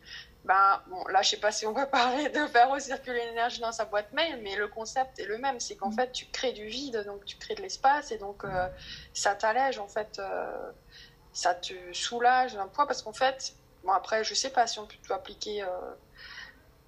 ben, 0.45 0.81
bon, 0.87 1.05
là, 1.07 1.21
je 1.21 1.29
sais 1.29 1.37
pas 1.37 1.51
si 1.51 1.65
on 1.65 1.73
peut 1.73 1.85
parler 1.91 2.29
de 2.29 2.45
faire 2.47 2.69
recirculer 2.69 3.25
l'énergie 3.25 3.61
dans 3.61 3.71
sa 3.71 3.85
boîte 3.85 4.11
mail, 4.13 4.39
mais 4.41 4.55
le 4.55 4.67
concept 4.67 5.19
est 5.19 5.25
le 5.25 5.37
même. 5.37 5.59
C'est 5.59 5.75
qu'en 5.75 5.89
mm. 5.89 5.95
fait, 5.95 6.11
tu 6.11 6.25
crées 6.25 6.51
du 6.51 6.67
vide, 6.67 7.03
donc 7.05 7.23
tu 7.25 7.37
crées 7.37 7.55
de 7.55 7.61
l'espace, 7.61 8.11
et 8.11 8.17
donc 8.17 8.43
euh, 8.43 8.67
ça 9.13 9.35
t'allège, 9.35 9.79
en 9.79 9.87
fait, 9.87 10.19
euh, 10.19 10.71
ça 11.31 11.55
te 11.55 11.73
soulage 11.93 12.53
d'un 12.53 12.67
poids, 12.67 12.85
parce 12.85 13.01
qu'en 13.01 13.13
fait, 13.13 13.53
bon, 13.83 13.91
après, 13.91 14.23
je 14.23 14.33
sais 14.33 14.49
pas 14.49 14.67
si 14.67 14.79
on 14.79 14.85
peut 14.85 14.95
tout 15.01 15.13
appliquer 15.13 15.63
euh, 15.63 15.67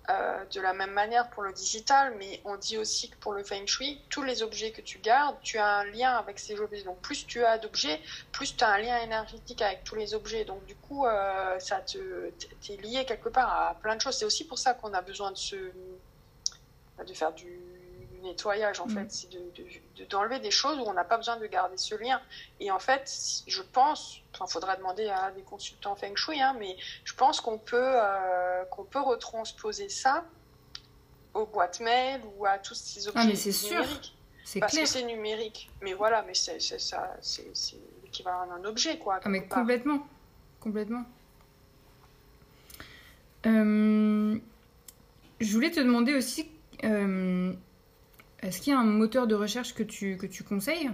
euh, 0.10 0.46
de 0.54 0.62
la 0.62 0.74
même 0.74 0.92
manière 0.92 1.30
pour 1.30 1.44
le 1.44 1.52
digital, 1.52 2.16
mais 2.20 2.42
on 2.46 2.58
dit 2.58 2.78
aussi 2.78 3.10
que 3.10 3.18
pour 3.18 3.34
le 3.34 3.44
feng 3.44 3.66
shui, 3.66 4.02
tous 4.10 4.22
les 4.24 4.44
objets 4.44 4.72
que 4.72 4.82
tu 4.82 5.00
gardes, 5.00 5.36
tu 5.42 5.58
as 5.58 5.78
un 5.80 5.86
lien 5.86 6.16
avec 6.18 6.40
ces 6.40 6.60
objets. 6.60 6.84
Donc 6.84 7.00
plus 7.02 7.26
tu 7.26 7.44
as 7.44 7.58
d'objets, 7.58 8.00
plus 8.32 8.56
tu 8.56 8.64
as 8.64 8.70
un 8.70 8.78
lien 8.78 9.00
énergétique 9.02 9.62
avec 9.62 9.84
tous 9.84 9.96
les 9.96 10.14
objets. 10.14 10.46
Donc 10.46 10.64
du 10.66 10.76
coup, 10.76 11.06
euh, 11.06 11.60
ça 11.60 11.78
te 11.78 12.30
t'es 12.66 12.78
lié 12.78 13.06
quelque 13.06 13.30
part 13.30 13.50
à 13.50 13.76
plein 13.76 13.96
de 13.96 14.02
choses. 14.02 14.18
C'est 14.18 14.26
aussi 14.26 14.46
pour 14.46 14.60
ça 14.60 14.74
qu'on 14.74 14.94
a 14.94 15.02
besoin 15.02 15.32
de 15.32 15.38
se 15.38 15.56
de 15.56 17.14
faire 17.14 17.34
du 17.34 17.60
nettoyage 18.26 18.80
en 18.80 18.88
mm. 18.88 18.90
fait, 18.90 19.12
c'est 19.12 19.30
d'enlever 20.10 20.40
de, 20.40 20.44
des 20.44 20.52
choses 20.52 20.78
où 20.80 20.84
on 20.84 20.94
n'a 20.94 21.04
pas 21.04 21.18
besoin 21.18 21.38
de 21.38 21.46
garder 21.48 21.78
ce 21.78 21.96
lien. 21.96 22.22
Et 22.60 22.72
en 22.72 22.80
fait, 22.80 23.44
je 23.48 23.62
pense, 23.62 24.20
il 24.34 24.48
faudra 24.48 24.76
demander 24.76 25.08
à 25.08 25.32
des 25.32 25.44
consultants 25.44 25.96
Feng 25.96 26.16
Shui, 26.16 26.42
hein, 26.42 26.56
mais 26.60 26.76
je 27.04 27.14
pense 27.14 27.42
qu'on 27.42 27.58
peut, 27.58 27.78
euh, 27.80 28.64
qu'on 28.66 28.84
peut 28.84 29.02
retransposer 29.02 29.90
ça 29.90 30.26
aux 31.34 31.46
boîtes 31.46 31.80
mail 31.80 32.22
ou 32.38 32.46
à 32.46 32.58
tous 32.58 32.76
ces 32.76 33.08
objets 33.08 33.20
ah, 33.22 33.28
mais 33.28 33.36
c'est 33.36 33.70
numériques. 33.70 34.16
Sûr. 34.44 34.60
Parce 34.60 34.78
que 34.78 34.86
c'est 34.86 35.04
numérique. 35.04 35.70
Mais 35.82 35.94
voilà, 35.94 36.24
mais 36.24 36.34
c'est 36.34 36.60
ça, 36.60 37.16
c'est 37.22 37.52
l'équivalent 38.04 38.48
d'un 38.48 38.64
objet, 38.66 38.98
quoi. 38.98 39.20
Ah, 39.24 39.30
mais 39.30 39.46
complètement, 39.48 40.06
complètement. 40.60 41.04
Euh, 43.46 44.38
je 45.40 45.54
voulais 45.54 45.72
te 45.72 45.80
demander 45.80 46.16
aussi, 46.16 46.50
euh, 46.84 47.54
est-ce 48.46 48.62
qu'il 48.62 48.74
y 48.74 48.76
a 48.76 48.80
un 48.80 48.84
moteur 48.84 49.28
de 49.28 49.36
recherche 49.36 49.74
que 49.74 49.84
tu, 49.84 50.18
conseilles? 50.48 50.92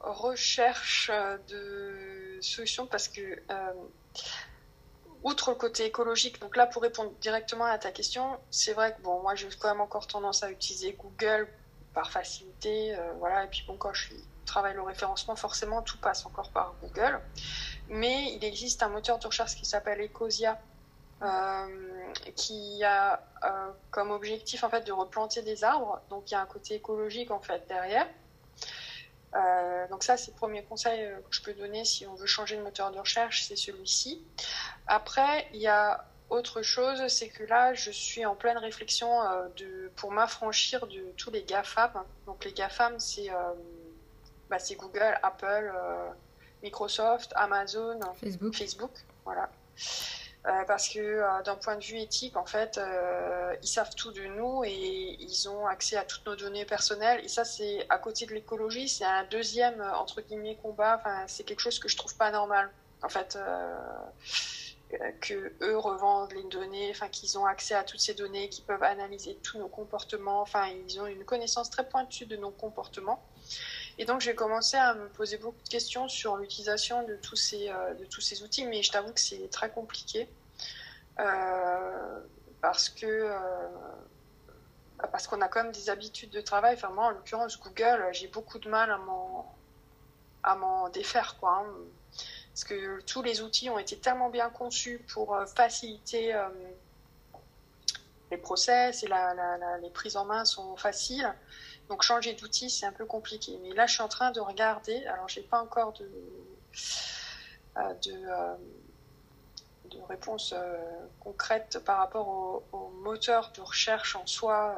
recherche 0.03 1.11
de 1.49 2.37
solutions 2.41 2.85
parce 2.85 3.07
que, 3.07 3.21
outre 5.23 5.51
le 5.51 5.55
côté 5.55 5.85
écologique, 5.85 6.39
donc 6.39 6.55
là, 6.55 6.65
pour 6.65 6.81
répondre 6.81 7.11
directement 7.21 7.65
à 7.65 7.77
ta 7.77 7.91
question, 7.91 8.37
c'est 8.49 8.73
vrai 8.73 8.95
que, 8.95 9.01
bon, 9.01 9.21
moi, 9.21 9.35
j'ai 9.35 9.49
quand 9.59 9.69
même 9.69 9.81
encore 9.81 10.07
tendance 10.07 10.43
à 10.43 10.51
utiliser 10.51 10.93
Google 10.93 11.47
par 11.93 12.09
facilité, 12.09 12.95
voilà, 13.19 13.43
et 13.43 13.47
puis 13.47 13.63
bon, 13.67 13.75
quand 13.75 13.93
je 13.93 14.13
travaille 14.45 14.75
le 14.75 14.81
référencement, 14.81 15.35
forcément, 15.35 15.81
tout 15.81 15.97
passe 15.97 16.25
encore 16.25 16.49
par 16.51 16.73
Google 16.81 17.19
mais 17.91 18.33
il 18.33 18.43
existe 18.43 18.81
un 18.83 18.87
moteur 18.87 19.19
de 19.19 19.27
recherche 19.27 19.55
qui 19.55 19.65
s'appelle 19.65 20.01
Ecosia, 20.01 20.57
euh, 21.21 21.67
qui 22.35 22.83
a 22.83 23.21
euh, 23.43 23.69
comme 23.91 24.09
objectif 24.09 24.63
en 24.63 24.69
fait 24.69 24.81
de 24.87 24.91
replanter 24.93 25.41
des 25.41 25.63
arbres. 25.63 26.01
Donc 26.09 26.31
il 26.31 26.33
y 26.33 26.37
a 26.37 26.41
un 26.41 26.45
côté 26.45 26.75
écologique 26.75 27.31
en 27.31 27.41
fait 27.41 27.67
derrière. 27.67 28.07
Euh, 29.35 29.87
donc 29.89 30.03
ça 30.03 30.17
c'est 30.17 30.31
le 30.31 30.37
premier 30.37 30.63
conseil 30.63 31.09
que 31.29 31.35
je 31.35 31.41
peux 31.41 31.53
donner 31.53 31.85
si 31.85 32.07
on 32.07 32.15
veut 32.15 32.25
changer 32.25 32.57
de 32.57 32.63
moteur 32.63 32.91
de 32.91 32.99
recherche, 32.99 33.43
c'est 33.43 33.57
celui-ci. 33.57 34.23
Après 34.87 35.47
il 35.53 35.59
y 35.59 35.67
a 35.67 36.05
autre 36.29 36.61
chose, 36.61 37.05
c'est 37.07 37.27
que 37.27 37.43
là 37.43 37.73
je 37.73 37.91
suis 37.91 38.25
en 38.25 38.35
pleine 38.35 38.57
réflexion 38.57 39.11
de 39.57 39.91
pour 39.97 40.11
m'affranchir 40.11 40.87
de 40.87 41.11
tous 41.17 41.29
les 41.29 41.43
GAFAM. 41.43 41.91
Donc 42.25 42.45
les 42.45 42.53
GAFAM 42.53 42.99
c'est 42.99 43.29
bah, 44.49 44.57
Google, 44.77 45.19
Apple 45.21 45.71
Microsoft, 46.63 47.31
Amazon, 47.35 47.99
Facebook, 48.53 48.93
voilà. 49.25 49.49
parce 50.67 50.89
que 50.89 51.43
d'un 51.43 51.55
point 51.55 51.75
de 51.75 51.83
vue 51.83 51.99
éthique, 51.99 52.35
en 52.37 52.45
fait, 52.45 52.79
ils 53.61 53.67
savent 53.67 53.93
tout 53.95 54.11
de 54.11 54.23
nous 54.23 54.63
et 54.63 55.17
ils 55.19 55.49
ont 55.49 55.65
accès 55.67 55.97
à 55.97 56.03
toutes 56.03 56.25
nos 56.25 56.35
données 56.35 56.65
personnelles. 56.65 57.23
Et 57.23 57.27
ça, 57.27 57.45
c'est 57.45 57.85
à 57.89 57.97
côté 57.97 58.25
de 58.25 58.33
l'écologie, 58.33 58.89
c'est 58.89 59.05
un 59.05 59.23
deuxième 59.25 59.81
entre 59.95 60.21
guillemets 60.21 60.57
combat. 60.61 60.97
Enfin, 60.99 61.23
c'est 61.27 61.43
quelque 61.43 61.61
chose 61.61 61.79
que 61.79 61.87
je 61.87 61.97
trouve 61.97 62.15
pas 62.15 62.31
normal. 62.31 62.69
En 63.03 63.09
fait, 63.09 63.37
que 65.21 65.53
eux 65.61 65.77
revendent 65.77 66.33
les 66.33 66.43
données, 66.43 66.89
enfin 66.91 67.07
qu'ils 67.07 67.37
ont 67.37 67.45
accès 67.45 67.73
à 67.73 67.83
toutes 67.83 68.01
ces 68.01 68.13
données, 68.13 68.49
qu'ils 68.49 68.65
peuvent 68.65 68.83
analyser 68.83 69.35
tous 69.41 69.57
nos 69.57 69.69
comportements. 69.69 70.41
Enfin, 70.41 70.67
ils 70.87 70.99
ont 70.99 71.07
une 71.07 71.23
connaissance 71.23 71.69
très 71.69 71.87
pointue 71.87 72.25
de 72.25 72.35
nos 72.35 72.51
comportements. 72.51 73.23
Et 74.01 74.05
donc 74.05 74.19
j'ai 74.19 74.33
commencé 74.33 74.77
à 74.77 74.95
me 74.95 75.07
poser 75.09 75.37
beaucoup 75.37 75.61
de 75.63 75.69
questions 75.69 76.07
sur 76.07 76.35
l'utilisation 76.35 77.03
de 77.03 77.17
tous 77.17 77.35
ces 77.35 77.69
euh, 77.69 77.93
de 77.93 78.05
tous 78.05 78.19
ces 78.19 78.41
outils, 78.41 78.65
mais 78.65 78.81
je 78.81 78.91
t'avoue 78.91 79.13
que 79.13 79.19
c'est 79.19 79.47
très 79.51 79.69
compliqué 79.69 80.27
euh, 81.19 82.19
parce 82.61 82.89
que 82.89 83.05
euh, 83.05 83.67
parce 85.11 85.27
qu'on 85.27 85.39
a 85.39 85.47
quand 85.47 85.61
même 85.61 85.71
des 85.71 85.91
habitudes 85.91 86.31
de 86.31 86.41
travail. 86.41 86.73
Enfin 86.73 86.89
moi, 86.89 87.05
en 87.05 87.09
l'occurrence, 87.11 87.59
Google, 87.59 88.07
j'ai 88.11 88.27
beaucoup 88.27 88.57
de 88.57 88.69
mal 88.69 88.89
à 90.41 90.55
m'en 90.55 90.89
défaire 90.89 91.37
quoi. 91.39 91.63
Hein 91.63 91.71
parce 92.53 92.63
que 92.63 93.01
tous 93.01 93.21
les 93.21 93.43
outils 93.43 93.69
ont 93.69 93.77
été 93.77 93.99
tellement 93.99 94.31
bien 94.31 94.49
conçus 94.49 95.05
pour 95.13 95.39
faciliter 95.55 96.35
les 98.31 98.37
process 98.37 99.03
et 99.03 99.09
les 99.83 99.89
prises 99.91 100.17
en 100.17 100.25
main 100.25 100.43
sont 100.43 100.75
faciles. 100.75 101.31
Donc 101.91 102.03
changer 102.03 102.31
d'outil, 102.35 102.69
c'est 102.69 102.85
un 102.85 102.93
peu 102.93 103.05
compliqué. 103.05 103.59
Mais 103.61 103.73
là, 103.73 103.85
je 103.85 103.95
suis 103.95 104.01
en 104.01 104.07
train 104.07 104.31
de 104.31 104.39
regarder. 104.39 105.05
Alors, 105.07 105.27
j'ai 105.27 105.41
pas 105.41 105.61
encore 105.61 105.91
de, 105.91 106.09
euh, 107.75 108.55
de, 109.91 109.97
réponse 110.07 110.55
concrète 111.19 111.79
par 111.85 111.97
rapport 111.97 112.63
au, 112.71 112.87
moteur 113.01 113.51
de 113.57 113.59
recherche 113.59 114.15
en 114.15 114.25
soi 114.25 114.73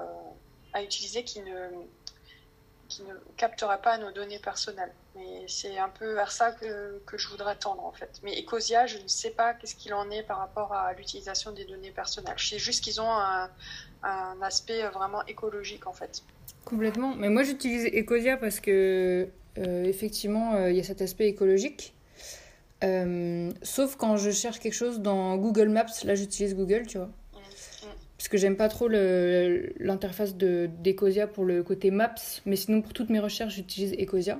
à 0.73 0.81
utiliser 0.81 1.23
qui 1.23 1.41
ne, 1.41 1.69
qui 2.87 3.03
pas 3.83 3.97
nos 3.99 4.11
données 4.11 4.39
personnelles. 4.39 4.91
Mais 5.15 5.45
c'est 5.47 5.77
un 5.77 5.89
peu 5.89 6.13
vers 6.13 6.31
ça 6.31 6.51
que, 6.51 6.99
je 7.13 7.27
voudrais 7.27 7.57
tendre 7.57 7.85
en 7.85 7.91
fait. 7.91 8.19
Mais 8.23 8.41
Ecosia, 8.41 8.87
je 8.87 8.97
ne 8.97 9.07
sais 9.07 9.29
pas 9.29 9.53
qu'est-ce 9.53 9.75
qu'il 9.75 9.93
en 9.93 10.09
est 10.09 10.23
par 10.23 10.39
rapport 10.39 10.73
à 10.73 10.93
l'utilisation 10.93 11.51
des 11.51 11.65
données 11.65 11.91
personnelles. 11.91 12.37
Je 12.37 12.47
sais 12.47 12.59
juste 12.59 12.83
qu'ils 12.83 12.99
ont 12.99 13.11
un, 13.11 13.51
un, 14.01 14.41
aspect 14.41 14.81
vraiment 14.89 15.23
écologique 15.27 15.85
en 15.85 15.93
fait. 15.93 16.23
Complètement. 16.65 17.15
Mais 17.15 17.29
moi 17.29 17.43
j'utilise 17.43 17.85
Ecosia 17.87 18.37
parce 18.37 18.59
que 18.59 19.27
euh, 19.57 19.83
effectivement 19.83 20.55
euh, 20.55 20.71
il 20.71 20.77
y 20.77 20.79
a 20.79 20.83
cet 20.83 21.01
aspect 21.01 21.27
écologique. 21.27 21.93
Euh, 22.83 23.51
sauf 23.61 23.95
quand 23.95 24.17
je 24.17 24.31
cherche 24.31 24.59
quelque 24.59 24.73
chose 24.73 24.99
dans 25.01 25.37
Google 25.37 25.69
Maps, 25.69 25.85
là 26.03 26.15
j'utilise 26.15 26.55
Google, 26.55 26.85
tu 26.87 26.97
vois. 26.97 27.09
Parce 28.17 28.29
que 28.29 28.37
j'aime 28.37 28.55
pas 28.55 28.69
trop 28.69 28.87
l'interface 28.87 30.35
d'Ecosia 30.35 31.27
pour 31.27 31.43
le 31.43 31.61
côté 31.61 31.91
Maps, 31.91 32.15
mais 32.45 32.55
sinon 32.55 32.81
pour 32.81 32.93
toutes 32.93 33.09
mes 33.09 33.19
recherches 33.19 33.55
j'utilise 33.55 33.93
Ecosia. 33.93 34.39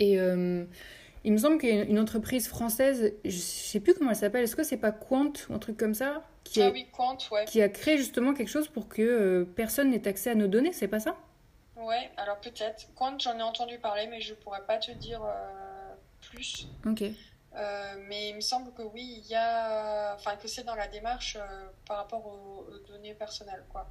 Et 0.00 0.14
il 0.14 1.32
me 1.32 1.38
semble 1.38 1.58
qu'il 1.58 1.74
y 1.74 1.78
a 1.78 1.84
une 1.84 1.98
entreprise 2.00 2.48
française, 2.48 3.12
je 3.24 3.36
sais 3.36 3.78
plus 3.78 3.94
comment 3.94 4.10
elle 4.10 4.16
s'appelle, 4.16 4.42
est-ce 4.42 4.56
que 4.56 4.64
c'est 4.64 4.76
pas 4.76 4.90
Quant 4.90 5.32
ou 5.48 5.54
un 5.54 5.58
truc 5.58 5.76
comme 5.76 5.94
ça? 5.94 6.24
Qui, 6.48 6.62
ah 6.62 6.70
oui, 6.70 6.86
Quant, 6.92 7.18
ouais. 7.30 7.44
qui 7.44 7.62
a 7.62 7.68
créé 7.68 7.98
justement 7.98 8.34
quelque 8.34 8.48
chose 8.48 8.68
pour 8.68 8.88
que 8.88 9.02
euh, 9.02 9.44
personne 9.44 9.90
n'ait 9.90 10.06
accès 10.06 10.30
à 10.30 10.34
nos 10.34 10.46
données, 10.46 10.72
c'est 10.72 10.88
pas 10.88 11.00
ça? 11.00 11.16
Ouais, 11.76 12.10
alors 12.16 12.40
peut-être. 12.40 12.88
Quant, 12.94 13.18
j'en 13.18 13.38
ai 13.38 13.42
entendu 13.42 13.78
parler, 13.78 14.06
mais 14.08 14.20
je 14.20 14.34
pourrais 14.34 14.64
pas 14.64 14.78
te 14.78 14.90
dire 14.92 15.22
euh, 15.24 15.94
plus. 16.20 16.68
Ok. 16.84 17.02
mais 18.08 18.30
il 18.30 18.36
me 18.36 18.40
semble 18.40 18.72
que 18.72 18.82
oui, 18.82 19.22
il 19.22 19.26
y 19.30 19.34
a, 19.34 20.14
enfin 20.14 20.36
que 20.36 20.48
c'est 20.48 20.64
dans 20.64 20.74
la 20.74 20.88
démarche 20.88 21.38
par 21.86 21.98
rapport 21.98 22.26
aux, 22.26 22.66
données 22.88 23.14
personnelles, 23.14 23.64
quoi, 23.70 23.88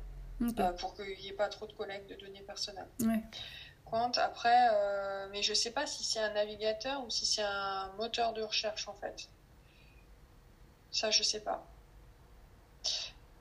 pour 0.79 0.95
qu'il 0.95 1.17
n'y 1.17 1.29
ait 1.29 1.33
pas 1.33 1.47
trop 1.47 1.67
de 1.67 1.73
collecte 1.73 2.09
de 2.09 2.15
données 2.15 2.41
personnelles. 2.41 2.89
Ouais. 3.01 3.21
Après, 4.17 4.67
euh, 4.73 5.27
mais 5.31 5.41
je 5.41 5.53
sais 5.53 5.71
pas 5.71 5.85
si 5.87 6.03
c'est 6.03 6.19
un 6.19 6.33
navigateur 6.33 7.03
ou 7.05 7.09
si 7.09 7.25
c'est 7.25 7.43
un 7.43 7.91
moteur 7.97 8.33
de 8.33 8.41
recherche 8.41 8.87
en 8.87 8.93
fait. 8.93 9.29
Ça, 10.91 11.11
je 11.11 11.23
sais 11.23 11.41
pas. 11.41 11.65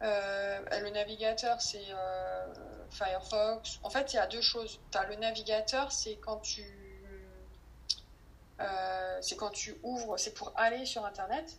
Euh, 0.03 0.81
le 0.81 0.91
navigateur, 0.91 1.61
c'est 1.61 1.87
euh, 1.91 2.55
Firefox. 2.91 3.81
En 3.83 3.91
fait, 3.91 4.13
il 4.13 4.17
y 4.17 4.19
a 4.19 4.27
deux 4.27 4.43
choses. 4.43 4.81
As 4.95 5.07
le 5.07 5.17
navigateur, 5.17 5.93
c'est 5.93 6.17
quand 6.17 6.39
tu 6.39 6.65
c'est 9.21 9.37
quand 9.37 9.51
tu 9.51 9.75
ouvres, 9.83 10.19
c'est 10.19 10.35
pour 10.35 10.53
aller 10.57 10.85
sur 10.85 11.05
Internet. 11.07 11.59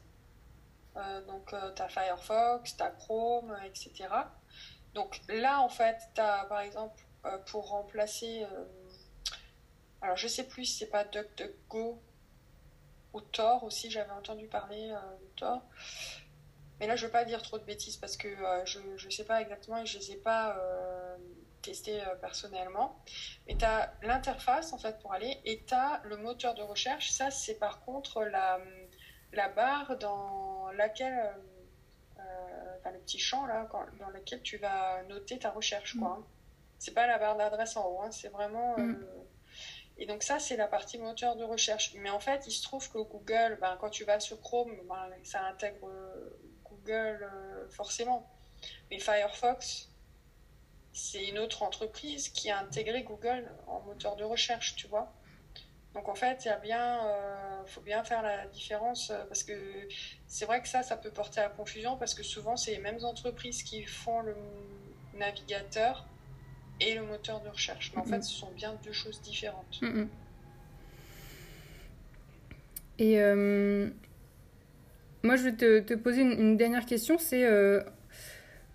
donc, 1.28 1.54
tu 1.76 1.82
as 1.82 1.90
Firefox, 1.90 2.78
tu 2.78 2.84
as 2.84 2.92
Chrome, 2.92 3.56
etc. 3.66 4.08
Donc 4.96 5.20
là, 5.28 5.60
en 5.60 5.70
fait, 5.70 5.98
tu 6.16 6.22
as 6.22 6.46
par 6.46 6.62
exemple 6.62 7.04
euh, 7.26 7.38
pour 7.50 7.70
remplacer. 7.70 8.44
Euh, 8.44 8.66
alors, 10.02 10.16
je 10.16 10.28
sais 10.28 10.48
plus 10.48 10.66
si 10.66 10.80
c'est 10.80 10.90
pas 10.90 11.04
DuckDuckGo 11.04 12.02
ou 13.14 13.22
Tor 13.22 13.64
aussi, 13.64 13.92
j'avais 13.92 14.12
entendu 14.12 14.48
parler 14.48 14.92
euh, 14.92 15.18
de 15.18 15.28
Tor. 15.36 15.62
Mais 16.80 16.88
là, 16.88 16.96
je 16.96 17.06
veux 17.06 17.12
pas 17.12 17.26
dire 17.26 17.42
trop 17.42 17.58
de 17.58 17.64
bêtises 17.64 17.98
parce 17.98 18.18
que 18.18 18.28
je 18.66 18.80
ne 18.80 19.12
sais 19.12 19.26
pas 19.26 19.42
exactement 19.42 19.78
et 19.78 19.86
je 19.86 19.98
les 19.98 20.12
ai 20.12 20.18
pas 20.18 20.58
testés 21.62 22.02
personnellement. 22.22 23.00
Mais 23.48 23.56
tu 23.58 23.66
as 23.66 23.94
l'interface 24.02 24.74
en 24.74 24.78
fait 24.78 25.00
pour 25.00 25.14
aller 25.14 25.40
et 25.46 25.64
tu 25.66 25.74
as 25.74 26.02
le 26.04 26.18
moteur 26.18 26.54
de 26.54 26.62
recherche. 26.62 27.12
Ça, 27.12 27.32
c'est 27.32 27.60
par 27.60 27.86
contre 27.86 28.24
la, 28.24 28.60
la 29.32 29.50
barre 29.50 29.98
dans 29.98 30.70
laquelle. 30.72 31.34
Enfin, 32.80 32.92
le 32.92 33.00
petit 33.00 33.20
champ 33.20 33.46
là, 33.46 33.68
dans 34.00 34.10
lequel 34.10 34.42
tu 34.42 34.58
vas 34.58 35.02
noter 35.04 35.40
ta 35.40 35.52
recherche. 35.52 35.98
Quoi, 35.98 36.20
hein. 36.20 36.26
C'est 36.80 36.94
pas 36.94 37.08
la 37.08 37.18
barre 37.18 37.38
d'adresse 37.38 37.78
en 37.78 37.88
haut, 37.88 38.02
hein, 38.02 38.12
c'est 38.12 38.30
vraiment. 38.30 38.78
Mm. 38.78 38.92
Euh, 38.92 39.24
et 39.98 40.06
donc 40.06 40.24
ça, 40.24 40.40
c'est 40.40 40.58
la 40.58 40.68
partie 40.68 40.98
moteur 40.98 41.36
de 41.36 41.44
recherche. 41.44 41.94
Mais 41.96 42.10
en 42.10 42.20
fait, 42.20 42.46
il 42.48 42.52
se 42.52 42.64
trouve 42.64 42.90
que 42.92 42.98
Google, 42.98 43.58
ben, 43.62 43.78
quand 43.80 43.90
tu 43.90 44.04
vas 44.04 44.20
sur 44.20 44.42
Chrome, 44.42 44.76
ben, 44.88 45.10
ça 45.24 45.42
intègre 45.46 45.88
euh, 45.88 46.38
Google 46.86 47.24
euh, 47.24 47.68
forcément. 47.70 48.30
Mais 48.90 49.00
Firefox, 49.00 49.90
c'est 50.94 51.26
une 51.26 51.40
autre 51.40 51.64
entreprise 51.64 52.30
qui 52.30 52.50
a 52.50 52.60
intégré 52.60 53.04
Google 53.04 53.50
en 53.68 53.82
moteur 53.82 54.16
de 54.16 54.24
recherche, 54.24 54.76
tu 54.76 54.88
vois. 54.88 55.12
Donc 55.94 56.10
en 56.10 56.16
fait, 56.16 56.44
il 56.46 56.50
y 56.50 56.52
a 56.52 56.58
bien, 56.58 57.00
faut 57.68 57.80
bien 57.82 58.04
faire 58.04 58.22
la 58.22 58.48
différence 58.48 59.14
parce 59.30 59.44
que 59.44 59.54
c'est 60.28 60.46
vrai 60.46 60.62
que 60.62 60.68
ça, 60.68 60.84
ça 60.84 60.98
peut 60.98 61.10
porter 61.10 61.40
à 61.40 61.48
confusion 61.48 61.96
parce 61.96 62.14
que 62.14 62.24
souvent, 62.24 62.58
c'est 62.58 62.72
les 62.72 62.80
mêmes 62.80 63.04
entreprises 63.06 63.64
qui 63.64 63.84
font 63.84 64.22
le 64.22 64.36
navigateur 65.14 66.06
et 66.80 66.96
le 66.96 67.04
moteur 67.04 67.42
de 67.42 67.50
recherche. 67.50 67.92
Mais 67.96 68.02
en 68.02 68.06
fait, 68.06 68.22
ce 68.22 68.34
sont 68.34 68.52
bien 68.52 68.78
deux 68.84 68.92
choses 68.92 69.22
différentes. 69.22 69.80
Et 72.98 73.20
euh, 73.20 73.90
moi, 75.26 75.36
je 75.36 75.44
vais 75.44 75.54
te, 75.54 75.94
poser 75.96 76.22
une, 76.22 76.58
dernière 76.58 76.86
question, 76.86 77.18
c'est 77.18 77.46
euh, 77.46 77.82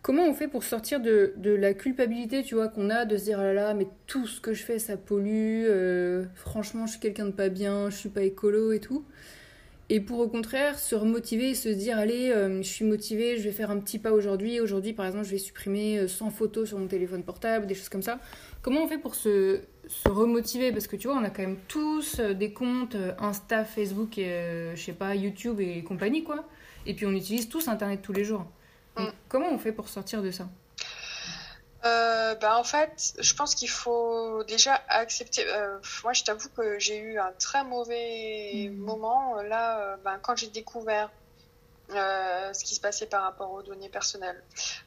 comment 0.03 0.25
on 0.25 0.35
fait 0.35 0.49
pour 0.49 0.65
sortir 0.65 1.01
de, 1.01 1.33
la 1.45 1.75
culpabilité, 1.75 2.43
tu 2.43 2.55
vois, 2.55 2.69
qu'on 2.69 2.91
a 2.91 3.05
de 3.05 3.17
se 3.17 3.25
dire, 3.25 3.39
ah 3.41 3.45
là 3.45 3.53
là, 3.53 3.75
mais 3.75 3.87
tout 4.07 4.27
ce 4.27 4.41
que 4.41 4.53
je 4.53 4.63
fais, 4.63 4.79
ça 4.79 4.97
pollue, 4.97 5.65
euh, 5.67 6.25
franchement, 6.35 6.87
je 6.87 6.93
suis 6.93 7.01
quelqu'un 7.01 7.27
de 7.27 7.33
pas 7.33 7.49
bien, 7.49 7.91
je 7.91 7.97
suis 7.97 8.09
pas 8.09 8.23
écolo 8.23 8.73
et 8.73 8.81
tout 8.81 9.05
et 9.91 9.99
pour 9.99 10.21
au 10.21 10.29
contraire 10.29 10.79
se 10.79 10.95
remotiver 10.95 11.51
et 11.51 11.55
se 11.55 11.69
dire 11.69 11.99
allez 11.99 12.31
euh, 12.31 12.63
je 12.63 12.69
suis 12.69 12.85
motivé 12.85 13.37
je 13.37 13.43
vais 13.43 13.51
faire 13.51 13.73
un 13.73 13.81
petit 13.81 13.99
pas 13.99 14.13
aujourd'hui. 14.13 14.61
Aujourd'hui 14.61 14.93
par 14.93 15.05
exemple 15.05 15.25
je 15.27 15.33
vais 15.33 15.39
supprimer 15.39 16.07
100 16.07 16.27
euh, 16.27 16.31
photos 16.31 16.69
sur 16.69 16.79
mon 16.79 16.87
téléphone 16.87 17.25
portable 17.25 17.67
des 17.67 17.75
choses 17.75 17.89
comme 17.89 18.03
ça. 18.03 18.21
Comment 18.63 18.85
on 18.85 18.89
fait 18.89 18.99
pour 18.99 19.17
se, 19.17 19.61
se 19.89 20.09
remotiver? 20.09 20.71
Parce 20.71 20.87
que 20.87 20.95
tu 20.95 21.09
vois 21.09 21.17
on 21.17 21.25
a 21.25 21.31
quand 21.31 21.43
même 21.43 21.59
tous 21.67 22.21
euh, 22.21 22.35
des 22.35 22.53
comptes 22.53 22.97
Insta 23.19 23.65
Facebook 23.65 24.17
et 24.17 24.71
je 24.77 24.81
sais 24.81 24.93
pas 24.93 25.17
YouTube 25.17 25.61
et 25.61 25.83
compagnie 25.83 26.23
quoi. 26.23 26.45
Et 26.87 26.95
puis 26.95 27.05
on 27.07 27.13
utilise 27.13 27.49
tous 27.49 27.67
internet 27.67 28.01
tous 28.01 28.13
les 28.13 28.25
jours. 28.25 28.47
Mm. 28.97 29.07
comment 29.29 29.53
on 29.53 29.59
fait 29.59 29.73
pour 29.73 29.89
sortir 29.89 30.23
de 30.23 30.31
ça? 30.31 30.49
Euh, 31.85 32.35
bah, 32.35 32.59
en 32.59 32.65
fait, 32.65 33.15
je 33.19 33.35
pense 33.35 33.55
qu'il 33.55 33.71
faut 33.71 34.45
déjà 34.45 34.75
accepter. 34.89 35.45
Euh, 35.47 35.79
moi, 36.05 36.13
je 36.13 36.25
t'avoue 36.25 36.51
que 36.51 36.79
j'ai 36.79 36.99
eu 36.99 37.19
un 37.19 37.33
très 37.39 37.65
mauvais 37.65 38.69
mm. 38.71 38.77
moment 38.77 39.39
euh, 39.39 39.43
là, 39.45 39.97
ben, 40.05 40.19
quand 40.21 40.37
j'ai 40.37 40.49
découvert 40.49 41.11
ce 41.93 42.65
qui 42.65 42.77
se 42.77 42.81
passait 42.81 43.07
par 43.07 43.25
rapport 43.25 43.51
aux 43.51 43.63
données 43.63 43.89
personnelles. 43.89 44.41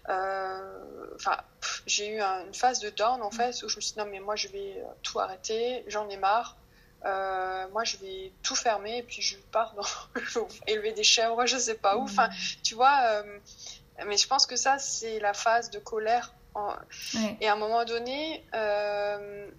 Enfin, 0.07 1.37
j'ai 1.85 2.15
eu 2.15 2.21
une 2.21 2.53
phase 2.53 2.79
de 2.79 2.89
down 2.91 3.21
en 3.21 3.31
fait 3.31 3.61
où 3.63 3.67
je 3.67 3.75
me 3.75 3.81
suis 3.81 3.91
dit 3.91 3.99
non 3.99 4.05
mais 4.05 4.21
moi 4.21 4.37
je 4.37 4.47
vais 4.47 4.81
tout 5.01 5.19
arrêter, 5.19 5.83
j'en 5.87 6.07
ai 6.07 6.15
marre. 6.15 6.55
moi, 7.03 7.83
je 7.83 7.97
vais 7.97 8.31
tout 8.41 8.55
fermer 8.55 8.99
et 8.99 9.03
puis 9.03 9.21
je 9.21 9.35
pars 9.51 9.73
dans 9.73 10.47
élever 10.67 10.93
des 10.93 11.03
chèvres, 11.03 11.45
je 11.45 11.57
sais 11.57 11.75
pas 11.75 11.97
où. 11.97 12.03
Enfin, 12.03 12.29
mm. 12.29 12.61
tu 12.63 12.75
vois. 12.75 13.21
mais 14.05 14.15
je 14.15 14.25
pense 14.25 14.45
que 14.45 14.55
ça, 14.55 14.79
c'est 14.79 15.19
la 15.19 15.33
phase 15.33 15.71
de 15.71 15.79
colère 15.79 16.33
et 17.41 17.47
à 17.47 17.53
un 17.53 17.55
moment 17.55 17.83
donné, 17.85 18.43
euh, 18.53 19.49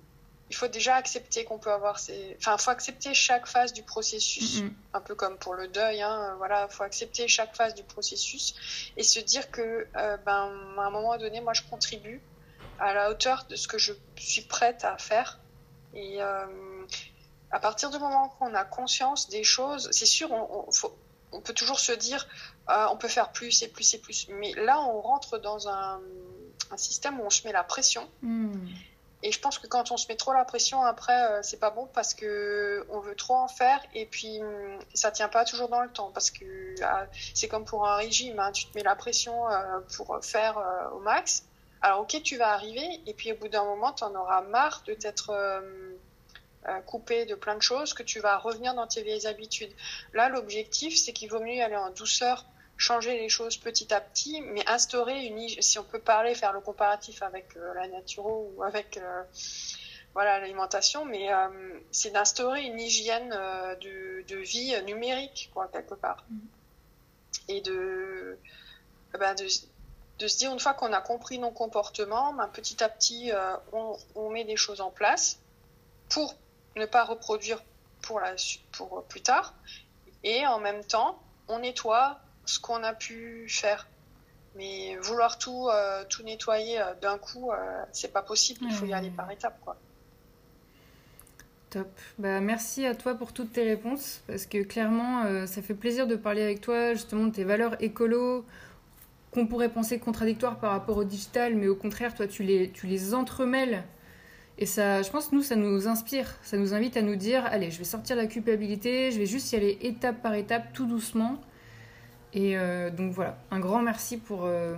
il 0.50 0.56
faut 0.56 0.68
déjà 0.68 0.94
accepter 0.96 1.44
qu'on 1.44 1.58
peut 1.58 1.72
avoir 1.72 1.98
ces. 1.98 2.36
Enfin, 2.38 2.56
il 2.58 2.62
faut 2.62 2.70
accepter 2.70 3.14
chaque 3.14 3.46
phase 3.46 3.72
du 3.72 3.82
processus, 3.82 4.62
un 4.92 5.00
peu 5.00 5.14
comme 5.14 5.36
pour 5.38 5.54
le 5.54 5.68
deuil. 5.68 6.02
Hein, 6.02 6.34
voilà, 6.38 6.68
il 6.70 6.74
faut 6.74 6.84
accepter 6.84 7.26
chaque 7.26 7.56
phase 7.56 7.74
du 7.74 7.82
processus 7.82 8.54
et 8.96 9.02
se 9.02 9.18
dire 9.20 9.50
que, 9.50 9.86
euh, 9.96 10.16
ben, 10.18 10.76
à 10.78 10.82
un 10.82 10.90
moment 10.90 11.16
donné, 11.16 11.40
moi, 11.40 11.52
je 11.52 11.62
contribue 11.62 12.20
à 12.78 12.94
la 12.94 13.10
hauteur 13.10 13.46
de 13.48 13.56
ce 13.56 13.66
que 13.68 13.78
je 13.78 13.92
suis 14.16 14.42
prête 14.42 14.84
à 14.84 14.96
faire. 14.98 15.40
Et 15.94 16.22
euh, 16.22 16.46
à 17.50 17.58
partir 17.58 17.90
du 17.90 17.98
moment 17.98 18.28
qu'on 18.28 18.54
a 18.54 18.64
conscience 18.64 19.28
des 19.28 19.44
choses, 19.44 19.88
c'est 19.92 20.06
sûr, 20.06 20.30
on, 20.30 20.68
on, 21.32 21.40
peut 21.40 21.54
toujours 21.54 21.80
se 21.80 21.92
dire, 21.92 22.28
on 22.68 22.96
peut 22.96 23.08
faire 23.08 23.32
plus 23.32 23.62
et 23.62 23.68
plus 23.68 23.94
et 23.94 23.98
plus. 23.98 24.28
Mais 24.28 24.52
là, 24.54 24.80
on 24.80 25.00
rentre 25.00 25.38
dans 25.38 25.68
un, 25.68 26.00
un 26.74 26.76
système 26.76 27.20
où 27.20 27.24
on 27.24 27.30
se 27.30 27.46
met 27.46 27.52
la 27.52 27.64
pression. 27.64 28.08
Mm. 28.22 28.66
Et 29.24 29.32
je 29.32 29.40
pense 29.40 29.58
que 29.58 29.66
quand 29.66 29.90
on 29.90 29.96
se 29.96 30.06
met 30.08 30.16
trop 30.16 30.34
la 30.34 30.44
pression, 30.44 30.82
après, 30.82 31.18
euh, 31.18 31.40
c'est 31.42 31.58
pas 31.58 31.70
bon 31.70 31.88
parce 31.94 32.12
que 32.12 32.86
on 32.90 33.00
veut 33.00 33.14
trop 33.14 33.36
en 33.36 33.48
faire 33.48 33.80
et 33.94 34.04
puis 34.04 34.42
hum, 34.42 34.78
ça 34.92 35.10
tient 35.10 35.30
pas 35.30 35.46
toujours 35.46 35.70
dans 35.70 35.80
le 35.80 35.88
temps 35.88 36.10
parce 36.12 36.30
que 36.30 36.74
ah, 36.82 37.06
c'est 37.32 37.48
comme 37.48 37.64
pour 37.64 37.88
un 37.88 37.96
régime, 37.96 38.38
hein, 38.38 38.52
tu 38.52 38.66
te 38.66 38.76
mets 38.76 38.84
la 38.84 38.94
pression 38.94 39.48
euh, 39.48 39.80
pour 39.96 40.22
faire 40.22 40.58
euh, 40.58 40.90
au 40.90 40.98
max. 40.98 41.46
Alors 41.80 42.00
ok, 42.00 42.20
tu 42.22 42.36
vas 42.36 42.50
arriver 42.50 43.00
et 43.06 43.14
puis 43.14 43.32
au 43.32 43.36
bout 43.36 43.48
d'un 43.48 43.64
moment, 43.64 43.94
tu 43.94 44.04
en 44.04 44.14
auras 44.14 44.42
marre 44.42 44.82
de 44.86 44.92
t'être 44.92 45.32
coupé 46.86 47.26
de 47.26 47.34
plein 47.34 47.56
de 47.56 47.62
choses, 47.62 47.92
que 47.92 48.02
tu 48.02 48.20
vas 48.20 48.38
revenir 48.38 48.74
dans 48.74 48.86
tes 48.86 49.02
vieilles 49.02 49.26
habitudes. 49.26 49.72
Là, 50.14 50.30
l'objectif, 50.30 50.96
c'est 50.96 51.12
qu'il 51.12 51.30
vaut 51.30 51.40
mieux 51.40 51.62
aller 51.62 51.76
en 51.76 51.90
douceur 51.90 52.46
changer 52.76 53.18
les 53.18 53.28
choses 53.28 53.56
petit 53.56 53.92
à 53.92 54.00
petit, 54.00 54.40
mais 54.40 54.68
instaurer 54.68 55.26
une 55.26 55.48
si 55.48 55.78
on 55.78 55.84
peut 55.84 56.00
parler, 56.00 56.34
faire 56.34 56.52
le 56.52 56.60
comparatif 56.60 57.22
avec 57.22 57.56
euh, 57.56 57.74
la 57.74 57.88
nature 57.88 58.26
ou 58.26 58.62
avec 58.62 58.96
euh, 58.96 59.22
voilà 60.12 60.40
l'alimentation, 60.40 61.04
mais 61.04 61.32
euh, 61.32 61.48
c'est 61.90 62.10
d'instaurer 62.10 62.62
une 62.62 62.80
hygiène 62.80 63.30
de, 63.30 64.36
vie 64.36 64.74
numérique 64.84 65.50
quoi 65.54 65.68
quelque 65.68 65.94
part 65.94 66.24
mm. 66.28 66.38
et 67.48 67.60
de, 67.60 68.38
ben 69.18 69.34
de, 69.34 69.46
de 70.18 70.28
se 70.28 70.38
dire 70.38 70.52
une 70.52 70.60
fois 70.60 70.74
qu'on 70.74 70.92
a 70.92 71.00
compris 71.00 71.38
nos 71.38 71.50
comportements, 71.50 72.32
ben 72.34 72.48
petit 72.48 72.82
à 72.82 72.88
petit 72.88 73.30
on, 73.72 73.96
on, 74.14 74.30
met 74.30 74.44
des 74.44 74.56
choses 74.56 74.80
en 74.80 74.90
place 74.90 75.38
pour 76.08 76.34
ne 76.76 76.86
pas 76.86 77.04
reproduire 77.04 77.62
pour 78.02 78.20
la 78.20 78.34
pour 78.72 79.04
plus 79.04 79.22
tard 79.22 79.54
et 80.22 80.46
en 80.46 80.58
même 80.58 80.84
temps 80.84 81.18
on 81.48 81.60
nettoie 81.60 82.20
ce 82.46 82.58
qu'on 82.58 82.82
a 82.82 82.92
pu 82.92 83.46
faire. 83.48 83.86
Mais 84.56 84.96
vouloir 85.02 85.38
tout, 85.38 85.68
euh, 85.68 86.04
tout 86.08 86.22
nettoyer 86.22 86.80
euh, 86.80 86.94
d'un 87.02 87.18
coup, 87.18 87.50
euh, 87.50 87.82
c'est 87.92 88.12
pas 88.12 88.22
possible. 88.22 88.60
Il 88.68 88.74
faut 88.74 88.86
y 88.86 88.92
aller 88.92 89.10
par 89.10 89.30
étapes, 89.30 89.58
quoi. 89.64 89.76
Top. 91.70 91.88
Bah, 92.18 92.40
merci 92.40 92.86
à 92.86 92.94
toi 92.94 93.14
pour 93.14 93.32
toutes 93.32 93.52
tes 93.52 93.64
réponses, 93.64 94.22
parce 94.28 94.46
que 94.46 94.62
clairement, 94.62 95.46
ça 95.46 95.60
fait 95.60 95.74
plaisir 95.74 96.06
de 96.06 96.14
parler 96.14 96.42
avec 96.42 96.60
toi, 96.60 96.94
justement, 96.94 97.24
de 97.24 97.32
tes 97.32 97.42
valeurs 97.42 97.74
écolo, 97.82 98.44
qu'on 99.32 99.48
pourrait 99.48 99.70
penser 99.70 99.98
contradictoires 99.98 100.60
par 100.60 100.70
rapport 100.70 100.98
au 100.98 101.02
digital, 101.02 101.56
mais 101.56 101.66
au 101.66 101.74
contraire, 101.74 102.14
toi, 102.14 102.28
tu 102.28 102.44
les, 102.44 102.70
tu 102.70 102.86
les 102.86 103.12
entremêles. 103.12 103.82
Et 104.56 104.66
ça, 104.66 105.02
je 105.02 105.10
pense, 105.10 105.32
nous, 105.32 105.42
ça 105.42 105.56
nous 105.56 105.88
inspire. 105.88 106.32
Ça 106.42 106.56
nous 106.56 106.74
invite 106.74 106.96
à 106.96 107.02
nous 107.02 107.16
dire, 107.16 107.44
allez, 107.46 107.72
je 107.72 107.78
vais 107.78 107.84
sortir 107.84 108.14
la 108.14 108.26
culpabilité, 108.26 109.10
je 109.10 109.18
vais 109.18 109.26
juste 109.26 109.50
y 109.50 109.56
aller 109.56 109.78
étape 109.80 110.22
par 110.22 110.34
étape, 110.34 110.72
tout 110.72 110.86
doucement. 110.86 111.40
Et 112.34 112.58
euh, 112.58 112.90
donc 112.90 113.12
voilà, 113.12 113.36
un 113.52 113.60
grand 113.60 113.80
merci 113.80 114.16
pour, 114.16 114.44
euh, 114.44 114.74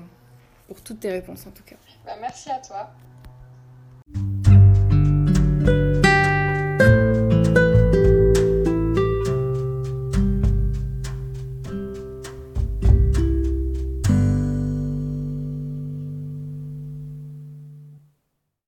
pour 0.68 0.80
toutes 0.82 1.00
tes 1.00 1.10
réponses 1.10 1.46
en 1.46 1.50
tout 1.50 1.64
cas. 1.64 1.76
Bah, 2.04 2.12
merci 2.20 2.50
à 2.50 2.58
toi. 2.58 2.90